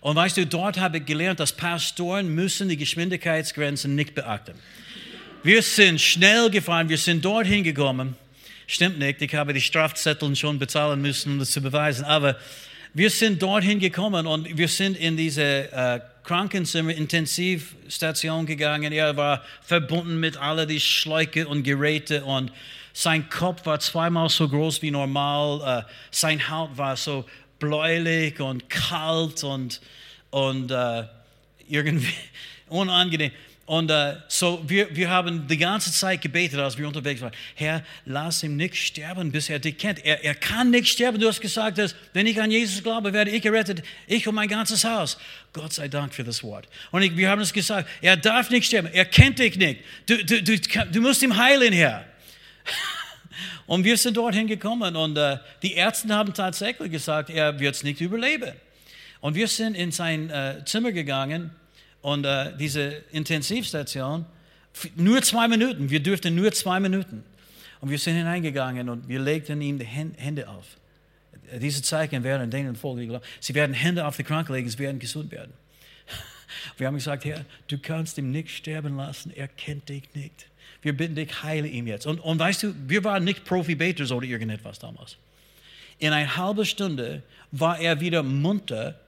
Und 0.00 0.16
weißt 0.16 0.36
du, 0.36 0.46
dort 0.46 0.78
habe 0.78 0.98
ich 0.98 1.06
gelernt, 1.06 1.40
dass 1.40 1.52
Pastoren 1.52 2.34
müssen 2.34 2.68
die 2.68 2.76
Geschwindigkeitsgrenzen 2.76 3.94
nicht 3.94 4.14
beachten. 4.14 4.54
Wir 5.42 5.62
sind 5.62 6.00
schnell 6.00 6.50
gefahren, 6.50 6.88
wir 6.88 6.98
sind 6.98 7.24
dorthin 7.24 7.62
gekommen. 7.62 8.16
Stimmt 8.66 8.98
nicht, 8.98 9.22
ich 9.22 9.34
habe 9.34 9.52
die 9.52 9.60
Strafzettel 9.60 10.34
schon 10.34 10.58
bezahlen 10.58 11.00
müssen, 11.00 11.32
um 11.32 11.38
das 11.38 11.50
zu 11.50 11.60
beweisen. 11.60 12.04
Aber 12.04 12.36
wir 12.92 13.10
sind 13.10 13.40
dorthin 13.40 13.78
gekommen 13.78 14.26
und 14.26 14.56
wir 14.58 14.68
sind 14.68 14.96
in 14.96 15.16
diese 15.16 15.70
äh, 15.72 16.00
Krankenzimmer, 16.24 16.92
Intensivstation 16.92 18.46
gegangen. 18.46 18.92
Er 18.92 19.16
war 19.16 19.44
verbunden 19.62 20.18
mit 20.18 20.36
all 20.36 20.66
die 20.66 20.80
Schläuche 20.80 21.46
und 21.46 21.62
Geräte 21.62 22.24
und 22.24 22.52
sein 23.00 23.30
Kopf 23.30 23.64
war 23.64 23.80
zweimal 23.80 24.28
so 24.28 24.46
groß 24.46 24.82
wie 24.82 24.90
normal. 24.90 25.86
Äh, 25.86 25.90
sein 26.10 26.50
Haut 26.50 26.76
war 26.76 26.96
so 26.98 27.24
bläulich 27.58 28.38
und 28.40 28.68
kalt 28.68 29.42
und, 29.42 29.80
und 30.28 30.70
äh, 30.70 31.04
irgendwie 31.66 32.12
unangenehm. 32.68 33.30
Und 33.64 33.90
äh, 33.90 34.16
so, 34.28 34.62
wir, 34.66 34.94
wir 34.94 35.08
haben 35.08 35.46
die 35.46 35.56
ganze 35.56 35.90
Zeit 35.92 36.20
gebetet, 36.20 36.58
als 36.58 36.76
wir 36.76 36.86
unterwegs 36.86 37.22
waren. 37.22 37.32
Herr, 37.54 37.82
lass 38.04 38.42
ihn 38.42 38.56
nicht 38.56 38.76
sterben, 38.76 39.32
bis 39.32 39.48
er 39.48 39.60
dich 39.60 39.78
kennt. 39.78 40.04
Er, 40.04 40.22
er 40.22 40.34
kann 40.34 40.70
nicht 40.70 40.88
sterben. 40.88 41.18
Du 41.18 41.26
hast 41.26 41.40
gesagt, 41.40 41.78
dass, 41.78 41.94
wenn 42.12 42.26
ich 42.26 42.38
an 42.38 42.50
Jesus 42.50 42.82
glaube, 42.82 43.14
werde 43.14 43.30
ich 43.30 43.40
gerettet. 43.40 43.82
Ich 44.08 44.28
und 44.28 44.34
mein 44.34 44.48
ganzes 44.48 44.84
Haus. 44.84 45.16
Gott 45.54 45.72
sei 45.72 45.88
Dank 45.88 46.12
für 46.12 46.24
das 46.24 46.42
Wort. 46.42 46.68
Und 46.90 47.00
ich, 47.00 47.16
wir 47.16 47.30
haben 47.30 47.40
es 47.40 47.52
gesagt, 47.52 47.88
er 48.02 48.18
darf 48.18 48.50
nicht 48.50 48.66
sterben. 48.66 48.88
Er 48.92 49.06
kennt 49.06 49.38
dich 49.38 49.56
nicht. 49.56 49.80
Du, 50.04 50.22
du, 50.22 50.42
du, 50.42 50.58
du 50.58 51.00
musst 51.00 51.22
ihm 51.22 51.34
heilen, 51.34 51.72
Herr. 51.72 52.09
Und 53.66 53.84
wir 53.84 53.96
sind 53.96 54.16
dorthin 54.16 54.46
gekommen 54.46 54.96
und 54.96 55.16
äh, 55.16 55.38
die 55.62 55.74
Ärzte 55.74 56.12
haben 56.14 56.34
tatsächlich 56.34 56.90
gesagt, 56.90 57.30
er 57.30 57.58
wird 57.60 57.76
es 57.76 57.84
nicht 57.84 58.00
überleben. 58.00 58.52
Und 59.20 59.34
wir 59.34 59.46
sind 59.46 59.74
in 59.74 59.92
sein 59.92 60.28
äh, 60.30 60.64
Zimmer 60.64 60.92
gegangen 60.92 61.50
und 62.02 62.24
äh, 62.24 62.56
diese 62.58 63.02
Intensivstation, 63.12 64.26
nur 64.96 65.22
zwei 65.22 65.46
Minuten, 65.46 65.90
wir 65.90 66.00
dürften 66.00 66.34
nur 66.34 66.52
zwei 66.52 66.80
Minuten. 66.80 67.22
Und 67.80 67.90
wir 67.90 67.98
sind 67.98 68.16
hineingegangen 68.16 68.88
und 68.88 69.08
wir 69.08 69.20
legten 69.20 69.60
ihm 69.62 69.78
die 69.78 69.86
Hände 69.86 70.48
auf. 70.48 70.66
Diese 71.60 71.82
Zeichen 71.82 72.22
werden 72.22 72.50
denen 72.50 72.76
folgen. 72.76 73.20
Sie 73.40 73.54
werden 73.54 73.74
Hände 73.74 74.06
auf 74.06 74.16
die 74.16 74.22
Kranken 74.22 74.52
legen, 74.52 74.68
sie 74.68 74.78
werden 74.78 74.98
gesund 74.98 75.32
werden. 75.32 75.52
Wir 76.76 76.86
haben 76.86 76.94
gesagt, 76.94 77.24
Herr, 77.24 77.44
du 77.68 77.78
kannst 77.78 78.18
ihn 78.18 78.30
nicht 78.30 78.50
sterben 78.50 78.96
lassen, 78.96 79.32
er 79.34 79.48
kennt 79.48 79.88
dich 79.88 80.02
nicht. 80.14 80.46
Wir 80.82 80.96
bitten 80.96 81.14
dich, 81.14 81.42
heile 81.42 81.68
ihn 81.68 81.86
jetzt. 81.86 82.06
Und, 82.06 82.20
und 82.20 82.38
weißt 82.38 82.62
du, 82.62 82.74
wir 82.86 83.04
waren 83.04 83.24
nicht 83.24 83.44
Profi-Beters 83.44 84.10
oder 84.12 84.26
irgendetwas 84.26 84.78
damals. 84.78 85.16
In 85.98 86.12
einer 86.12 86.36
halben 86.36 86.64
Stunde 86.64 87.22
war 87.52 87.78
er 87.78 88.00
wieder 88.00 88.22
munter. 88.22 88.98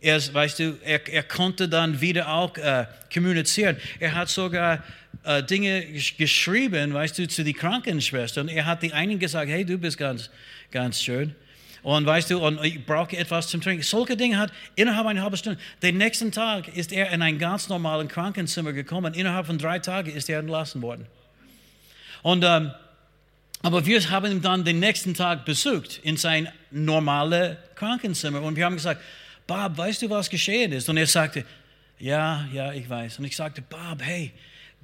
Er, 0.00 0.20
weißt 0.32 0.58
du, 0.58 0.78
er, 0.82 1.06
er 1.08 1.22
konnte 1.22 1.68
dann 1.68 2.00
wieder 2.00 2.32
auch 2.32 2.56
äh, 2.56 2.86
kommunizieren. 3.12 3.76
Er 4.00 4.14
hat 4.14 4.30
sogar 4.30 4.82
äh, 5.24 5.42
Dinge 5.42 5.84
geschrieben, 6.18 6.94
weißt 6.94 7.18
du, 7.18 7.28
zu 7.28 7.44
den 7.44 7.54
Krankenschwestern. 7.54 8.48
Er 8.48 8.66
hat 8.66 8.82
die 8.82 8.92
einen 8.92 9.18
gesagt, 9.18 9.50
hey, 9.50 9.64
du 9.64 9.78
bist 9.78 9.98
ganz, 9.98 10.30
ganz 10.70 11.02
schön. 11.02 11.34
Und 11.82 12.06
weißt 12.06 12.30
du, 12.30 12.38
und 12.38 12.64
ich 12.64 12.84
brauche 12.86 13.16
etwas 13.16 13.48
zum 13.48 13.60
Trinken. 13.60 13.82
Solche 13.82 14.16
Dinge 14.16 14.38
hat 14.38 14.52
innerhalb 14.76 15.06
einer 15.06 15.22
halben 15.22 15.36
Stunde. 15.36 15.58
Den 15.82 15.98
nächsten 15.98 16.30
Tag 16.30 16.68
ist 16.68 16.92
er 16.92 17.10
in 17.10 17.22
ein 17.22 17.38
ganz 17.38 17.68
normales 17.68 18.08
Krankenzimmer 18.08 18.72
gekommen. 18.72 19.14
Innerhalb 19.14 19.46
von 19.46 19.58
drei 19.58 19.80
Tagen 19.80 20.12
ist 20.12 20.30
er 20.30 20.38
entlassen 20.38 20.80
worden. 20.80 21.06
Und, 22.22 22.44
ähm, 22.44 22.70
aber 23.62 23.84
wir 23.84 24.10
haben 24.10 24.30
ihn 24.30 24.42
dann 24.42 24.64
den 24.64 24.78
nächsten 24.78 25.14
Tag 25.14 25.44
besucht 25.44 26.00
in 26.04 26.16
sein 26.16 26.48
normales 26.70 27.56
Krankenzimmer. 27.74 28.42
Und 28.42 28.56
wir 28.56 28.64
haben 28.64 28.76
gesagt, 28.76 29.00
Bob, 29.48 29.76
weißt 29.76 30.02
du, 30.02 30.10
was 30.10 30.30
geschehen 30.30 30.70
ist? 30.72 30.88
Und 30.88 30.96
er 30.96 31.06
sagte, 31.06 31.44
ja, 31.98 32.46
ja, 32.52 32.72
ich 32.72 32.88
weiß. 32.88 33.18
Und 33.18 33.24
ich 33.24 33.36
sagte, 33.36 33.60
Bob, 33.60 34.00
hey, 34.00 34.32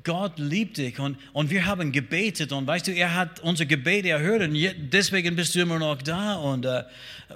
Gott 0.04 0.38
liebt 0.38 0.76
dich 0.76 0.98
und, 1.00 1.18
und 1.32 1.50
wir 1.50 1.66
haben 1.66 1.90
gebetet 1.92 2.52
und 2.52 2.66
weißt 2.66 2.86
du, 2.86 2.92
er 2.92 3.14
hat 3.14 3.40
unser 3.40 3.66
Gebet 3.66 4.06
erhört 4.06 4.42
und 4.42 4.56
deswegen 4.92 5.34
bist 5.34 5.54
du 5.54 5.60
immer 5.60 5.78
noch 5.78 6.00
da 6.00 6.36
und 6.36 6.64
äh, 6.64 6.84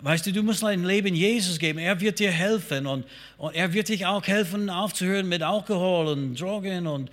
weißt 0.00 0.26
du, 0.26 0.32
du 0.32 0.42
musst 0.42 0.62
dein 0.62 0.84
Leben 0.84 1.14
Jesus 1.14 1.58
geben, 1.58 1.78
er 1.78 2.00
wird 2.00 2.18
dir 2.18 2.30
helfen 2.30 2.86
und, 2.86 3.04
und 3.36 3.54
er 3.54 3.72
wird 3.72 3.88
dich 3.88 4.06
auch 4.06 4.26
helfen 4.26 4.70
aufzuhören 4.70 5.28
mit 5.28 5.42
Alkohol 5.42 6.06
und 6.08 6.40
Drogen 6.40 6.86
und, 6.86 7.10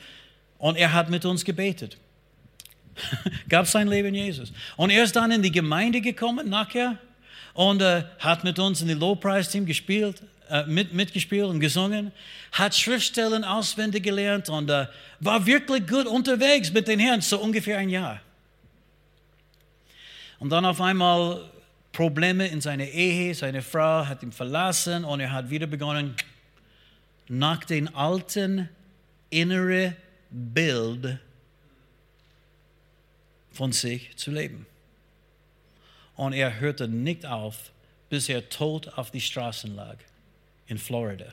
und 0.59 0.77
er 0.77 0.93
hat 0.93 1.09
mit 1.09 1.25
uns 1.25 1.43
gebetet. 1.43 1.97
Gab 3.49 3.67
sein 3.67 3.87
Leben 3.87 4.13
Jesus. 4.13 4.53
Und 4.77 4.91
er 4.91 5.03
ist 5.03 5.15
dann 5.15 5.31
in 5.31 5.41
die 5.41 5.51
Gemeinde 5.51 6.01
gekommen 6.01 6.49
nachher 6.49 6.97
und 7.53 7.81
äh, 7.81 8.03
hat 8.19 8.43
mit 8.43 8.59
uns 8.59 8.81
in 8.81 8.87
die 8.87 8.93
Lowprice-Team 8.93 9.65
gespielt, 9.65 10.21
äh, 10.49 10.65
mit, 10.65 10.93
mitgespielt 10.93 11.45
und 11.45 11.59
gesungen, 11.59 12.11
hat 12.51 12.75
Schriftstellen 12.75 13.43
auswendig 13.43 14.03
gelernt 14.03 14.49
und 14.49 14.69
äh, 14.69 14.87
war 15.19 15.45
wirklich 15.45 15.87
gut 15.87 16.07
unterwegs 16.07 16.71
mit 16.71 16.87
den 16.87 16.99
Herren, 16.99 17.21
so 17.21 17.39
ungefähr 17.39 17.77
ein 17.77 17.89
Jahr. 17.89 18.19
Und 20.39 20.49
dann 20.49 20.65
auf 20.65 20.81
einmal 20.81 21.49
Probleme 21.91 22.47
in 22.47 22.61
seiner 22.61 22.85
Ehe, 22.85 23.35
seine 23.35 23.61
Frau 23.61 24.07
hat 24.07 24.23
ihn 24.23 24.31
verlassen 24.31 25.03
und 25.03 25.19
er 25.19 25.31
hat 25.31 25.51
wieder 25.51 25.67
begonnen, 25.67 26.15
nach 27.27 27.63
dem 27.65 27.95
alten 27.95 28.69
inneren 29.29 29.95
Bild 30.31 31.19
von 33.51 33.71
sich 33.71 34.15
zu 34.17 34.31
leben. 34.31 34.65
Und 36.15 36.33
er 36.33 36.59
hörte 36.59 36.87
nicht 36.87 37.25
auf, 37.25 37.71
bis 38.09 38.29
er 38.29 38.49
tot 38.49 38.87
auf 38.97 39.11
die 39.11 39.21
Straßen 39.21 39.75
lag 39.75 39.97
in 40.69 40.77
Florida. 40.77 41.25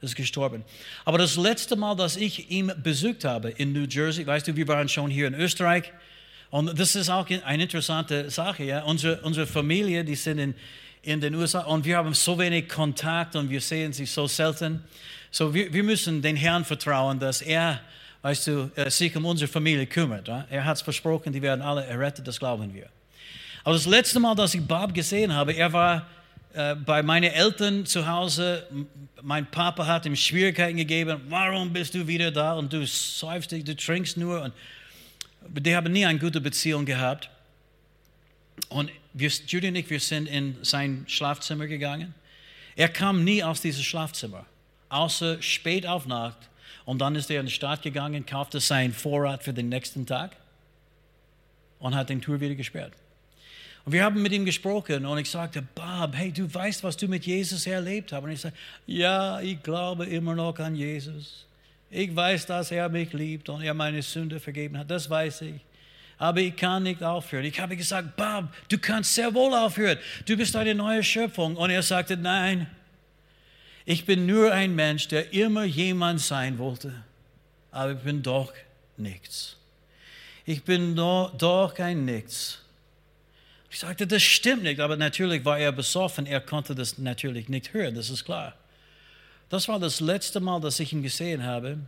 Ist 0.00 0.16
gestorben. 0.16 0.64
Aber 1.04 1.18
das 1.18 1.36
letzte 1.36 1.76
Mal, 1.76 1.96
dass 1.96 2.16
ich 2.16 2.50
ihn 2.50 2.70
besucht 2.82 3.24
habe 3.24 3.50
in 3.50 3.72
New 3.72 3.86
Jersey, 3.88 4.26
weißt 4.26 4.46
du, 4.46 4.54
wir 4.54 4.68
waren 4.68 4.88
schon 4.88 5.10
hier 5.10 5.26
in 5.26 5.34
Österreich. 5.34 5.92
Und 6.50 6.78
das 6.78 6.94
ist 6.94 7.08
auch 7.08 7.26
eine 7.28 7.62
interessante 7.62 8.30
Sache. 8.30 8.64
Ja? 8.64 8.84
Unsere, 8.84 9.20
unsere 9.22 9.46
Familie, 9.46 10.04
die 10.04 10.14
sind 10.14 10.38
in, 10.38 10.54
in 11.02 11.20
den 11.20 11.34
USA 11.34 11.60
und 11.60 11.84
wir 11.86 11.96
haben 11.96 12.12
so 12.12 12.38
wenig 12.38 12.68
Kontakt 12.68 13.34
und 13.34 13.48
wir 13.48 13.60
sehen 13.60 13.92
sie 13.92 14.04
so 14.04 14.26
selten. 14.26 14.84
So, 15.30 15.52
wir, 15.54 15.72
wir 15.72 15.82
müssen 15.82 16.20
den 16.20 16.36
Herrn 16.36 16.64
vertrauen, 16.64 17.18
dass 17.18 17.40
er, 17.40 17.80
weißt 18.22 18.46
du, 18.46 18.70
äh, 18.76 18.90
sich 18.90 19.16
um 19.16 19.24
unsere 19.24 19.50
Familie 19.50 19.86
kümmert. 19.86 20.28
Ja? 20.28 20.46
Er 20.50 20.64
hat 20.66 20.76
es 20.76 20.82
versprochen, 20.82 21.32
die 21.32 21.40
werden 21.40 21.62
alle 21.62 21.84
errettet, 21.86 22.28
das 22.28 22.38
glauben 22.38 22.74
wir. 22.74 22.88
Aber 23.64 23.74
das 23.74 23.86
letzte 23.86 24.20
Mal, 24.20 24.34
dass 24.34 24.54
ich 24.54 24.60
Bob 24.60 24.92
gesehen 24.92 25.32
habe, 25.34 25.54
er 25.54 25.72
war 25.72 26.06
äh, 26.54 26.76
bei 26.76 27.02
meinen 27.02 27.32
Eltern 27.32 27.84
zu 27.84 28.06
Hause, 28.06 28.66
mein 29.22 29.44
Papa 29.50 29.86
hat 29.86 30.06
ihm 30.06 30.14
Schwierigkeiten 30.14 30.76
gegeben. 30.76 31.20
Warum 31.28 31.72
bist 31.72 31.94
du 31.94 32.06
wieder 32.06 32.30
da 32.30 32.54
und 32.54 32.72
du 32.72 32.86
säufst 32.86 33.50
dich, 33.50 33.64
du 33.64 33.74
trinkst 33.74 34.16
nur? 34.16 34.42
Und 34.42 34.54
die 35.42 35.74
haben 35.74 35.92
nie 35.92 36.06
eine 36.06 36.18
gute 36.18 36.40
Beziehung 36.40 36.84
gehabt. 36.84 37.28
Und 38.68 38.90
wir, 39.12 39.28
Judy 39.28 39.68
und 39.68 39.74
ich, 39.74 39.90
wir 39.90 39.98
sind 39.98 40.28
in 40.28 40.56
sein 40.62 41.04
Schlafzimmer 41.08 41.66
gegangen. 41.66 42.14
Er 42.76 42.88
kam 42.88 43.24
nie 43.24 43.42
aus 43.42 43.60
diesem 43.60 43.82
Schlafzimmer, 43.82 44.46
außer 44.90 45.42
spät 45.42 45.86
auf 45.86 46.06
Nacht. 46.06 46.38
Und 46.84 47.00
dann 47.00 47.16
ist 47.16 47.30
er 47.30 47.40
in 47.40 47.46
die 47.46 47.52
Stadt 47.52 47.82
gegangen, 47.82 48.26
kaufte 48.26 48.60
seinen 48.60 48.92
Vorrat 48.92 49.42
für 49.42 49.52
den 49.52 49.70
nächsten 49.70 50.06
Tag 50.06 50.36
und 51.80 51.96
hat 51.96 52.10
den 52.10 52.20
Tour 52.20 52.40
wieder 52.40 52.54
gesperrt. 52.54 52.92
Und 53.84 53.92
wir 53.92 54.02
haben 54.02 54.22
mit 54.22 54.32
ihm 54.32 54.44
gesprochen 54.44 55.04
und 55.04 55.18
ich 55.18 55.30
sagte, 55.30 55.62
Bob, 55.74 56.12
hey, 56.14 56.32
du 56.32 56.52
weißt, 56.52 56.82
was 56.84 56.96
du 56.96 57.06
mit 57.06 57.26
Jesus 57.26 57.66
erlebt 57.66 58.12
hast. 58.12 58.22
Und 58.22 58.30
ich 58.30 58.40
sagte, 58.40 58.58
ja, 58.86 59.40
ich 59.40 59.62
glaube 59.62 60.06
immer 60.06 60.34
noch 60.34 60.58
an 60.58 60.74
Jesus. 60.74 61.46
Ich 61.90 62.14
weiß, 62.14 62.46
dass 62.46 62.70
er 62.70 62.88
mich 62.88 63.12
liebt 63.12 63.48
und 63.50 63.62
er 63.62 63.74
meine 63.74 64.00
Sünde 64.00 64.40
vergeben 64.40 64.78
hat. 64.78 64.90
Das 64.90 65.08
weiß 65.08 65.42
ich. 65.42 65.60
Aber 66.16 66.40
ich 66.40 66.56
kann 66.56 66.84
nicht 66.84 67.02
aufhören. 67.02 67.44
Ich 67.44 67.60
habe 67.60 67.76
gesagt, 67.76 68.16
Bob, 68.16 68.48
du 68.68 68.78
kannst 68.78 69.14
sehr 69.14 69.34
wohl 69.34 69.52
aufhören. 69.52 69.98
Du 70.26 70.36
bist 70.36 70.56
eine 70.56 70.74
neue 70.74 71.02
Schöpfung. 71.02 71.56
Und 71.56 71.70
er 71.70 71.82
sagte, 71.82 72.16
nein, 72.16 72.66
ich 73.84 74.06
bin 74.06 74.24
nur 74.24 74.50
ein 74.50 74.74
Mensch, 74.74 75.08
der 75.08 75.32
immer 75.34 75.64
jemand 75.64 76.20
sein 76.20 76.58
wollte. 76.58 76.94
Aber 77.70 77.92
ich 77.92 77.98
bin 77.98 78.22
doch 78.22 78.52
nichts. 78.96 79.58
Ich 80.46 80.62
bin 80.62 80.96
doch 80.96 81.74
kein 81.74 82.04
Nichts. 82.04 82.63
Ich 83.74 83.80
sagte, 83.80 84.06
das 84.06 84.22
stimmt 84.22 84.62
nicht, 84.62 84.78
aber 84.78 84.96
natürlich 84.96 85.44
war 85.44 85.58
er 85.58 85.72
besoffen, 85.72 86.26
er 86.26 86.40
konnte 86.40 86.76
das 86.76 86.96
natürlich 86.96 87.48
nicht 87.48 87.72
hören, 87.72 87.96
das 87.96 88.08
ist 88.08 88.24
klar. 88.24 88.54
Das 89.48 89.66
war 89.66 89.80
das 89.80 89.98
letzte 89.98 90.38
Mal, 90.38 90.60
dass 90.60 90.78
ich 90.78 90.92
ihn 90.92 91.02
gesehen 91.02 91.42
habe. 91.42 91.78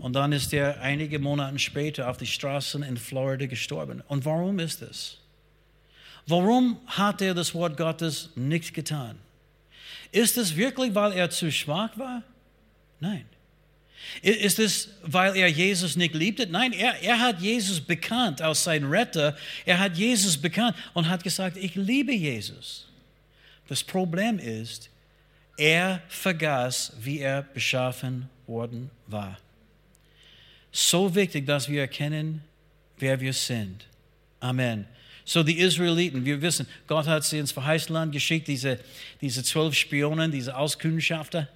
Und 0.00 0.14
dann 0.14 0.32
ist 0.32 0.52
er 0.52 0.80
einige 0.80 1.20
Monate 1.20 1.56
später 1.60 2.10
auf 2.10 2.16
die 2.16 2.26
Straßen 2.26 2.82
in 2.82 2.96
Florida 2.96 3.46
gestorben. 3.46 4.02
Und 4.08 4.24
warum 4.24 4.58
ist 4.58 4.82
das? 4.82 5.18
Warum 6.26 6.80
hat 6.86 7.22
er 7.22 7.32
das 7.32 7.54
Wort 7.54 7.76
Gottes 7.76 8.30
nicht 8.34 8.74
getan? 8.74 9.16
Ist 10.10 10.36
es 10.36 10.56
wirklich, 10.56 10.96
weil 10.96 11.12
er 11.12 11.30
zu 11.30 11.52
schwach 11.52 11.96
war? 11.96 12.24
Nein. 12.98 13.24
Ist 14.22 14.58
es, 14.58 14.88
weil 15.02 15.36
er 15.36 15.48
Jesus 15.48 15.96
nicht 15.96 16.14
liebte? 16.14 16.46
Nein, 16.46 16.72
er, 16.72 17.02
er 17.02 17.18
hat 17.20 17.40
Jesus 17.40 17.80
bekannt 17.80 18.40
als 18.40 18.64
sein 18.64 18.84
Retter. 18.84 19.36
Er 19.64 19.78
hat 19.78 19.96
Jesus 19.96 20.36
bekannt 20.36 20.76
und 20.92 21.08
hat 21.08 21.22
gesagt, 21.22 21.56
ich 21.56 21.74
liebe 21.74 22.12
Jesus. 22.14 22.86
Das 23.68 23.82
Problem 23.82 24.38
ist, 24.38 24.90
er 25.56 26.02
vergaß, 26.08 26.92
wie 27.00 27.20
er 27.20 27.42
beschaffen 27.42 28.28
worden 28.46 28.90
war. 29.06 29.38
So 30.72 31.14
wichtig, 31.14 31.46
dass 31.46 31.68
wir 31.68 31.82
erkennen, 31.82 32.42
wer 32.98 33.20
wir 33.20 33.32
sind. 33.32 33.86
Amen. 34.40 34.86
So 35.24 35.42
die 35.42 35.58
Israeliten, 35.58 36.24
wir 36.24 36.42
wissen, 36.42 36.66
Gott 36.86 37.06
hat 37.06 37.24
sie 37.24 37.38
ins 37.38 37.52
verheißene 37.52 37.98
Land 37.98 38.12
geschickt, 38.12 38.48
diese, 38.48 38.78
diese 39.20 39.42
zwölf 39.42 39.74
Spionen, 39.74 40.30
diese 40.30 40.56
Auskundschafter. 40.56 41.48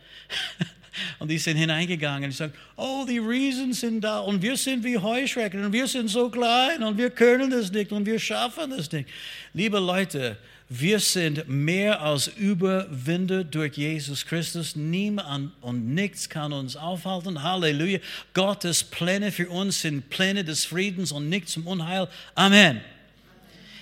Und 1.18 1.30
die 1.30 1.38
sind 1.38 1.56
hineingegangen 1.56 2.30
und 2.30 2.36
sagen, 2.36 2.52
oh, 2.76 3.04
die 3.08 3.18
Riesen 3.18 3.72
sind 3.72 4.02
da 4.02 4.20
und 4.20 4.42
wir 4.42 4.56
sind 4.56 4.84
wie 4.84 4.98
Heuschrecken 4.98 5.64
und 5.64 5.72
wir 5.72 5.86
sind 5.86 6.08
so 6.08 6.30
klein 6.30 6.82
und 6.82 6.96
wir 6.96 7.10
können 7.10 7.50
das 7.50 7.72
nicht 7.72 7.92
und 7.92 8.06
wir 8.06 8.18
schaffen 8.18 8.70
das 8.76 8.90
nicht. 8.92 9.08
Liebe 9.52 9.78
Leute, 9.78 10.36
wir 10.70 11.00
sind 11.00 11.48
mehr 11.48 12.02
als 12.02 12.26
Überwinder 12.26 13.42
durch 13.42 13.78
Jesus 13.78 14.26
Christus. 14.26 14.76
Niemand 14.76 15.52
und 15.62 15.94
nichts 15.94 16.28
kann 16.28 16.52
uns 16.52 16.76
aufhalten. 16.76 17.42
Halleluja. 17.42 18.00
Gottes 18.34 18.84
Pläne 18.84 19.32
für 19.32 19.48
uns 19.48 19.80
sind 19.80 20.10
Pläne 20.10 20.44
des 20.44 20.66
Friedens 20.66 21.10
und 21.10 21.30
nicht 21.30 21.48
zum 21.48 21.66
Unheil. 21.66 22.06
Amen. 22.34 22.82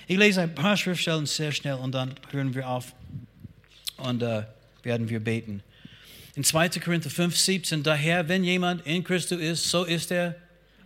Ich 0.07 0.17
lese 0.17 0.41
ein 0.41 0.55
paar 0.55 0.77
Schriftstellen 0.77 1.25
sehr 1.25 1.51
schnell 1.51 1.73
und 1.75 1.91
dann 1.91 2.15
hören 2.31 2.55
wir 2.55 2.69
auf 2.69 2.93
und 3.97 4.23
äh, 4.23 4.43
werden 4.83 5.09
wir 5.09 5.19
beten. 5.19 5.61
In 6.37 6.43
2. 6.43 6.69
Korinther 6.79 7.09
5, 7.09 7.35
17, 7.35 7.81
daher, 7.81 8.29
wenn 8.29 8.43
jemand 8.43 8.85
in 8.85 9.03
Christus 9.03 9.41
ist, 9.41 9.71
so 9.71 9.85
ist 9.85 10.11
er 10.11 10.35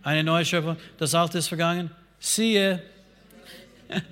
eine 0.02 0.24
neue 0.24 0.46
Schöpfung. 0.46 0.78
Das 0.96 1.14
Alte 1.14 1.36
ist 1.36 1.48
vergangen. 1.48 1.90
Siehe. 2.18 2.82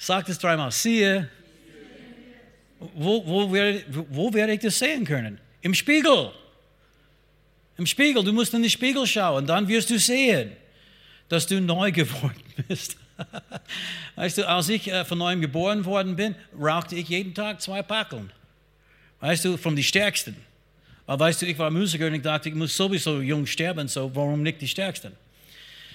Sagt 0.00 0.28
es 0.28 0.40
dreimal. 0.40 0.72
Siehe. 0.72 1.28
Wo, 2.80 3.24
wo, 3.24 3.52
werde, 3.52 3.84
wo 4.10 4.34
werde 4.34 4.54
ich 4.54 4.60
das 4.60 4.76
sehen 4.76 5.04
können? 5.04 5.38
Im 5.60 5.72
Spiegel. 5.72 6.32
Im 7.76 7.86
Spiegel. 7.86 8.24
Du 8.24 8.32
musst 8.32 8.52
in 8.54 8.62
den 8.62 8.70
Spiegel 8.72 9.06
schauen. 9.06 9.46
Dann 9.46 9.68
wirst 9.68 9.88
du 9.90 10.00
sehen, 10.00 10.50
dass 11.28 11.46
du 11.46 11.60
neu 11.60 11.92
geworden 11.92 12.42
bist. 12.66 12.96
Weißt 14.16 14.38
du, 14.38 14.48
als 14.48 14.68
ich 14.68 14.88
äh, 14.88 15.04
von 15.04 15.18
neuem 15.18 15.40
geboren 15.40 15.84
worden 15.84 16.16
bin, 16.16 16.34
rauchte 16.60 16.96
ich 16.96 17.08
jeden 17.08 17.34
Tag 17.34 17.62
zwei 17.62 17.82
Packeln. 17.82 18.32
Weißt 19.20 19.44
du, 19.44 19.56
von 19.56 19.74
die 19.74 19.82
Stärksten. 19.82 20.36
Aber 21.06 21.24
weißt 21.24 21.42
du, 21.42 21.46
ich 21.46 21.58
war 21.58 21.70
Musiker 21.70 22.06
und 22.06 22.14
ich 22.14 22.22
dachte, 22.22 22.48
ich 22.48 22.54
muss 22.54 22.76
sowieso 22.76 23.20
jung 23.20 23.46
sterben, 23.46 23.88
so 23.88 24.14
warum 24.14 24.42
nicht 24.42 24.60
die 24.60 24.68
Stärksten? 24.68 25.12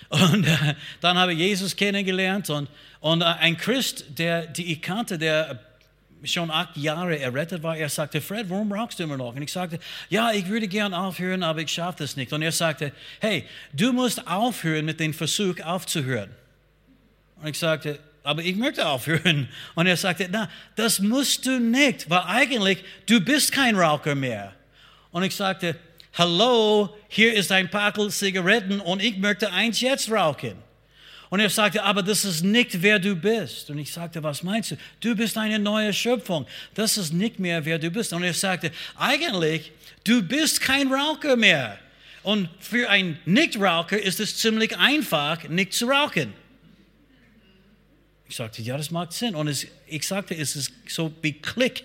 Und 0.09 0.45
äh, 0.45 0.75
dann 1.01 1.17
habe 1.17 1.33
ich 1.33 1.39
Jesus 1.39 1.75
kennengelernt 1.75 2.49
und, 2.49 2.69
und 2.99 3.21
äh, 3.21 3.25
ein 3.25 3.57
Christ, 3.57 4.05
der, 4.09 4.47
die 4.47 4.73
ich 4.73 4.81
kannte, 4.81 5.17
der 5.17 5.59
schon 6.23 6.51
acht 6.51 6.77
Jahre 6.77 7.19
errettet 7.19 7.63
war, 7.63 7.75
er 7.75 7.89
sagte, 7.89 8.21
Fred, 8.21 8.49
warum 8.49 8.71
rauchst 8.71 8.99
du 8.99 9.03
immer 9.03 9.17
noch? 9.17 9.35
Und 9.35 9.41
ich 9.41 9.51
sagte, 9.51 9.79
ja, 10.09 10.31
ich 10.31 10.47
würde 10.47 10.67
gern 10.67 10.93
aufhören, 10.93 11.43
aber 11.43 11.61
ich 11.61 11.71
schaffe 11.71 12.03
das 12.03 12.15
nicht. 12.15 12.31
Und 12.31 12.41
er 12.41 12.51
sagte, 12.51 12.91
hey, 13.19 13.45
du 13.73 13.91
musst 13.91 14.25
aufhören 14.27 14.85
mit 14.85 14.99
dem 14.99 15.13
Versuch 15.13 15.59
aufzuhören. 15.61 16.29
Und 17.41 17.49
ich 17.49 17.59
sagte, 17.59 17.99
aber 18.23 18.41
ich 18.41 18.55
möchte 18.55 18.85
aufhören. 18.87 19.49
Und 19.75 19.87
er 19.87 19.97
sagte, 19.97 20.27
na, 20.31 20.49
das 20.75 20.99
musst 20.99 21.45
du 21.45 21.59
nicht, 21.59 22.09
weil 22.09 22.21
eigentlich 22.21 22.83
du 23.05 23.19
bist 23.19 23.51
kein 23.51 23.75
Raucher 23.75 24.15
mehr. 24.15 24.53
Und 25.11 25.23
ich 25.23 25.35
sagte, 25.35 25.75
hallo, 26.13 26.95
hier 27.09 27.33
ist 27.33 27.51
ein 27.51 27.69
Packel 27.69 28.09
Zigaretten 28.09 28.79
und 28.79 29.01
ich 29.01 29.17
möchte 29.17 29.51
eins 29.51 29.81
jetzt 29.81 30.09
rauchen. 30.09 30.55
Und 31.29 31.39
er 31.39 31.49
sagte, 31.49 31.83
aber 31.83 32.03
das 32.03 32.25
ist 32.25 32.43
nicht, 32.43 32.79
wer 32.83 32.99
du 32.99 33.15
bist. 33.15 33.71
Und 33.71 33.79
ich 33.79 33.91
sagte, 33.91 34.21
was 34.21 34.43
meinst 34.43 34.69
du? 34.69 34.77
Du 34.99 35.15
bist 35.15 35.35
eine 35.35 35.57
neue 35.57 35.91
Schöpfung. 35.91 36.45
Das 36.75 36.95
ist 36.95 37.11
nicht 37.11 37.39
mehr, 37.39 37.65
wer 37.65 37.79
du 37.79 37.89
bist. 37.89 38.13
Und 38.13 38.21
er 38.21 38.35
sagte, 38.35 38.71
eigentlich, 38.95 39.71
du 40.03 40.21
bist 40.21 40.61
kein 40.61 40.93
Raucher 40.93 41.35
mehr. 41.35 41.79
Und 42.21 42.49
für 42.59 42.87
einen 42.87 43.17
Nichtraucher 43.25 43.99
ist 43.99 44.19
es 44.19 44.37
ziemlich 44.37 44.77
einfach, 44.77 45.49
nicht 45.49 45.73
zu 45.73 45.87
rauchen. 45.87 46.33
Ich 48.27 48.35
sagte, 48.35 48.61
ja, 48.61 48.77
das 48.77 48.91
macht 48.91 49.13
Sinn. 49.13 49.35
Und 49.35 49.47
es, 49.47 49.67
ich 49.87 50.07
sagte, 50.07 50.35
es 50.35 50.55
ist 50.55 50.73
so 50.87 51.13
wie 51.21 51.33
Klick 51.33 51.83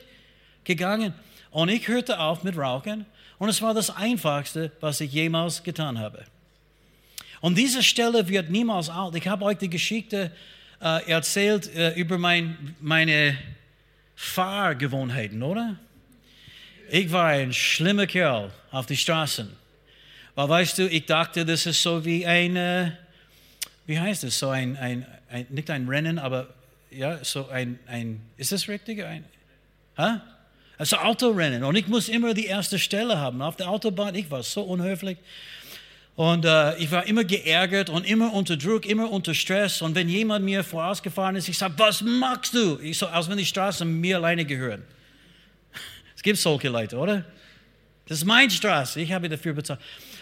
gegangen. 0.64 1.14
Und 1.50 1.68
ich 1.68 1.88
hörte 1.88 2.18
auf 2.20 2.44
mit 2.44 2.56
Rauchen. 2.56 3.06
Und 3.38 3.48
es 3.48 3.62
war 3.62 3.74
das 3.74 3.90
Einfachste, 3.90 4.72
was 4.80 5.00
ich 5.00 5.12
jemals 5.12 5.62
getan 5.62 5.98
habe. 5.98 6.24
Und 7.40 7.56
diese 7.56 7.82
Stelle 7.82 8.28
wird 8.28 8.50
niemals 8.50 8.88
alt. 8.88 9.14
Ich 9.14 9.28
habe 9.28 9.44
euch 9.44 9.58
die 9.58 9.70
Geschichte 9.70 10.32
äh, 10.80 11.10
erzählt 11.10 11.72
äh, 11.74 11.94
über 11.94 12.18
mein, 12.18 12.74
meine 12.80 13.38
Fahrgewohnheiten, 14.16 15.42
oder? 15.42 15.76
Ich 16.90 17.12
war 17.12 17.26
ein 17.26 17.52
schlimmer 17.52 18.06
Kerl 18.06 18.50
auf 18.70 18.86
die 18.86 18.96
Straßen. 18.96 19.48
Weil 20.34 20.48
weißt 20.48 20.78
du, 20.78 20.88
ich 20.88 21.06
dachte, 21.06 21.44
das 21.44 21.66
ist 21.66 21.82
so 21.82 22.04
wie 22.04 22.26
ein, 22.26 22.56
äh, 22.56 22.92
wie 23.86 23.98
heißt 23.98 24.24
es, 24.24 24.38
so 24.38 24.48
ein, 24.48 24.76
ein, 24.76 25.06
ein, 25.30 25.46
nicht 25.50 25.70
ein 25.70 25.88
Rennen, 25.88 26.18
aber 26.18 26.48
ja, 26.90 27.22
so 27.22 27.48
ein, 27.48 27.78
ein 27.86 28.20
ist 28.36 28.52
das 28.52 28.68
richtig? 28.68 29.04
Ein, 29.04 29.24
hä? 29.96 30.20
Also 30.78 30.96
Autorennen. 30.96 31.64
Und 31.64 31.74
ich 31.74 31.88
muss 31.88 32.08
immer 32.08 32.34
die 32.34 32.46
erste 32.46 32.78
Stelle 32.78 33.18
haben. 33.18 33.42
Auf 33.42 33.56
der 33.56 33.68
Autobahn, 33.68 34.14
ich 34.14 34.30
war 34.30 34.42
so 34.42 34.62
unhöflich. 34.62 35.18
Und 36.14 36.44
äh, 36.44 36.76
ich 36.78 36.90
war 36.90 37.06
immer 37.06 37.24
geärgert 37.24 37.90
und 37.90 38.04
immer 38.04 38.32
unter 38.32 38.56
Druck, 38.56 38.86
immer 38.86 39.10
unter 39.10 39.34
Stress. 39.34 39.82
Und 39.82 39.94
wenn 39.94 40.08
jemand 40.08 40.44
mir 40.44 40.64
vorausgefahren 40.64 41.36
ist, 41.36 41.48
ich 41.48 41.58
sage, 41.58 41.74
was 41.76 42.00
machst 42.02 42.54
du? 42.54 42.78
Ich 42.80 42.98
so, 42.98 43.06
als 43.06 43.28
wenn 43.28 43.38
die 43.38 43.44
Straßen 43.44 43.88
mir 44.00 44.16
alleine 44.16 44.44
gehören. 44.44 44.82
Es 46.16 46.22
gibt 46.22 46.38
solche 46.38 46.68
Leute, 46.68 46.96
oder? 46.96 47.24
Das 48.06 48.18
ist 48.18 48.24
meine 48.24 48.50
Straße, 48.50 49.00
ich 49.00 49.12
habe 49.12 49.28
dafür 49.28 49.52
bezahlt. 49.52 49.78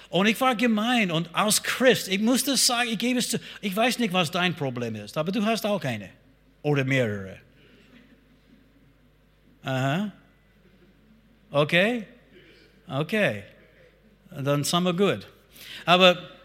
Und 0.08 0.26
ich 0.26 0.40
war 0.40 0.54
gemein 0.54 1.10
und 1.10 1.34
als 1.34 1.62
Christ, 1.62 2.08
ich 2.08 2.20
musste 2.20 2.56
sagen, 2.56 2.90
ich 2.90 2.98
gebe 2.98 3.18
es 3.18 3.30
zu, 3.30 3.38
ich 3.60 3.74
weiß 3.74 3.98
nicht, 3.98 4.12
was 4.12 4.30
dein 4.30 4.54
Problem 4.54 4.94
ist, 4.94 5.16
aber 5.18 5.32
du 5.32 5.44
hast 5.44 5.66
auch 5.66 5.82
eine 5.82 6.10
oder 6.62 6.84
mehrere. 6.84 7.38
Aha. 9.62 10.12
Okay? 11.50 12.06
Okay. 12.88 13.42
Dann 14.30 14.62
sind 14.62 14.82
wir 14.84 14.94
gut. 14.94 15.26
Aber 15.84 16.35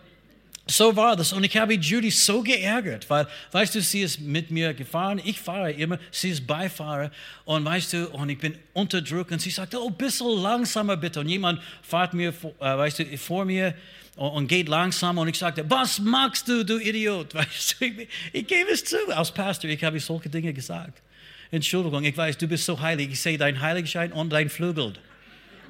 so 0.72 0.96
war 0.96 1.16
das. 1.16 1.34
Und 1.34 1.44
ich 1.44 1.56
habe 1.58 1.74
Judy 1.74 2.12
so 2.12 2.42
geärgert, 2.42 3.10
weil, 3.10 3.28
weißt 3.52 3.76
du, 3.76 3.82
sie 3.82 4.02
ist 4.02 4.20
mit 4.20 4.52
mir 4.52 4.74
gefahren. 4.74 5.22
Ich 5.24 5.40
fahre 5.40 5.72
immer, 5.72 6.00
sie 6.12 6.30
ist 6.30 6.48
Beifahrer. 6.48 7.12
Und 7.46 7.66
weißt 7.66 7.94
du, 7.94 8.10
und 8.10 8.30
ich 8.30 8.40
bin 8.40 8.58
unter 8.74 9.02
Druck. 9.02 9.32
Und 9.32 9.42
sie 9.42 9.50
sagte, 9.50 9.82
oh, 9.82 9.88
ein 9.88 9.96
bisschen 9.96 10.42
langsamer 10.42 10.98
bitte. 10.98 11.20
Und 11.20 11.30
jemand 11.30 11.62
fährt 11.82 12.14
mir, 12.14 12.30
äh, 12.30 12.34
weißt 12.60 13.00
du, 13.00 13.18
vor 13.18 13.46
mir 13.46 13.74
und, 14.16 14.48
geht 14.48 14.70
langsam. 14.70 15.18
Und 15.18 15.28
ich 15.28 15.38
sagte, 15.38 15.70
was 15.70 16.00
machst 16.00 16.48
du, 16.48 16.64
du 16.64 16.78
Idiot? 16.78 17.34
Weißt 17.36 17.78
du, 17.80 17.86
ich, 17.86 18.08
ich 18.34 18.48
gebe 18.48 18.70
es 18.72 18.84
zu. 18.84 18.98
Als 19.10 19.32
Pastor, 19.32 19.70
ich 19.70 19.84
habe 19.84 20.00
solche 20.00 20.30
Dinge 20.30 20.54
gesagt. 20.54 21.02
Entschuldigung, 21.50 22.04
ich 22.06 22.16
weiß, 22.16 22.38
du 22.38 22.48
bist 22.48 22.66
so 22.66 22.80
heilig. 22.80 23.10
Ich 23.12 23.20
sehe 23.20 23.38
dein 23.38 23.60
Heiligschein 23.60 24.14
und 24.14 24.30
dein 24.30 24.50
Flügel. 24.50 24.94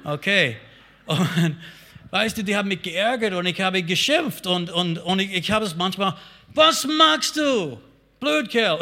Okay. 0.04 0.56
Und 1.06 1.56
weißt 2.12 2.38
du, 2.38 2.44
die 2.44 2.54
haben 2.54 2.68
mich 2.68 2.82
geärgert 2.82 3.32
und 3.32 3.46
ich 3.46 3.60
habe 3.60 3.82
geschimpft 3.82 4.46
und, 4.46 4.70
und, 4.70 4.98
und 4.98 5.18
ich, 5.18 5.32
ich 5.32 5.50
habe 5.50 5.64
es 5.64 5.74
manchmal, 5.74 6.14
was 6.54 6.86
magst 6.86 7.36
du? 7.36 7.80
Blödkerl. 8.20 8.78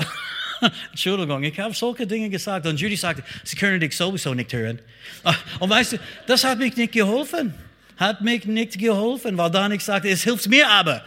Entschuldigung, 0.90 1.42
ich 1.44 1.58
habe 1.58 1.72
solche 1.72 2.06
Dinge 2.06 2.28
gesagt. 2.28 2.66
Und 2.66 2.78
Judy 2.78 2.96
sagte, 2.96 3.22
sie 3.44 3.56
können 3.56 3.80
dich 3.80 3.96
sowieso 3.96 4.34
nicht 4.34 4.52
hören. 4.52 4.80
Ah, 5.24 5.34
und 5.60 5.70
weißt 5.70 5.92
du, 5.92 5.96
das 6.26 6.44
hat 6.44 6.58
mich 6.58 6.76
nicht 6.76 6.92
geholfen. 6.92 7.54
Hat 7.96 8.20
mich 8.20 8.44
nicht 8.46 8.78
geholfen, 8.78 9.38
weil 9.38 9.50
dann 9.50 9.72
ich 9.72 9.84
sagte, 9.84 10.08
es 10.08 10.24
hilft 10.24 10.48
mir 10.48 10.68
aber. 10.68 11.04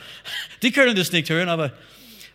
Die 0.62 0.72
können 0.72 0.96
das 0.96 1.12
nicht 1.12 1.30
hören, 1.30 1.50
aber 1.50 1.74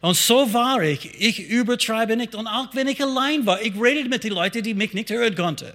und 0.01 0.17
so 0.17 0.53
war 0.53 0.83
ich. 0.83 1.21
Ich 1.21 1.49
übertreibe 1.49 2.17
nicht. 2.17 2.35
Und 2.35 2.47
auch 2.47 2.69
wenn 2.75 2.87
ich 2.87 3.03
allein 3.03 3.47
war, 3.47 3.61
ich 3.61 3.73
redete 3.81 4.09
mit 4.09 4.23
den 4.23 4.33
Leuten, 4.33 4.63
die 4.63 4.75
mich 4.75 4.93
nicht 4.93 5.11
hören 5.11 5.35
konnten. 5.35 5.73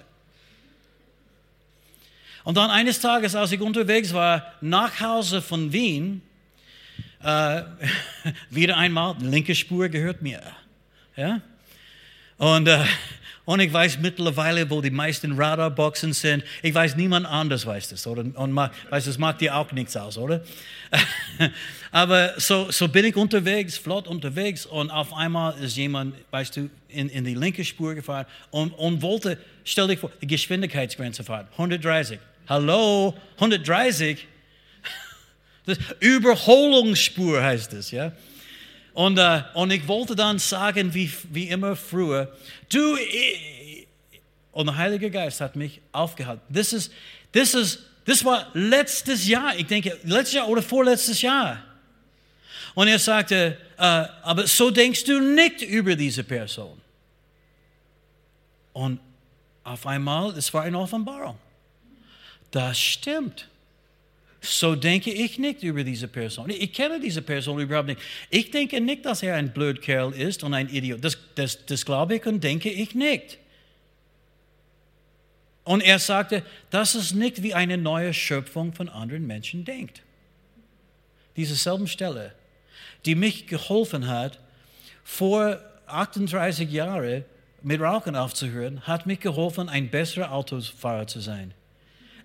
Und 2.44 2.58
dann 2.58 2.70
eines 2.70 3.00
Tages, 3.00 3.34
als 3.34 3.52
ich 3.52 3.60
unterwegs 3.60 4.12
war, 4.12 4.52
nach 4.60 5.00
Hause 5.00 5.40
von 5.40 5.72
Wien, 5.72 6.20
äh, 7.22 7.62
wieder 8.50 8.76
einmal, 8.76 9.16
linke 9.20 9.54
Spur 9.54 9.88
gehört 9.88 10.20
mir. 10.20 10.42
Ja? 11.16 11.40
Und, 12.36 12.68
äh, 12.68 12.84
und 13.46 13.60
ich 13.60 13.72
weiß 13.72 13.98
mittlerweile, 13.98 14.68
wo 14.68 14.80
die 14.82 14.90
meisten 14.90 15.32
Radarboxen 15.32 16.12
sind. 16.12 16.44
Ich 16.62 16.74
weiß, 16.74 16.96
niemand 16.96 17.26
anders 17.26 17.64
weiß 17.64 17.90
das, 17.90 18.06
oder? 18.06 18.22
Und 18.22 18.56
weiß, 18.56 19.04
das 19.04 19.18
macht 19.18 19.40
dir 19.40 19.56
auch 19.56 19.70
nichts 19.72 19.96
aus, 19.96 20.16
oder? 20.16 20.42
Aber 21.90 22.38
so, 22.38 22.70
so 22.70 22.88
bin 22.88 23.04
ich 23.04 23.16
unterwegs, 23.16 23.76
flott 23.76 24.08
unterwegs, 24.08 24.66
und 24.66 24.90
auf 24.90 25.14
einmal 25.14 25.58
ist 25.62 25.76
jemand, 25.76 26.14
weißt 26.30 26.56
du, 26.56 26.70
in, 26.88 27.08
in 27.08 27.24
die 27.24 27.34
linke 27.34 27.64
Spur 27.64 27.94
gefahren 27.94 28.26
und, 28.50 28.72
und 28.72 29.02
wollte, 29.02 29.38
stell 29.64 29.88
dich 29.88 29.98
vor, 29.98 30.10
die 30.20 30.26
Geschwindigkeitsgrenze 30.26 31.22
fahren, 31.22 31.46
130. 31.52 32.18
Hallo, 32.46 33.14
130? 33.36 34.26
Das 35.66 35.78
Überholungsspur 36.00 37.42
heißt 37.42 37.72
es, 37.72 37.90
ja. 37.90 38.12
Und, 38.92 39.16
äh, 39.16 39.42
und 39.54 39.72
ich 39.72 39.88
wollte 39.88 40.14
dann 40.14 40.38
sagen, 40.38 40.92
wie, 40.92 41.10
wie 41.30 41.48
immer 41.48 41.74
früher, 41.74 42.36
du, 42.68 42.96
ich, 42.96 43.86
und 44.52 44.66
der 44.66 44.76
Heilige 44.76 45.10
Geist 45.10 45.40
hat 45.40 45.56
mich 45.56 45.80
aufgehalten. 45.90 46.42
Das 46.50 46.74
ist, 46.74 46.92
das 47.32 47.54
ist, 47.54 47.80
das 48.04 48.22
war 48.24 48.50
letztes 48.52 49.26
Jahr, 49.26 49.56
ich 49.56 49.66
denke, 49.66 49.98
letztes 50.04 50.34
Jahr 50.34 50.48
oder 50.48 50.62
vorletztes 50.62 51.22
Jahr. 51.22 51.64
Und 52.74 52.88
er 52.88 52.98
sagte, 52.98 53.56
äh, 53.78 53.82
aber 53.82 54.46
so 54.46 54.70
denkst 54.70 55.04
du 55.04 55.18
nicht 55.18 55.62
über 55.62 55.96
diese 55.96 56.22
Person. 56.22 56.78
Und 58.74 59.00
auf 59.62 59.86
einmal, 59.86 60.36
es 60.36 60.52
war 60.52 60.62
eine 60.62 60.78
Offenbarung. 60.78 61.38
Das 62.54 62.78
stimmt. 62.78 63.48
So 64.40 64.76
denke 64.76 65.10
ich 65.10 65.40
nicht 65.40 65.64
über 65.64 65.82
diese 65.82 66.06
Person. 66.06 66.50
Ich 66.50 66.72
kenne 66.72 67.00
diese 67.00 67.20
Person 67.20 67.58
überhaupt 67.58 67.88
nicht. 67.88 68.00
Ich 68.30 68.52
denke 68.52 68.80
nicht, 68.80 69.04
dass 69.04 69.24
er 69.24 69.34
ein 69.34 69.52
Blödkerl 69.52 70.12
ist 70.12 70.44
und 70.44 70.54
ein 70.54 70.68
Idiot. 70.68 71.02
Das, 71.02 71.18
das, 71.34 71.66
das 71.66 71.84
glaube 71.84 72.14
ich 72.14 72.26
und 72.26 72.44
denke 72.44 72.70
ich 72.70 72.94
nicht. 72.94 73.38
Und 75.64 75.80
er 75.80 75.98
sagte, 75.98 76.44
das 76.70 76.94
ist 76.94 77.12
nicht 77.14 77.42
wie 77.42 77.54
eine 77.54 77.76
neue 77.76 78.14
Schöpfung 78.14 78.72
von 78.72 78.88
anderen 78.88 79.26
Menschen 79.26 79.64
denkt. 79.64 80.02
Diese 81.34 81.56
selben 81.56 81.88
Stelle, 81.88 82.36
die 83.04 83.16
mich 83.16 83.48
geholfen 83.48 84.06
hat, 84.06 84.38
vor 85.02 85.58
38 85.86 86.70
Jahren 86.70 87.24
mit 87.62 87.80
Rauchen 87.80 88.14
aufzuhören, 88.14 88.82
hat 88.82 89.06
mich 89.06 89.18
geholfen, 89.18 89.68
ein 89.68 89.90
besserer 89.90 90.30
Autofahrer 90.30 91.08
zu 91.08 91.18
sein. 91.18 91.52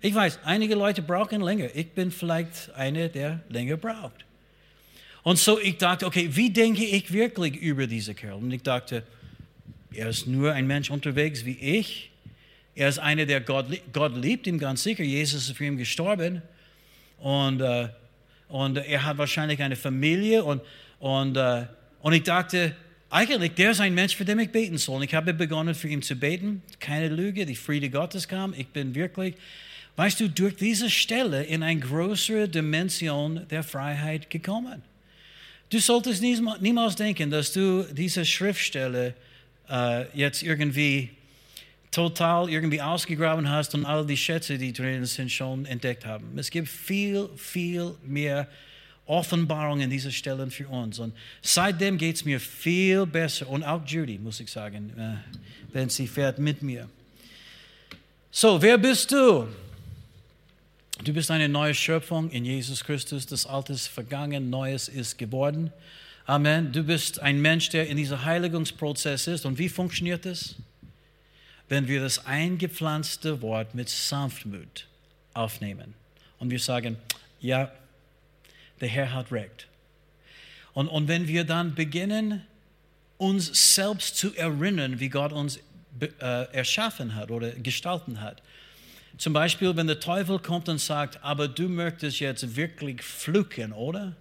Ich 0.02 0.14
weiß, 0.14 0.40
einige 0.44 0.74
Leute 0.74 1.02
brauchen 1.02 1.42
länger. 1.42 1.68
Ich 1.74 1.90
bin 1.90 2.10
vielleicht 2.10 2.74
einer, 2.74 3.08
der 3.08 3.40
länger 3.50 3.76
braucht. 3.76 4.24
Und 5.22 5.38
so 5.38 5.60
ich 5.60 5.76
dachte, 5.76 6.06
okay, 6.06 6.28
wie 6.30 6.50
denke 6.50 6.84
ich 6.84 7.12
wirklich 7.12 7.56
über 7.56 7.86
diese 7.86 8.14
Kerl? 8.14 8.34
Und 8.34 8.50
ich 8.50 8.62
dachte, 8.62 9.02
er 9.92 10.08
ist 10.08 10.26
nur 10.26 10.52
ein 10.52 10.66
Mensch 10.66 10.90
unterwegs 10.90 11.44
wie 11.44 11.58
ich. 11.58 12.10
Er 12.74 12.88
ist 12.88 12.98
einer, 12.98 13.26
der 13.26 13.42
Gott, 13.42 13.66
Gott 13.92 14.16
liebt, 14.16 14.46
ihm 14.46 14.58
ganz 14.58 14.82
sicher. 14.82 15.02
Jesus 15.02 15.48
ist 15.48 15.56
für 15.56 15.66
ihn 15.66 15.76
gestorben. 15.76 16.40
Und, 17.18 17.60
äh, 17.60 17.88
und 18.48 18.78
er 18.78 19.04
hat 19.04 19.18
wahrscheinlich 19.18 19.62
eine 19.62 19.76
Familie. 19.76 20.44
Und, 20.44 20.62
und, 20.98 21.36
äh, 21.36 21.66
und 22.00 22.14
ich 22.14 22.22
dachte, 22.22 22.74
eigentlich, 23.10 23.52
der 23.54 23.72
ist 23.72 23.80
ein 23.80 23.92
Mensch, 23.92 24.16
für 24.16 24.24
den 24.24 24.38
ich 24.38 24.50
beten 24.50 24.78
soll. 24.78 24.96
Und 24.96 25.02
ich 25.02 25.14
habe 25.14 25.34
begonnen, 25.34 25.74
für 25.74 25.88
ihn 25.88 26.00
zu 26.00 26.14
beten. 26.14 26.62
Keine 26.78 27.08
Lüge, 27.08 27.44
die 27.44 27.56
Friede 27.56 27.90
Gottes 27.90 28.28
kam. 28.28 28.54
Ich 28.56 28.68
bin 28.68 28.94
wirklich, 28.94 29.34
weißt 30.00 30.18
du, 30.18 30.30
durch 30.30 30.56
diese 30.56 30.88
Stelle 30.88 31.44
in 31.44 31.62
eine 31.62 31.78
größere 31.78 32.48
Dimension 32.48 33.46
der 33.50 33.62
Freiheit 33.62 34.30
gekommen. 34.30 34.80
Du 35.68 35.78
solltest 35.78 36.22
niemals 36.22 36.96
denken, 36.96 37.30
dass 37.30 37.52
du 37.52 37.82
diese 37.92 38.24
Schriftstelle 38.24 39.12
äh, 39.68 40.06
jetzt 40.16 40.42
irgendwie 40.42 41.10
total 41.90 42.48
irgendwie 42.48 42.80
ausgegraben 42.80 43.50
hast 43.50 43.74
und 43.74 43.84
all 43.84 44.06
die 44.06 44.16
Schätze, 44.16 44.56
die 44.56 44.72
drin 44.72 45.04
sind, 45.04 45.30
schon 45.30 45.66
entdeckt 45.66 46.06
haben. 46.06 46.32
Es 46.38 46.48
gibt 46.48 46.68
viel, 46.68 47.28
viel 47.36 47.94
mehr 48.02 48.48
Offenbarungen 49.04 49.82
in 49.82 49.90
diesen 49.90 50.12
Stellen 50.12 50.50
für 50.50 50.68
uns. 50.68 50.98
Und 50.98 51.12
seitdem 51.42 51.98
geht 51.98 52.16
es 52.16 52.24
mir 52.24 52.40
viel 52.40 53.04
besser. 53.04 53.50
Und 53.50 53.64
auch 53.64 53.86
Judy, 53.86 54.18
muss 54.18 54.40
ich 54.40 54.50
sagen, 54.50 54.94
äh, 54.96 55.74
wenn 55.74 55.90
sie 55.90 56.06
fährt 56.06 56.38
mit 56.38 56.62
mir. 56.62 56.88
So, 58.30 58.62
wer 58.62 58.78
bist 58.78 59.12
du? 59.12 59.46
Du 61.02 61.14
bist 61.14 61.30
eine 61.30 61.48
neue 61.48 61.72
Schöpfung 61.72 62.30
in 62.30 62.44
Jesus 62.44 62.84
Christus. 62.84 63.24
Das 63.24 63.46
Alte 63.46 63.72
ist 63.72 63.86
vergangen, 63.86 64.50
Neues 64.50 64.86
ist 64.86 65.16
geworden. 65.16 65.72
Amen. 66.26 66.72
Du 66.72 66.84
bist 66.84 67.20
ein 67.20 67.40
Mensch, 67.40 67.70
der 67.70 67.88
in 67.88 67.96
diesem 67.96 68.22
Heiligungsprozess 68.22 69.26
ist. 69.26 69.46
Und 69.46 69.56
wie 69.56 69.70
funktioniert 69.70 70.26
das? 70.26 70.56
Wenn 71.70 71.88
wir 71.88 72.02
das 72.02 72.26
eingepflanzte 72.26 73.40
Wort 73.40 73.74
mit 73.74 73.88
Sanftmut 73.88 74.88
aufnehmen 75.32 75.94
und 76.38 76.50
wir 76.50 76.58
sagen, 76.58 76.98
ja, 77.40 77.72
der 78.82 78.88
Herr 78.88 79.14
hat 79.14 79.32
recht. 79.32 79.68
Und, 80.74 80.88
und 80.88 81.08
wenn 81.08 81.26
wir 81.26 81.44
dann 81.44 81.74
beginnen, 81.74 82.42
uns 83.16 83.74
selbst 83.74 84.18
zu 84.18 84.34
erinnern, 84.34 85.00
wie 85.00 85.08
Gott 85.08 85.32
uns 85.32 85.58
äh, 86.00 86.52
erschaffen 86.52 87.14
hat 87.14 87.30
oder 87.30 87.52
gestalten 87.52 88.20
hat. 88.20 88.42
Zum 89.18 89.32
Beispiel, 89.32 89.76
wenn 89.76 89.86
der 89.86 90.00
Teufel 90.00 90.38
kommt 90.38 90.68
und 90.68 90.78
sagt, 90.78 91.22
aber 91.22 91.48
du 91.48 91.68
möchtest 91.68 92.20
jetzt 92.20 92.56
wirklich 92.56 93.02
fluchen, 93.02 93.72
oder? 93.72 94.14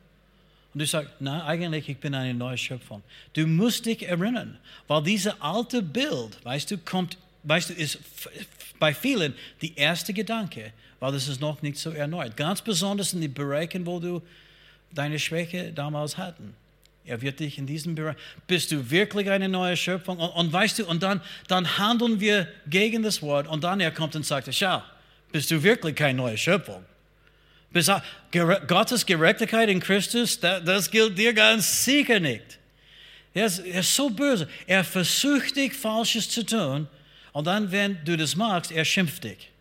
Und 0.74 0.80
du 0.80 0.86
sagst, 0.86 1.14
na, 1.20 1.46
eigentlich, 1.46 1.90
ich 1.90 1.98
bin 1.98 2.14
eine 2.14 2.34
neue 2.34 2.58
Schöpfung. 2.58 3.02
Du 3.34 3.48
musst 3.48 3.86
dich 3.86 4.08
erinnern, 4.08 4.58
weil 4.88 5.04
dieses 5.04 5.34
alte 5.42 5.82
Bild, 5.82 6.44
weißt 6.44 6.72
du, 6.72 6.78
kommt, 6.78 7.18
weißt 7.44 7.72
du, 7.72 7.74
ist 7.74 8.00
bei 8.78 8.94
vielen 8.94 9.34
die 9.62 9.76
erste 9.76 10.14
Gedanke, 10.14 10.74
weil 11.00 11.12
das 11.12 11.28
ist 11.28 11.42
noch 11.42 11.62
nicht 11.62 11.78
so 11.78 11.92
erneut. 11.92 12.38
Ganz 12.38 12.62
besonders 12.62 13.14
in 13.14 13.22
den 13.22 13.34
Bereichen, 13.34 13.86
wo 13.86 14.00
du 14.00 14.22
deine 14.94 15.20
Schwäche 15.20 15.72
damals 15.74 16.18
hatten. 16.18 16.54
Er 17.10 17.22
wird 17.22 17.40
dich 17.40 17.58
in 17.58 17.66
diesem 17.66 17.96
Bereich. 17.96 18.16
Bist 18.48 18.72
du 18.72 18.90
wirklich 18.90 19.30
eine 19.30 19.50
neue 19.50 19.76
Schöpfung? 19.76 20.18
Und, 20.18 20.30
und, 20.30 20.54
weißt 20.54 20.80
du, 20.80 20.86
und 20.86 21.04
dann, 21.04 21.22
dann 21.48 21.78
handeln 21.78 22.20
wir 22.20 22.48
gegen 22.68 23.04
das 23.04 23.22
Wort 23.22 23.48
und 23.48 23.64
dann 23.64 23.80
er 23.80 23.92
kommt 23.92 24.16
und 24.16 24.26
sagt, 24.26 24.54
schau, 24.54 24.82
bist 25.32 25.52
du 25.52 25.62
wirklich 25.62 25.96
keine 25.96 26.16
neue 26.16 26.38
Schöpfung? 26.38 26.86
Bist, 27.72 27.92
Gottes 28.68 29.06
Gerechtigkeit 29.06 29.70
in 29.70 29.80
Christus, 29.80 30.40
das, 30.40 30.64
das 30.64 30.90
gilt 30.90 31.18
dir 31.18 31.34
ganz 31.34 31.86
sicher 31.86 32.20
nicht. 32.20 32.58
Er 33.34 33.46
ist, 33.46 33.60
er 33.60 33.82
ist 33.82 33.96
so 33.96 34.10
böse. 34.10 34.48
Er 34.66 34.84
versucht 34.84 35.56
dich 35.56 35.74
Falsches 35.74 36.30
zu 36.30 36.46
tun 36.46 36.88
und 37.32 37.46
dann, 37.46 37.72
wenn 37.72 38.04
du 38.04 38.18
das 38.18 38.36
machst, 38.36 38.72
er 38.72 38.86
schimpft 38.86 39.24
dich. 39.24 39.52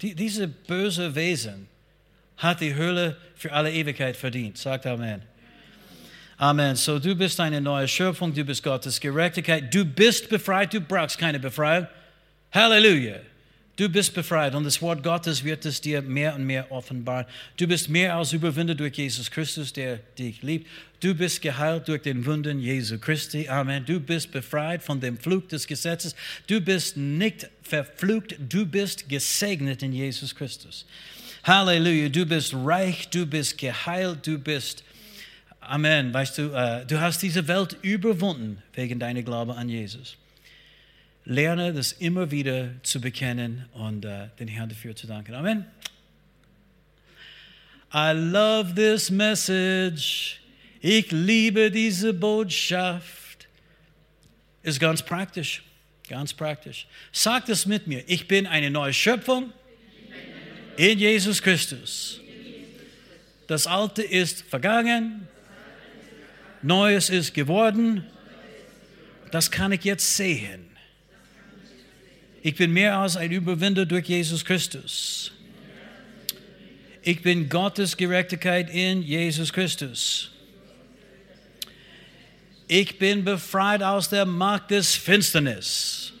Die, 0.00 0.14
diese 0.14 0.48
böse 0.48 1.14
Wesen, 1.14 1.68
hat 2.36 2.60
die 2.60 2.74
Hölle 2.74 3.16
für 3.36 3.52
alle 3.52 3.72
Ewigkeit 3.72 4.16
verdient. 4.16 4.58
Sagt 4.58 4.86
Amen. 4.86 5.22
Amen. 6.44 6.76
So, 6.76 6.98
du 6.98 7.14
bist 7.14 7.40
eine 7.40 7.58
neue 7.58 7.88
Schöpfung, 7.88 8.34
du 8.34 8.44
bist 8.44 8.62
Gottes 8.62 9.00
Gerechtigkeit, 9.00 9.72
du 9.72 9.82
bist 9.82 10.28
befreit, 10.28 10.74
du 10.74 10.80
brauchst 10.82 11.16
keine 11.16 11.40
Befreiung. 11.40 11.86
Halleluja. 12.52 13.16
Du 13.76 13.88
bist 13.88 14.12
befreit 14.12 14.54
und 14.54 14.64
das 14.64 14.82
Wort 14.82 15.02
Gottes 15.02 15.42
wird 15.42 15.64
es 15.64 15.80
dir 15.80 16.02
mehr 16.02 16.34
und 16.34 16.44
mehr 16.44 16.70
offenbaren. 16.70 17.24
Du 17.56 17.66
bist 17.66 17.88
mehr 17.88 18.14
als 18.14 18.34
Überwinder 18.34 18.74
durch 18.74 18.94
Jesus 18.94 19.30
Christus, 19.30 19.72
der 19.72 20.00
dich 20.18 20.42
liebt. 20.42 20.68
Du 21.00 21.14
bist 21.14 21.40
geheilt 21.40 21.88
durch 21.88 22.02
den 22.02 22.26
Wunden 22.26 22.60
Jesu 22.60 22.98
Christi. 22.98 23.48
Amen. 23.48 23.82
Du 23.86 23.98
bist 23.98 24.30
befreit 24.30 24.82
von 24.82 25.00
dem 25.00 25.16
Flug 25.16 25.48
des 25.48 25.66
Gesetzes. 25.66 26.14
Du 26.46 26.60
bist 26.60 26.98
nicht 26.98 27.48
verflucht, 27.62 28.36
du 28.38 28.66
bist 28.66 29.08
gesegnet 29.08 29.82
in 29.82 29.94
Jesus 29.94 30.34
Christus. 30.34 30.84
Halleluja, 31.44 32.10
du 32.10 32.26
bist 32.26 32.52
reich, 32.52 33.08
du 33.08 33.24
bist 33.24 33.56
geheilt, 33.56 34.26
du 34.26 34.38
bist, 34.38 34.84
Amen, 35.66 36.12
weißt 36.12 36.38
du, 36.38 36.42
uh, 36.48 36.84
du 36.86 37.00
hast 37.00 37.22
diese 37.22 37.48
Welt 37.48 37.76
überwunden 37.82 38.62
wegen 38.74 38.98
deiner 38.98 39.22
Glaube 39.22 39.54
an 39.54 39.68
Jesus. 39.68 40.16
Lerne 41.24 41.72
das 41.72 41.92
immer 41.92 42.30
wieder 42.30 42.70
zu 42.82 43.00
bekennen 43.00 43.64
und 43.72 44.04
uh, 44.04 44.28
den 44.38 44.48
Herrn 44.48 44.68
dafür 44.68 44.94
zu 44.94 45.06
danken. 45.06 45.34
Amen. 45.34 45.66
I 47.94 48.12
love 48.12 48.74
this 48.74 49.10
message. 49.10 50.40
Ich 50.80 51.10
liebe 51.12 51.70
diese 51.70 52.12
Botschaft. 52.12 53.46
Ist 54.62 54.80
ganz 54.80 55.02
praktisch, 55.02 55.62
ganz 56.08 56.34
praktisch. 56.34 56.86
Sag 57.12 57.46
das 57.46 57.64
mit 57.64 57.86
mir. 57.86 58.02
Ich 58.06 58.28
bin 58.28 58.46
eine 58.46 58.70
neue 58.70 58.92
Schöpfung 58.92 59.52
in 60.76 60.98
Jesus 60.98 61.40
Christus. 61.40 62.20
Das 63.46 63.66
Alte 63.66 64.02
ist 64.02 64.42
vergangen, 64.42 65.28
Neues 66.64 67.10
ist 67.10 67.34
geworden. 67.34 68.04
Das 69.30 69.50
kann 69.50 69.72
ich 69.72 69.84
jetzt 69.84 70.16
sehen. 70.16 70.64
Ich 72.42 72.56
bin 72.56 72.72
mehr 72.72 72.96
als 72.96 73.16
ein 73.16 73.30
Überwinder 73.30 73.84
durch 73.84 74.06
Jesus 74.06 74.44
Christus. 74.44 75.32
Ich 77.02 77.20
bin 77.20 77.50
Gottes 77.50 77.96
Gerechtigkeit 77.96 78.70
in 78.70 79.02
Jesus 79.02 79.52
Christus. 79.52 80.30
Ich 82.66 82.98
bin 82.98 83.24
befreit 83.24 83.82
aus 83.82 84.08
der 84.08 84.24
Macht 84.24 84.70
des 84.70 84.94
Finsternis. 84.94 86.14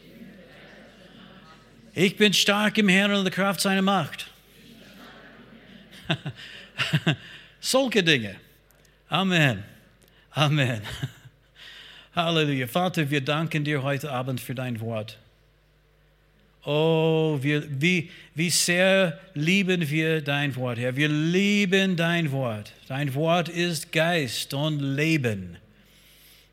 Ich 1.94 2.16
bin 2.18 2.34
stark 2.34 2.76
im 2.76 2.88
Herrn 2.88 3.14
und 3.14 3.24
der 3.24 3.32
Kraft 3.32 3.62
seiner 3.62 3.80
Macht. 3.80 4.26
Solche 7.60 8.02
Dinge. 8.02 8.36
Amen. 9.08 9.73
Amen. 10.34 10.82
Halleluja. 12.16 12.66
Vater, 12.66 13.08
wir 13.08 13.20
danken 13.20 13.62
dir 13.62 13.84
heute 13.84 14.10
Abend 14.10 14.40
für 14.40 14.54
dein 14.54 14.80
Wort. 14.80 15.16
Oh, 16.64 17.38
wir, 17.40 17.62
wie, 17.80 18.10
wie 18.34 18.50
sehr 18.50 19.20
lieben 19.34 19.88
wir 19.88 20.22
dein 20.22 20.56
Wort, 20.56 20.78
Herr. 20.78 20.96
Wir 20.96 21.08
lieben 21.08 21.96
dein 21.96 22.32
Wort. 22.32 22.72
Dein 22.88 23.14
Wort 23.14 23.48
ist 23.48 23.92
Geist 23.92 24.54
und 24.54 24.80
Leben. 24.80 25.56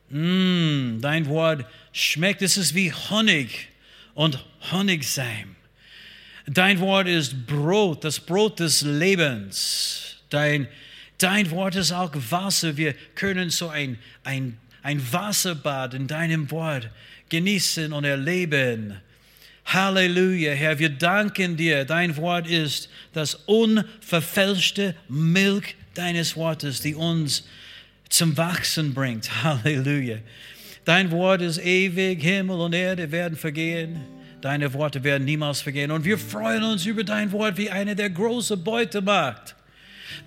Mm, 0.10 1.02
dein 1.02 1.26
Wort 1.28 1.66
schmeckt, 1.92 2.44
es 2.44 2.58
ist 2.58 2.76
wie 2.76 2.94
Honig 2.94 3.70
und 4.14 4.46
Honigseim. 4.72 5.56
Dein 6.46 6.80
Wort 6.82 7.08
ist 7.08 7.48
Brot, 7.48 8.04
das 8.04 8.20
Brot 8.20 8.60
des 8.60 8.84
Lebens. 8.84 10.18
Dein, 10.30 10.68
dein 11.24 11.52
Wort 11.52 11.76
ist 11.76 11.92
auch 11.92 12.12
Wasser. 12.30 12.78
Wir 12.78 12.94
können 13.16 13.50
so 13.50 13.70
ein, 13.70 13.98
ein, 14.24 14.58
ein 14.84 15.02
Wasserbad 15.12 15.94
in 15.94 16.08
deinem 16.08 16.50
Wort 16.52 16.90
genießen 17.30 17.94
und 17.94 18.04
erleben. 18.04 19.00
Halleluja, 19.66 20.54
Herr, 20.54 20.80
wir 20.80 20.90
danken 20.90 21.56
dir. 21.56 21.86
Dein 21.86 22.18
Wort 22.18 22.48
ist 22.48 22.90
das 23.14 23.36
unverfälschte 23.36 24.96
Milch 25.08 25.76
deines 25.94 26.36
Wortes, 26.36 26.82
die 26.82 26.96
uns 26.96 27.44
zum 28.10 28.36
Wachsen 28.38 28.94
bringt. 28.94 29.44
Halleluja. 29.44 30.18
Dein 30.84 31.12
Wort 31.12 31.42
ist 31.42 31.60
ewig, 31.60 32.22
Himmel 32.22 32.60
und 32.60 32.74
Erde 32.74 33.12
werden 33.12 33.38
vergehen 33.38 34.02
Deine 34.42 34.74
Worte 34.74 35.04
werden 35.04 35.24
niemals 35.24 35.62
vergehen. 35.62 35.92
Und 35.92 36.04
wir 36.04 36.18
freuen 36.18 36.64
uns 36.64 36.86
über 36.86 37.04
dein 37.04 37.32
Wort 37.32 37.58
wie 37.58 37.70
eine 37.70 37.96
der 37.96 38.10
großen 38.10 38.62
Beute 38.64 39.02
macht. 39.02 39.56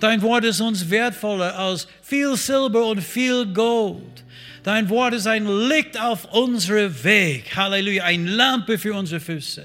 Dein 0.01 0.23
Wort 0.23 0.45
ist 0.45 0.61
uns 0.61 0.91
wertvoller 0.91 1.57
als 1.59 1.87
viel 2.03 2.37
Silber 2.37 2.87
und 2.87 3.01
viel 3.01 3.47
Gold. 3.47 4.25
Dein 4.63 4.89
Wort 4.89 5.15
ist 5.15 5.27
ein 5.27 5.47
Licht 5.69 6.01
auf 6.01 6.33
unsere 6.33 7.05
Weg. 7.05 7.55
Halleluja. 7.55 8.05
Ein 8.05 8.27
Lampe 8.27 8.79
für 8.79 8.95
unsere 8.95 9.21
Füße 9.21 9.65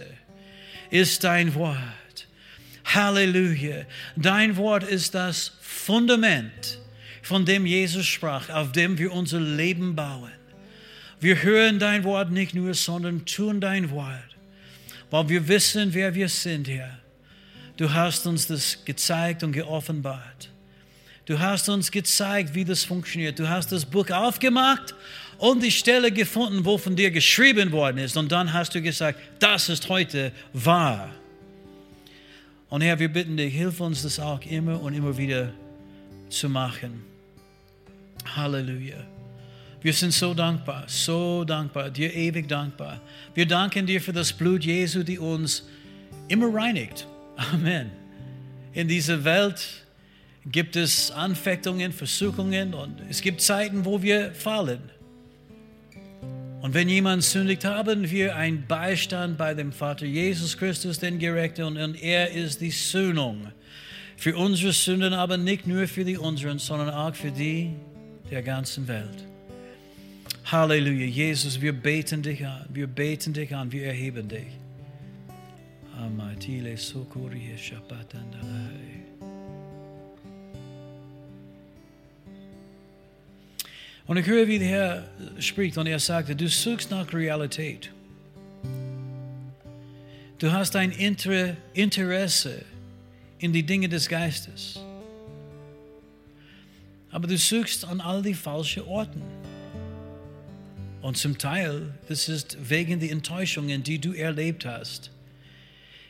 ist 0.89 1.23
dein 1.23 1.53
Wort. 1.55 1.77
Halleluja. 2.85 3.85
Dein 4.15 4.57
Wort 4.57 4.83
ist 4.83 5.15
das 5.15 5.53
Fundament, 5.61 6.79
von 7.21 7.45
dem 7.45 7.65
Jesus 7.65 8.07
sprach, 8.07 8.49
auf 8.49 8.71
dem 8.71 8.97
wir 8.97 9.13
unser 9.13 9.39
Leben 9.39 9.95
bauen. 9.95 10.31
Wir 11.21 11.43
hören 11.43 11.79
dein 11.79 12.03
Wort 12.03 12.31
nicht 12.31 12.55
nur, 12.55 12.73
sondern 12.73 13.25
tun 13.25 13.61
dein 13.61 13.91
Wort 13.91 14.29
weil 15.09 15.29
wir 15.29 15.47
wissen, 15.47 15.93
wer 15.93 16.13
wir 16.13 16.29
sind, 16.29 16.67
Herr. 16.67 16.98
Du 17.79 17.93
hast 17.93 18.27
uns 18.27 18.45
das 18.45 18.83
gezeigt 18.83 19.41
und 19.41 19.53
geoffenbart. 19.53 20.49
Du 21.25 21.39
hast 21.39 21.69
uns 21.69 21.89
gezeigt, 21.89 22.53
wie 22.53 22.65
das 22.65 22.83
funktioniert. 22.83 23.39
Du 23.39 23.47
hast 23.47 23.71
das 23.71 23.85
Buch 23.85 24.09
aufgemacht 24.09 24.93
und 25.37 25.63
die 25.63 25.71
Stelle 25.71 26.11
gefunden, 26.11 26.65
wo 26.65 26.77
von 26.77 26.97
dir 26.97 27.09
geschrieben 27.09 27.71
worden 27.71 27.99
ist. 27.99 28.17
Und 28.17 28.33
dann 28.33 28.51
hast 28.51 28.75
du 28.75 28.81
gesagt, 28.81 29.17
das 29.39 29.69
ist 29.69 29.87
heute 29.87 30.33
wahr. 30.51 31.09
Und 32.67 32.81
Herr, 32.81 32.99
wir 32.99 33.07
bitten 33.07 33.37
dich, 33.37 33.53
hilf 33.53 33.79
uns 33.79 34.03
das 34.03 34.19
auch 34.19 34.41
immer 34.45 34.81
und 34.81 34.93
immer 34.93 35.17
wieder 35.17 35.53
zu 36.29 36.49
machen. 36.49 37.05
Halleluja. 38.35 38.97
Wir 39.81 39.93
sind 39.93 40.11
so 40.11 40.33
dankbar, 40.33 40.83
so 40.87 41.45
dankbar, 41.45 41.91
dir 41.91 42.13
ewig 42.13 42.49
dankbar. 42.49 42.99
Wir 43.33 43.47
danken 43.47 43.85
dir 43.85 44.01
für 44.01 44.11
das 44.11 44.33
Blut 44.33 44.65
Jesu, 44.65 45.01
die 45.01 45.17
uns 45.17 45.63
immer 46.27 46.53
reinigt. 46.53 47.07
Amen. 47.39 47.89
In 48.73 48.89
dieser 48.89 49.23
Welt 49.23 49.85
gibt 50.45 50.75
es 50.75 51.09
Anfechtungen, 51.09 51.93
Versuchungen 51.93 52.73
und 52.73 53.01
es 53.09 53.21
gibt 53.21 53.39
Zeiten, 53.39 53.85
wo 53.85 54.01
wir 54.01 54.33
fallen. 54.33 54.81
Und 56.61 56.73
wenn 56.73 56.89
jemand 56.89 57.23
sündigt, 57.23 57.63
haben 57.63 58.11
wir 58.11 58.35
einen 58.35 58.67
Beistand 58.67 59.37
bei 59.37 59.53
dem 59.53 59.71
Vater 59.71 60.05
Jesus 60.05 60.57
Christus, 60.57 60.99
den 60.99 61.17
Gerechten, 61.17 61.77
und 61.77 61.95
er 62.03 62.31
ist 62.31 62.59
die 62.59 62.71
Sühnung 62.71 63.47
für 64.17 64.35
unsere 64.35 64.73
Sünden, 64.73 65.13
aber 65.13 65.37
nicht 65.37 65.65
nur 65.65 65.87
für 65.87 66.03
die 66.03 66.17
unseren, 66.17 66.59
sondern 66.59 66.89
auch 66.89 67.15
für 67.15 67.31
die 67.31 67.71
der 68.29 68.43
ganzen 68.43 68.85
Welt. 68.89 69.25
Halleluja, 70.43 71.05
Jesus, 71.05 71.61
wir 71.61 71.71
beten 71.71 72.21
dich 72.21 72.45
an, 72.45 72.65
wir 72.67 72.87
beten 72.87 73.31
dich 73.31 73.55
an, 73.55 73.71
wir 73.71 73.85
erheben 73.85 74.27
dich. 74.27 74.47
Amatile 76.39 76.77
sokorie 76.77 77.57
shabatandalai. 77.57 79.03
Und 84.07 84.15
ich 84.17 84.25
höre, 84.25 84.47
wie 84.47 84.57
der 84.57 84.67
Herr 84.69 85.03
spricht 85.39 85.77
und 85.77 85.87
er 85.87 85.99
sagte, 85.99 86.37
du 86.37 86.47
suchst 86.47 86.91
nach 86.91 87.11
Realität. 87.11 87.91
Du 90.37 90.49
hast 90.49 90.77
ein 90.77 90.91
Interesse 90.91 92.63
in 93.39 93.51
die 93.51 93.63
Dinge 93.63 93.89
des 93.89 94.07
Geistes. 94.07 94.79
Aber 97.11 97.27
du 97.27 97.37
suchst 97.37 97.83
an 97.83 97.99
all 97.99 98.21
die 98.21 98.33
falschen 98.33 98.83
Orten. 98.83 99.21
Und 101.01 101.17
zum 101.17 101.37
Teil, 101.37 101.93
das 102.07 102.29
ist 102.29 102.57
wegen 102.69 103.01
der 103.01 103.11
Enttäuschungen, 103.11 103.83
die 103.83 103.99
du 103.99 104.13
erlebt 104.13 104.65
hast. 104.65 105.11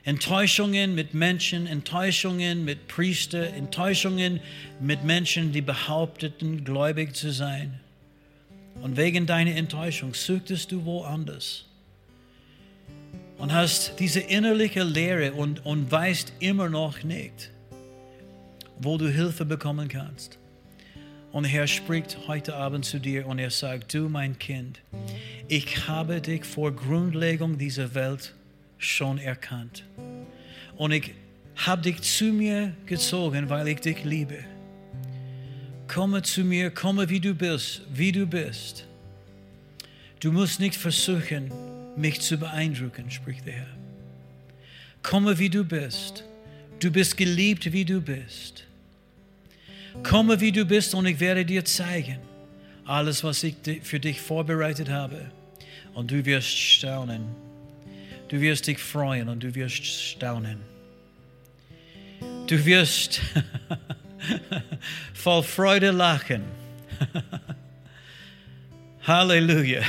Enttäuschungen 0.10 0.96
mit 0.96 1.14
Menschen, 1.14 1.68
Enttäuschungen 1.68 2.66
mit 2.66 2.88
Priestern, 2.88 3.54
Enttäuschungen 3.54 4.40
mit 4.80 5.04
Menschen, 5.04 5.52
die 5.52 5.62
behaupteten, 5.62 6.64
gläubig 6.64 7.16
zu 7.16 7.32
sein. 7.32 7.80
Und 8.82 8.98
wegen 8.98 9.28
deiner 9.28 9.56
Enttäuschung 9.56 10.16
suchtest 10.16 10.72
du 10.72 10.84
woanders. 10.84 11.66
Und 13.38 13.54
hast 13.54 14.00
diese 14.00 14.20
innerliche 14.20 14.82
Leere 14.82 15.34
und, 15.34 15.64
und 15.64 15.92
weißt 15.92 16.34
immer 16.40 16.70
noch 16.70 17.04
nicht, 17.04 17.52
wo 18.80 18.98
du 18.98 19.08
Hilfe 19.10 19.46
bekommen 19.46 19.90
kannst. 19.90 20.40
Und 21.32 21.44
der 21.44 21.52
Herr 21.52 21.68
spricht 21.68 22.18
heute 22.28 22.56
Abend 22.56 22.84
zu 22.84 22.98
dir 22.98 23.28
und 23.28 23.38
er 23.38 23.52
sagt, 23.52 23.94
du 23.94 24.10
mein 24.10 24.40
Kind, 24.40 24.82
ich 25.48 25.88
habe 25.88 26.20
dich 26.20 26.46
vor 26.46 26.72
Grundlegung 26.72 27.60
dieser 27.60 27.94
Welt 27.94 28.34
schon 28.80 29.20
erkannt. 29.20 29.84
Und 30.76 30.92
ich 30.92 31.14
habe 31.56 31.82
dich 31.84 32.02
zu 32.02 32.26
mir 32.26 32.74
gezogen, 32.86 33.50
weil 33.50 33.68
ich 33.68 33.82
dich 33.82 34.04
liebe. 34.04 34.40
Komme 35.88 36.22
zu 36.22 36.44
mir, 36.44 36.72
komme 36.72 37.10
wie 37.10 37.20
du 37.20 37.36
bist, 37.36 37.82
wie 37.94 38.12
du 38.12 38.26
bist. 38.26 38.86
Du 40.20 40.32
musst 40.32 40.60
nicht 40.60 40.76
versuchen, 40.76 41.52
mich 41.96 42.22
zu 42.22 42.38
beeindrucken, 42.38 43.12
spricht 43.12 43.46
der 43.46 43.54
Herr. 43.54 43.78
Komme 45.04 45.38
wie 45.38 45.50
du 45.50 45.64
bist. 45.64 46.24
Du 46.80 46.92
bist 46.92 47.18
geliebt, 47.18 47.72
wie 47.72 47.86
du 47.86 48.02
bist. 48.02 48.66
Komme 50.04 50.40
wie 50.40 50.52
du 50.52 50.66
bist 50.66 50.94
und 50.94 51.06
ich 51.06 51.20
werde 51.20 51.46
dir 51.46 51.66
zeigen, 51.66 52.20
alles, 52.86 53.24
was 53.24 53.44
ich 53.44 53.56
für 53.82 54.00
dich 54.00 54.22
vorbereitet 54.22 54.90
habe. 54.90 55.32
Und 55.94 56.12
du 56.12 56.24
wirst 56.26 56.48
staunen. 56.48 57.49
Du 58.30 58.40
wirst 58.40 58.68
dich 58.68 58.78
freuen 58.78 59.28
und 59.28 59.44
du 59.44 59.56
wirst 59.56 59.84
staunen. 59.84 60.60
Du 62.46 62.64
wirst 62.64 63.22
voll 65.16 65.42
Freude 65.42 65.90
lachen. 65.90 66.44
Halleluja. 69.08 69.82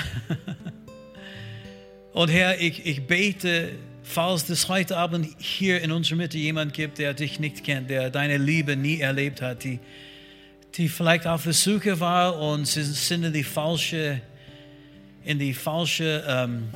Und 2.14 2.30
Herr, 2.30 2.59
ich, 2.59 2.86
ich 2.86 3.07
bete, 3.07 3.72
falls 4.03 4.49
es 4.49 4.70
heute 4.70 4.97
Abend 4.97 5.28
hier 5.38 5.82
in 5.82 5.93
unserer 5.93 6.16
Mitte 6.16 6.38
jemand 6.38 6.72
gibt, 6.72 6.97
der 6.97 7.12
dich 7.12 7.41
nicht 7.41 7.62
kennt, 7.62 7.91
der 7.91 8.09
deine 8.09 8.38
Liebe 8.38 8.74
nie 8.74 9.01
erlebt 9.01 9.43
hat, 9.43 9.64
die, 9.64 9.80
die 10.76 10.88
vielleicht 10.88 11.26
auf 11.26 11.45
der 11.45 11.53
Suche 11.53 12.01
war 12.01 12.38
und 12.38 12.66
sind 12.66 13.22
in 13.22 13.34
die 13.34 13.45
falsche, 13.45 14.22
in 15.26 15.38
die 15.38 15.53
falsche 15.53 16.24
ähm, 16.26 16.70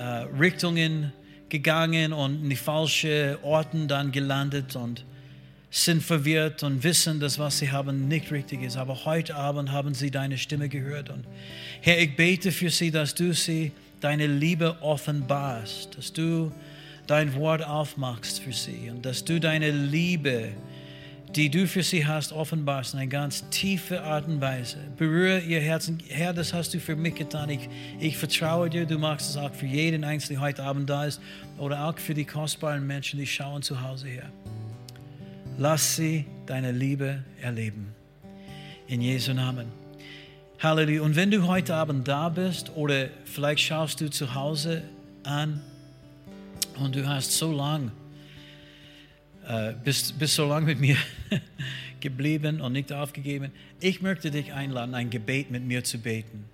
äh, 0.00 0.26
Richtungen 0.38 1.12
gegangen 1.50 2.14
und 2.14 2.42
in 2.44 2.50
die 2.50 2.56
falschen 2.56 3.36
Orten 3.42 3.86
dann 3.86 4.12
gelandet 4.12 4.74
und 4.76 5.04
sind 5.70 6.02
verwirrt 6.02 6.62
und 6.62 6.82
wissen, 6.82 7.20
dass 7.20 7.38
was 7.38 7.58
sie 7.58 7.70
haben 7.70 8.08
nicht 8.08 8.32
richtig 8.32 8.62
ist. 8.62 8.76
Aber 8.76 9.04
heute 9.04 9.36
Abend 9.36 9.70
haben 9.70 9.92
sie 9.94 10.10
deine 10.10 10.38
Stimme 10.38 10.68
gehört. 10.68 11.10
Und 11.10 11.24
Herr, 11.82 11.98
ich 11.98 12.16
bete 12.16 12.50
für 12.50 12.70
sie, 12.70 12.90
dass 12.90 13.14
du 13.14 13.34
sie 13.34 13.72
deine 14.00 14.26
Liebe 14.26 14.80
offenbarst, 14.80 15.98
dass 15.98 16.12
du 16.12 16.50
dein 17.06 17.34
Wort 17.34 17.62
aufmachst 17.62 18.40
für 18.40 18.52
sie 18.52 18.90
und 18.90 19.04
dass 19.04 19.24
du 19.24 19.38
deine 19.38 19.70
Liebe, 19.70 20.52
die 21.36 21.48
du 21.48 21.66
für 21.66 21.82
sie 21.82 22.06
hast, 22.06 22.32
offenbarst 22.32 22.94
in 22.94 23.00
eine 23.00 23.08
ganz 23.08 23.48
tiefe 23.50 24.02
Art 24.02 24.26
und 24.26 24.40
Weise. 24.40 24.78
Berühre 24.96 25.40
ihr 25.40 25.60
Herzen. 25.60 25.98
Herr, 26.08 26.32
das 26.32 26.52
hast 26.52 26.74
du 26.74 26.80
für 26.80 26.96
mich 26.96 27.14
getan. 27.14 27.50
Ich, 27.50 27.68
ich 28.00 28.16
vertraue 28.16 28.68
dir, 28.68 28.84
du 28.84 28.98
machst 28.98 29.30
es 29.30 29.36
auch 29.36 29.54
für 29.54 29.66
jeden 29.66 30.02
Einzelnen, 30.02 30.40
der 30.40 30.46
heute 30.46 30.64
Abend 30.64 30.90
da 30.90 31.04
ist 31.04 31.20
oder 31.58 31.84
auch 31.84 31.98
für 31.98 32.14
die 32.14 32.24
kostbaren 32.24 32.86
Menschen, 32.86 33.18
die 33.18 33.26
schauen 33.26 33.62
zu 33.62 33.80
Hause 33.80 34.08
her. 34.08 34.30
Lass 35.56 35.96
sie 35.96 36.24
deine 36.46 36.72
Liebe 36.72 37.22
erleben. 37.40 37.94
In 38.88 39.00
Jesu 39.00 39.32
Namen. 39.32 39.66
Halleluja. 40.58 41.02
Und 41.02 41.14
wenn 41.14 41.30
du 41.30 41.46
heute 41.46 41.74
Abend 41.74 42.08
da 42.08 42.28
bist 42.28 42.72
oder 42.74 43.08
vielleicht 43.24 43.60
schaust 43.60 44.00
du 44.00 44.10
zu 44.10 44.34
Hause 44.34 44.82
an 45.22 45.60
und 46.82 46.96
du 46.96 47.06
hast 47.06 47.32
so 47.32 47.52
lang, 47.52 47.92
äh, 49.50 49.74
bist, 49.84 50.16
bist 50.18 50.34
so 50.36 50.46
lang 50.46 50.64
mit 50.64 50.78
mir 50.78 50.96
geblieben 52.00 52.60
und 52.60 52.72
nicht 52.72 52.92
aufgegeben, 52.92 53.50
ich 53.80 54.00
möchte 54.00 54.30
dich 54.30 54.52
einladen, 54.52 54.94
ein 54.94 55.10
Gebet 55.10 55.50
mit 55.50 55.64
mir 55.64 55.82
zu 55.82 55.98
beten. 55.98 56.44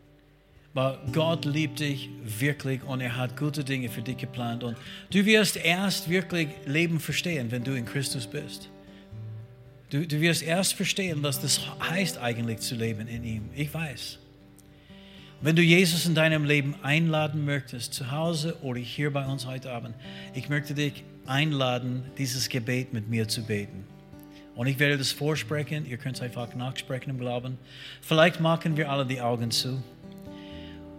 Weil 0.72 0.98
Gott 1.12 1.44
liebt 1.44 1.80
dich 1.80 2.08
wirklich 2.24 2.82
und 2.82 3.00
er 3.00 3.16
hat 3.16 3.36
gute 3.36 3.64
Dinge 3.64 3.88
für 3.88 4.02
dich 4.02 4.16
geplant. 4.16 4.64
Und 4.64 4.76
du 5.10 5.24
wirst 5.26 5.56
erst 5.56 6.08
wirklich 6.08 6.48
Leben 6.66 6.98
verstehen, 6.98 7.50
wenn 7.50 7.64
du 7.64 7.72
in 7.72 7.84
Christus 7.84 8.26
bist. 8.26 8.70
Du, 9.90 10.06
du 10.06 10.20
wirst 10.20 10.42
erst 10.42 10.74
verstehen, 10.74 11.22
was 11.22 11.40
das 11.40 11.60
heißt 11.80 12.18
eigentlich 12.18 12.58
zu 12.58 12.74
leben 12.74 13.08
in 13.08 13.24
ihm. 13.24 13.50
Ich 13.54 13.72
weiß. 13.72 14.18
Wenn 15.42 15.54
du 15.54 15.62
Jesus 15.62 16.06
in 16.06 16.14
deinem 16.14 16.44
Leben 16.44 16.74
einladen 16.82 17.44
möchtest, 17.44 17.92
zu 17.92 18.10
Hause 18.10 18.56
oder 18.62 18.80
hier 18.80 19.12
bei 19.12 19.26
uns 19.26 19.46
heute 19.46 19.70
Abend, 19.70 19.94
ich 20.34 20.48
möchte 20.48 20.74
dich 20.74 21.04
einladen, 21.28 22.04
dieses 22.18 22.48
Gebet 22.48 22.92
mit 22.92 23.08
mir 23.08 23.28
zu 23.28 23.42
beten. 23.42 23.84
Und 24.54 24.66
ich 24.66 24.78
werde 24.78 24.96
das 24.96 25.12
vorsprechen, 25.12 25.84
ihr 25.86 25.98
könnt 25.98 26.16
es 26.16 26.22
einfach 26.22 26.54
nachsprechen 26.54 27.10
im 27.10 27.18
Glauben. 27.18 27.58
Vielleicht 28.00 28.40
machen 28.40 28.76
wir 28.76 28.90
alle 28.90 29.04
die 29.04 29.20
Augen 29.20 29.50
zu. 29.50 29.82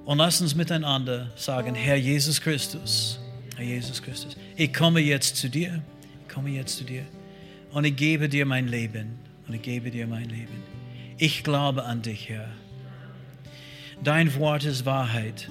Und 0.06 0.20
lass 0.20 0.40
uns 0.42 0.56
miteinander 0.56 1.32
sagen, 1.36 1.74
Herr 1.76 1.96
Jesus 1.96 2.40
Christus, 2.40 3.20
Herr 3.56 3.66
Jesus 3.66 4.02
Christus, 4.02 4.38
ich 4.56 4.74
komme 4.74 5.00
jetzt 5.00 5.36
zu 5.38 5.50
dir, 5.50 5.82
ich 6.22 6.34
komme 6.34 6.52
jetzt 6.52 6.78
zu 6.78 6.84
dir. 6.84 7.04
Und 7.72 7.84
ich 7.84 7.96
gebe 7.96 8.30
dir 8.30 8.46
mein 8.46 8.68
Leben. 8.68 9.20
Und 9.48 9.54
ich 9.54 9.62
gebe 9.62 9.92
dir 9.92 10.08
mein 10.08 10.30
Leben. 10.30 10.64
Ich 11.18 11.44
glaube 11.44 11.84
an 11.84 12.02
dich, 12.02 12.30
Herr. 12.30 12.50
Dein 14.04 14.34
Wort 14.36 14.66
ist 14.66 14.86
Wahrheit. 14.86 15.50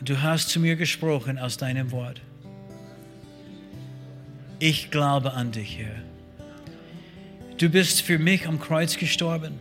Du 0.00 0.20
hast 0.20 0.50
zu 0.50 0.60
mir 0.60 0.76
gesprochen 0.76 1.38
aus 1.38 1.56
deinem 1.56 1.92
Wort. 1.92 2.20
Ich 4.64 4.92
glaube 4.92 5.32
an 5.32 5.50
dich, 5.50 5.78
Herr. 5.78 6.04
Du 7.58 7.68
bist 7.68 8.02
für 8.02 8.16
mich 8.16 8.46
am 8.46 8.60
Kreuz 8.60 8.96
gestorben. 8.96 9.58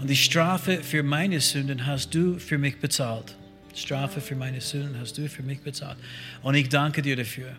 Und 0.00 0.08
die 0.08 0.16
Strafe 0.16 0.82
für 0.82 1.02
meine 1.02 1.40
Sünden 1.40 1.84
hast 1.84 2.14
du 2.14 2.38
für 2.38 2.56
mich 2.56 2.80
bezahlt. 2.80 3.36
Strafe 3.74 4.22
für 4.22 4.34
meine 4.34 4.62
Sünden 4.62 4.98
hast 4.98 5.18
du 5.18 5.28
für 5.28 5.42
mich 5.42 5.60
bezahlt. 5.60 5.98
Und 6.42 6.54
ich 6.54 6.70
danke 6.70 7.02
dir 7.02 7.16
dafür. 7.16 7.54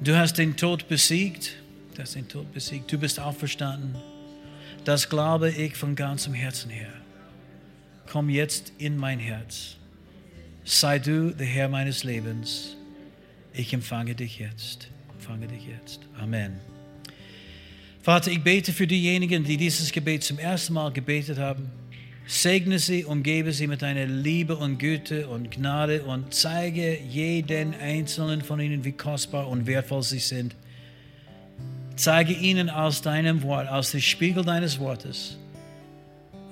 Du 0.00 0.18
hast 0.18 0.38
den 0.38 0.56
Tod 0.56 0.88
besiegt, 0.88 1.52
hast 1.96 2.16
den 2.16 2.26
Tod 2.26 2.52
besiegt. 2.52 2.90
Du 2.90 2.98
bist 2.98 3.20
auferstanden. 3.20 3.94
Das 4.84 5.08
glaube 5.08 5.50
ich 5.50 5.76
von 5.76 5.94
ganzem 5.94 6.34
Herzen 6.34 6.72
her. 6.72 6.92
Komm 8.10 8.28
jetzt 8.28 8.72
in 8.76 8.96
mein 8.96 9.20
Herz. 9.20 9.76
Sei 10.64 10.98
du 10.98 11.30
der 11.30 11.46
Herr 11.46 11.68
meines 11.68 12.02
Lebens. 12.02 12.76
Ich 13.52 13.72
empfange 13.72 14.14
dich 14.14 14.38
jetzt. 14.38 14.88
Empfange 15.12 15.48
dich 15.48 15.66
jetzt. 15.66 16.00
Amen. 16.18 16.58
Vater, 18.02 18.30
ich 18.30 18.42
bete 18.42 18.72
für 18.72 18.86
diejenigen, 18.86 19.44
die 19.44 19.56
dieses 19.56 19.92
Gebet 19.92 20.24
zum 20.24 20.38
ersten 20.38 20.72
Mal 20.72 20.90
gebetet 20.90 21.38
haben. 21.38 21.70
Segne 22.26 22.78
sie, 22.78 23.04
umgebe 23.04 23.52
sie 23.52 23.66
mit 23.66 23.82
deiner 23.82 24.06
Liebe 24.06 24.56
und 24.56 24.78
Güte 24.78 25.28
und 25.28 25.50
Gnade 25.50 26.04
und 26.04 26.32
zeige 26.32 26.98
jeden 26.98 27.74
einzelnen 27.74 28.40
von 28.40 28.60
ihnen, 28.60 28.84
wie 28.84 28.92
kostbar 28.92 29.48
und 29.48 29.66
wertvoll 29.66 30.02
sie 30.02 30.20
sind. 30.20 30.54
Zeige 31.96 32.32
ihnen 32.32 32.70
aus 32.70 33.02
deinem 33.02 33.42
Wort, 33.42 33.68
aus 33.68 33.90
dem 33.90 34.00
Spiegel 34.00 34.44
deines 34.44 34.78
Wortes, 34.78 35.36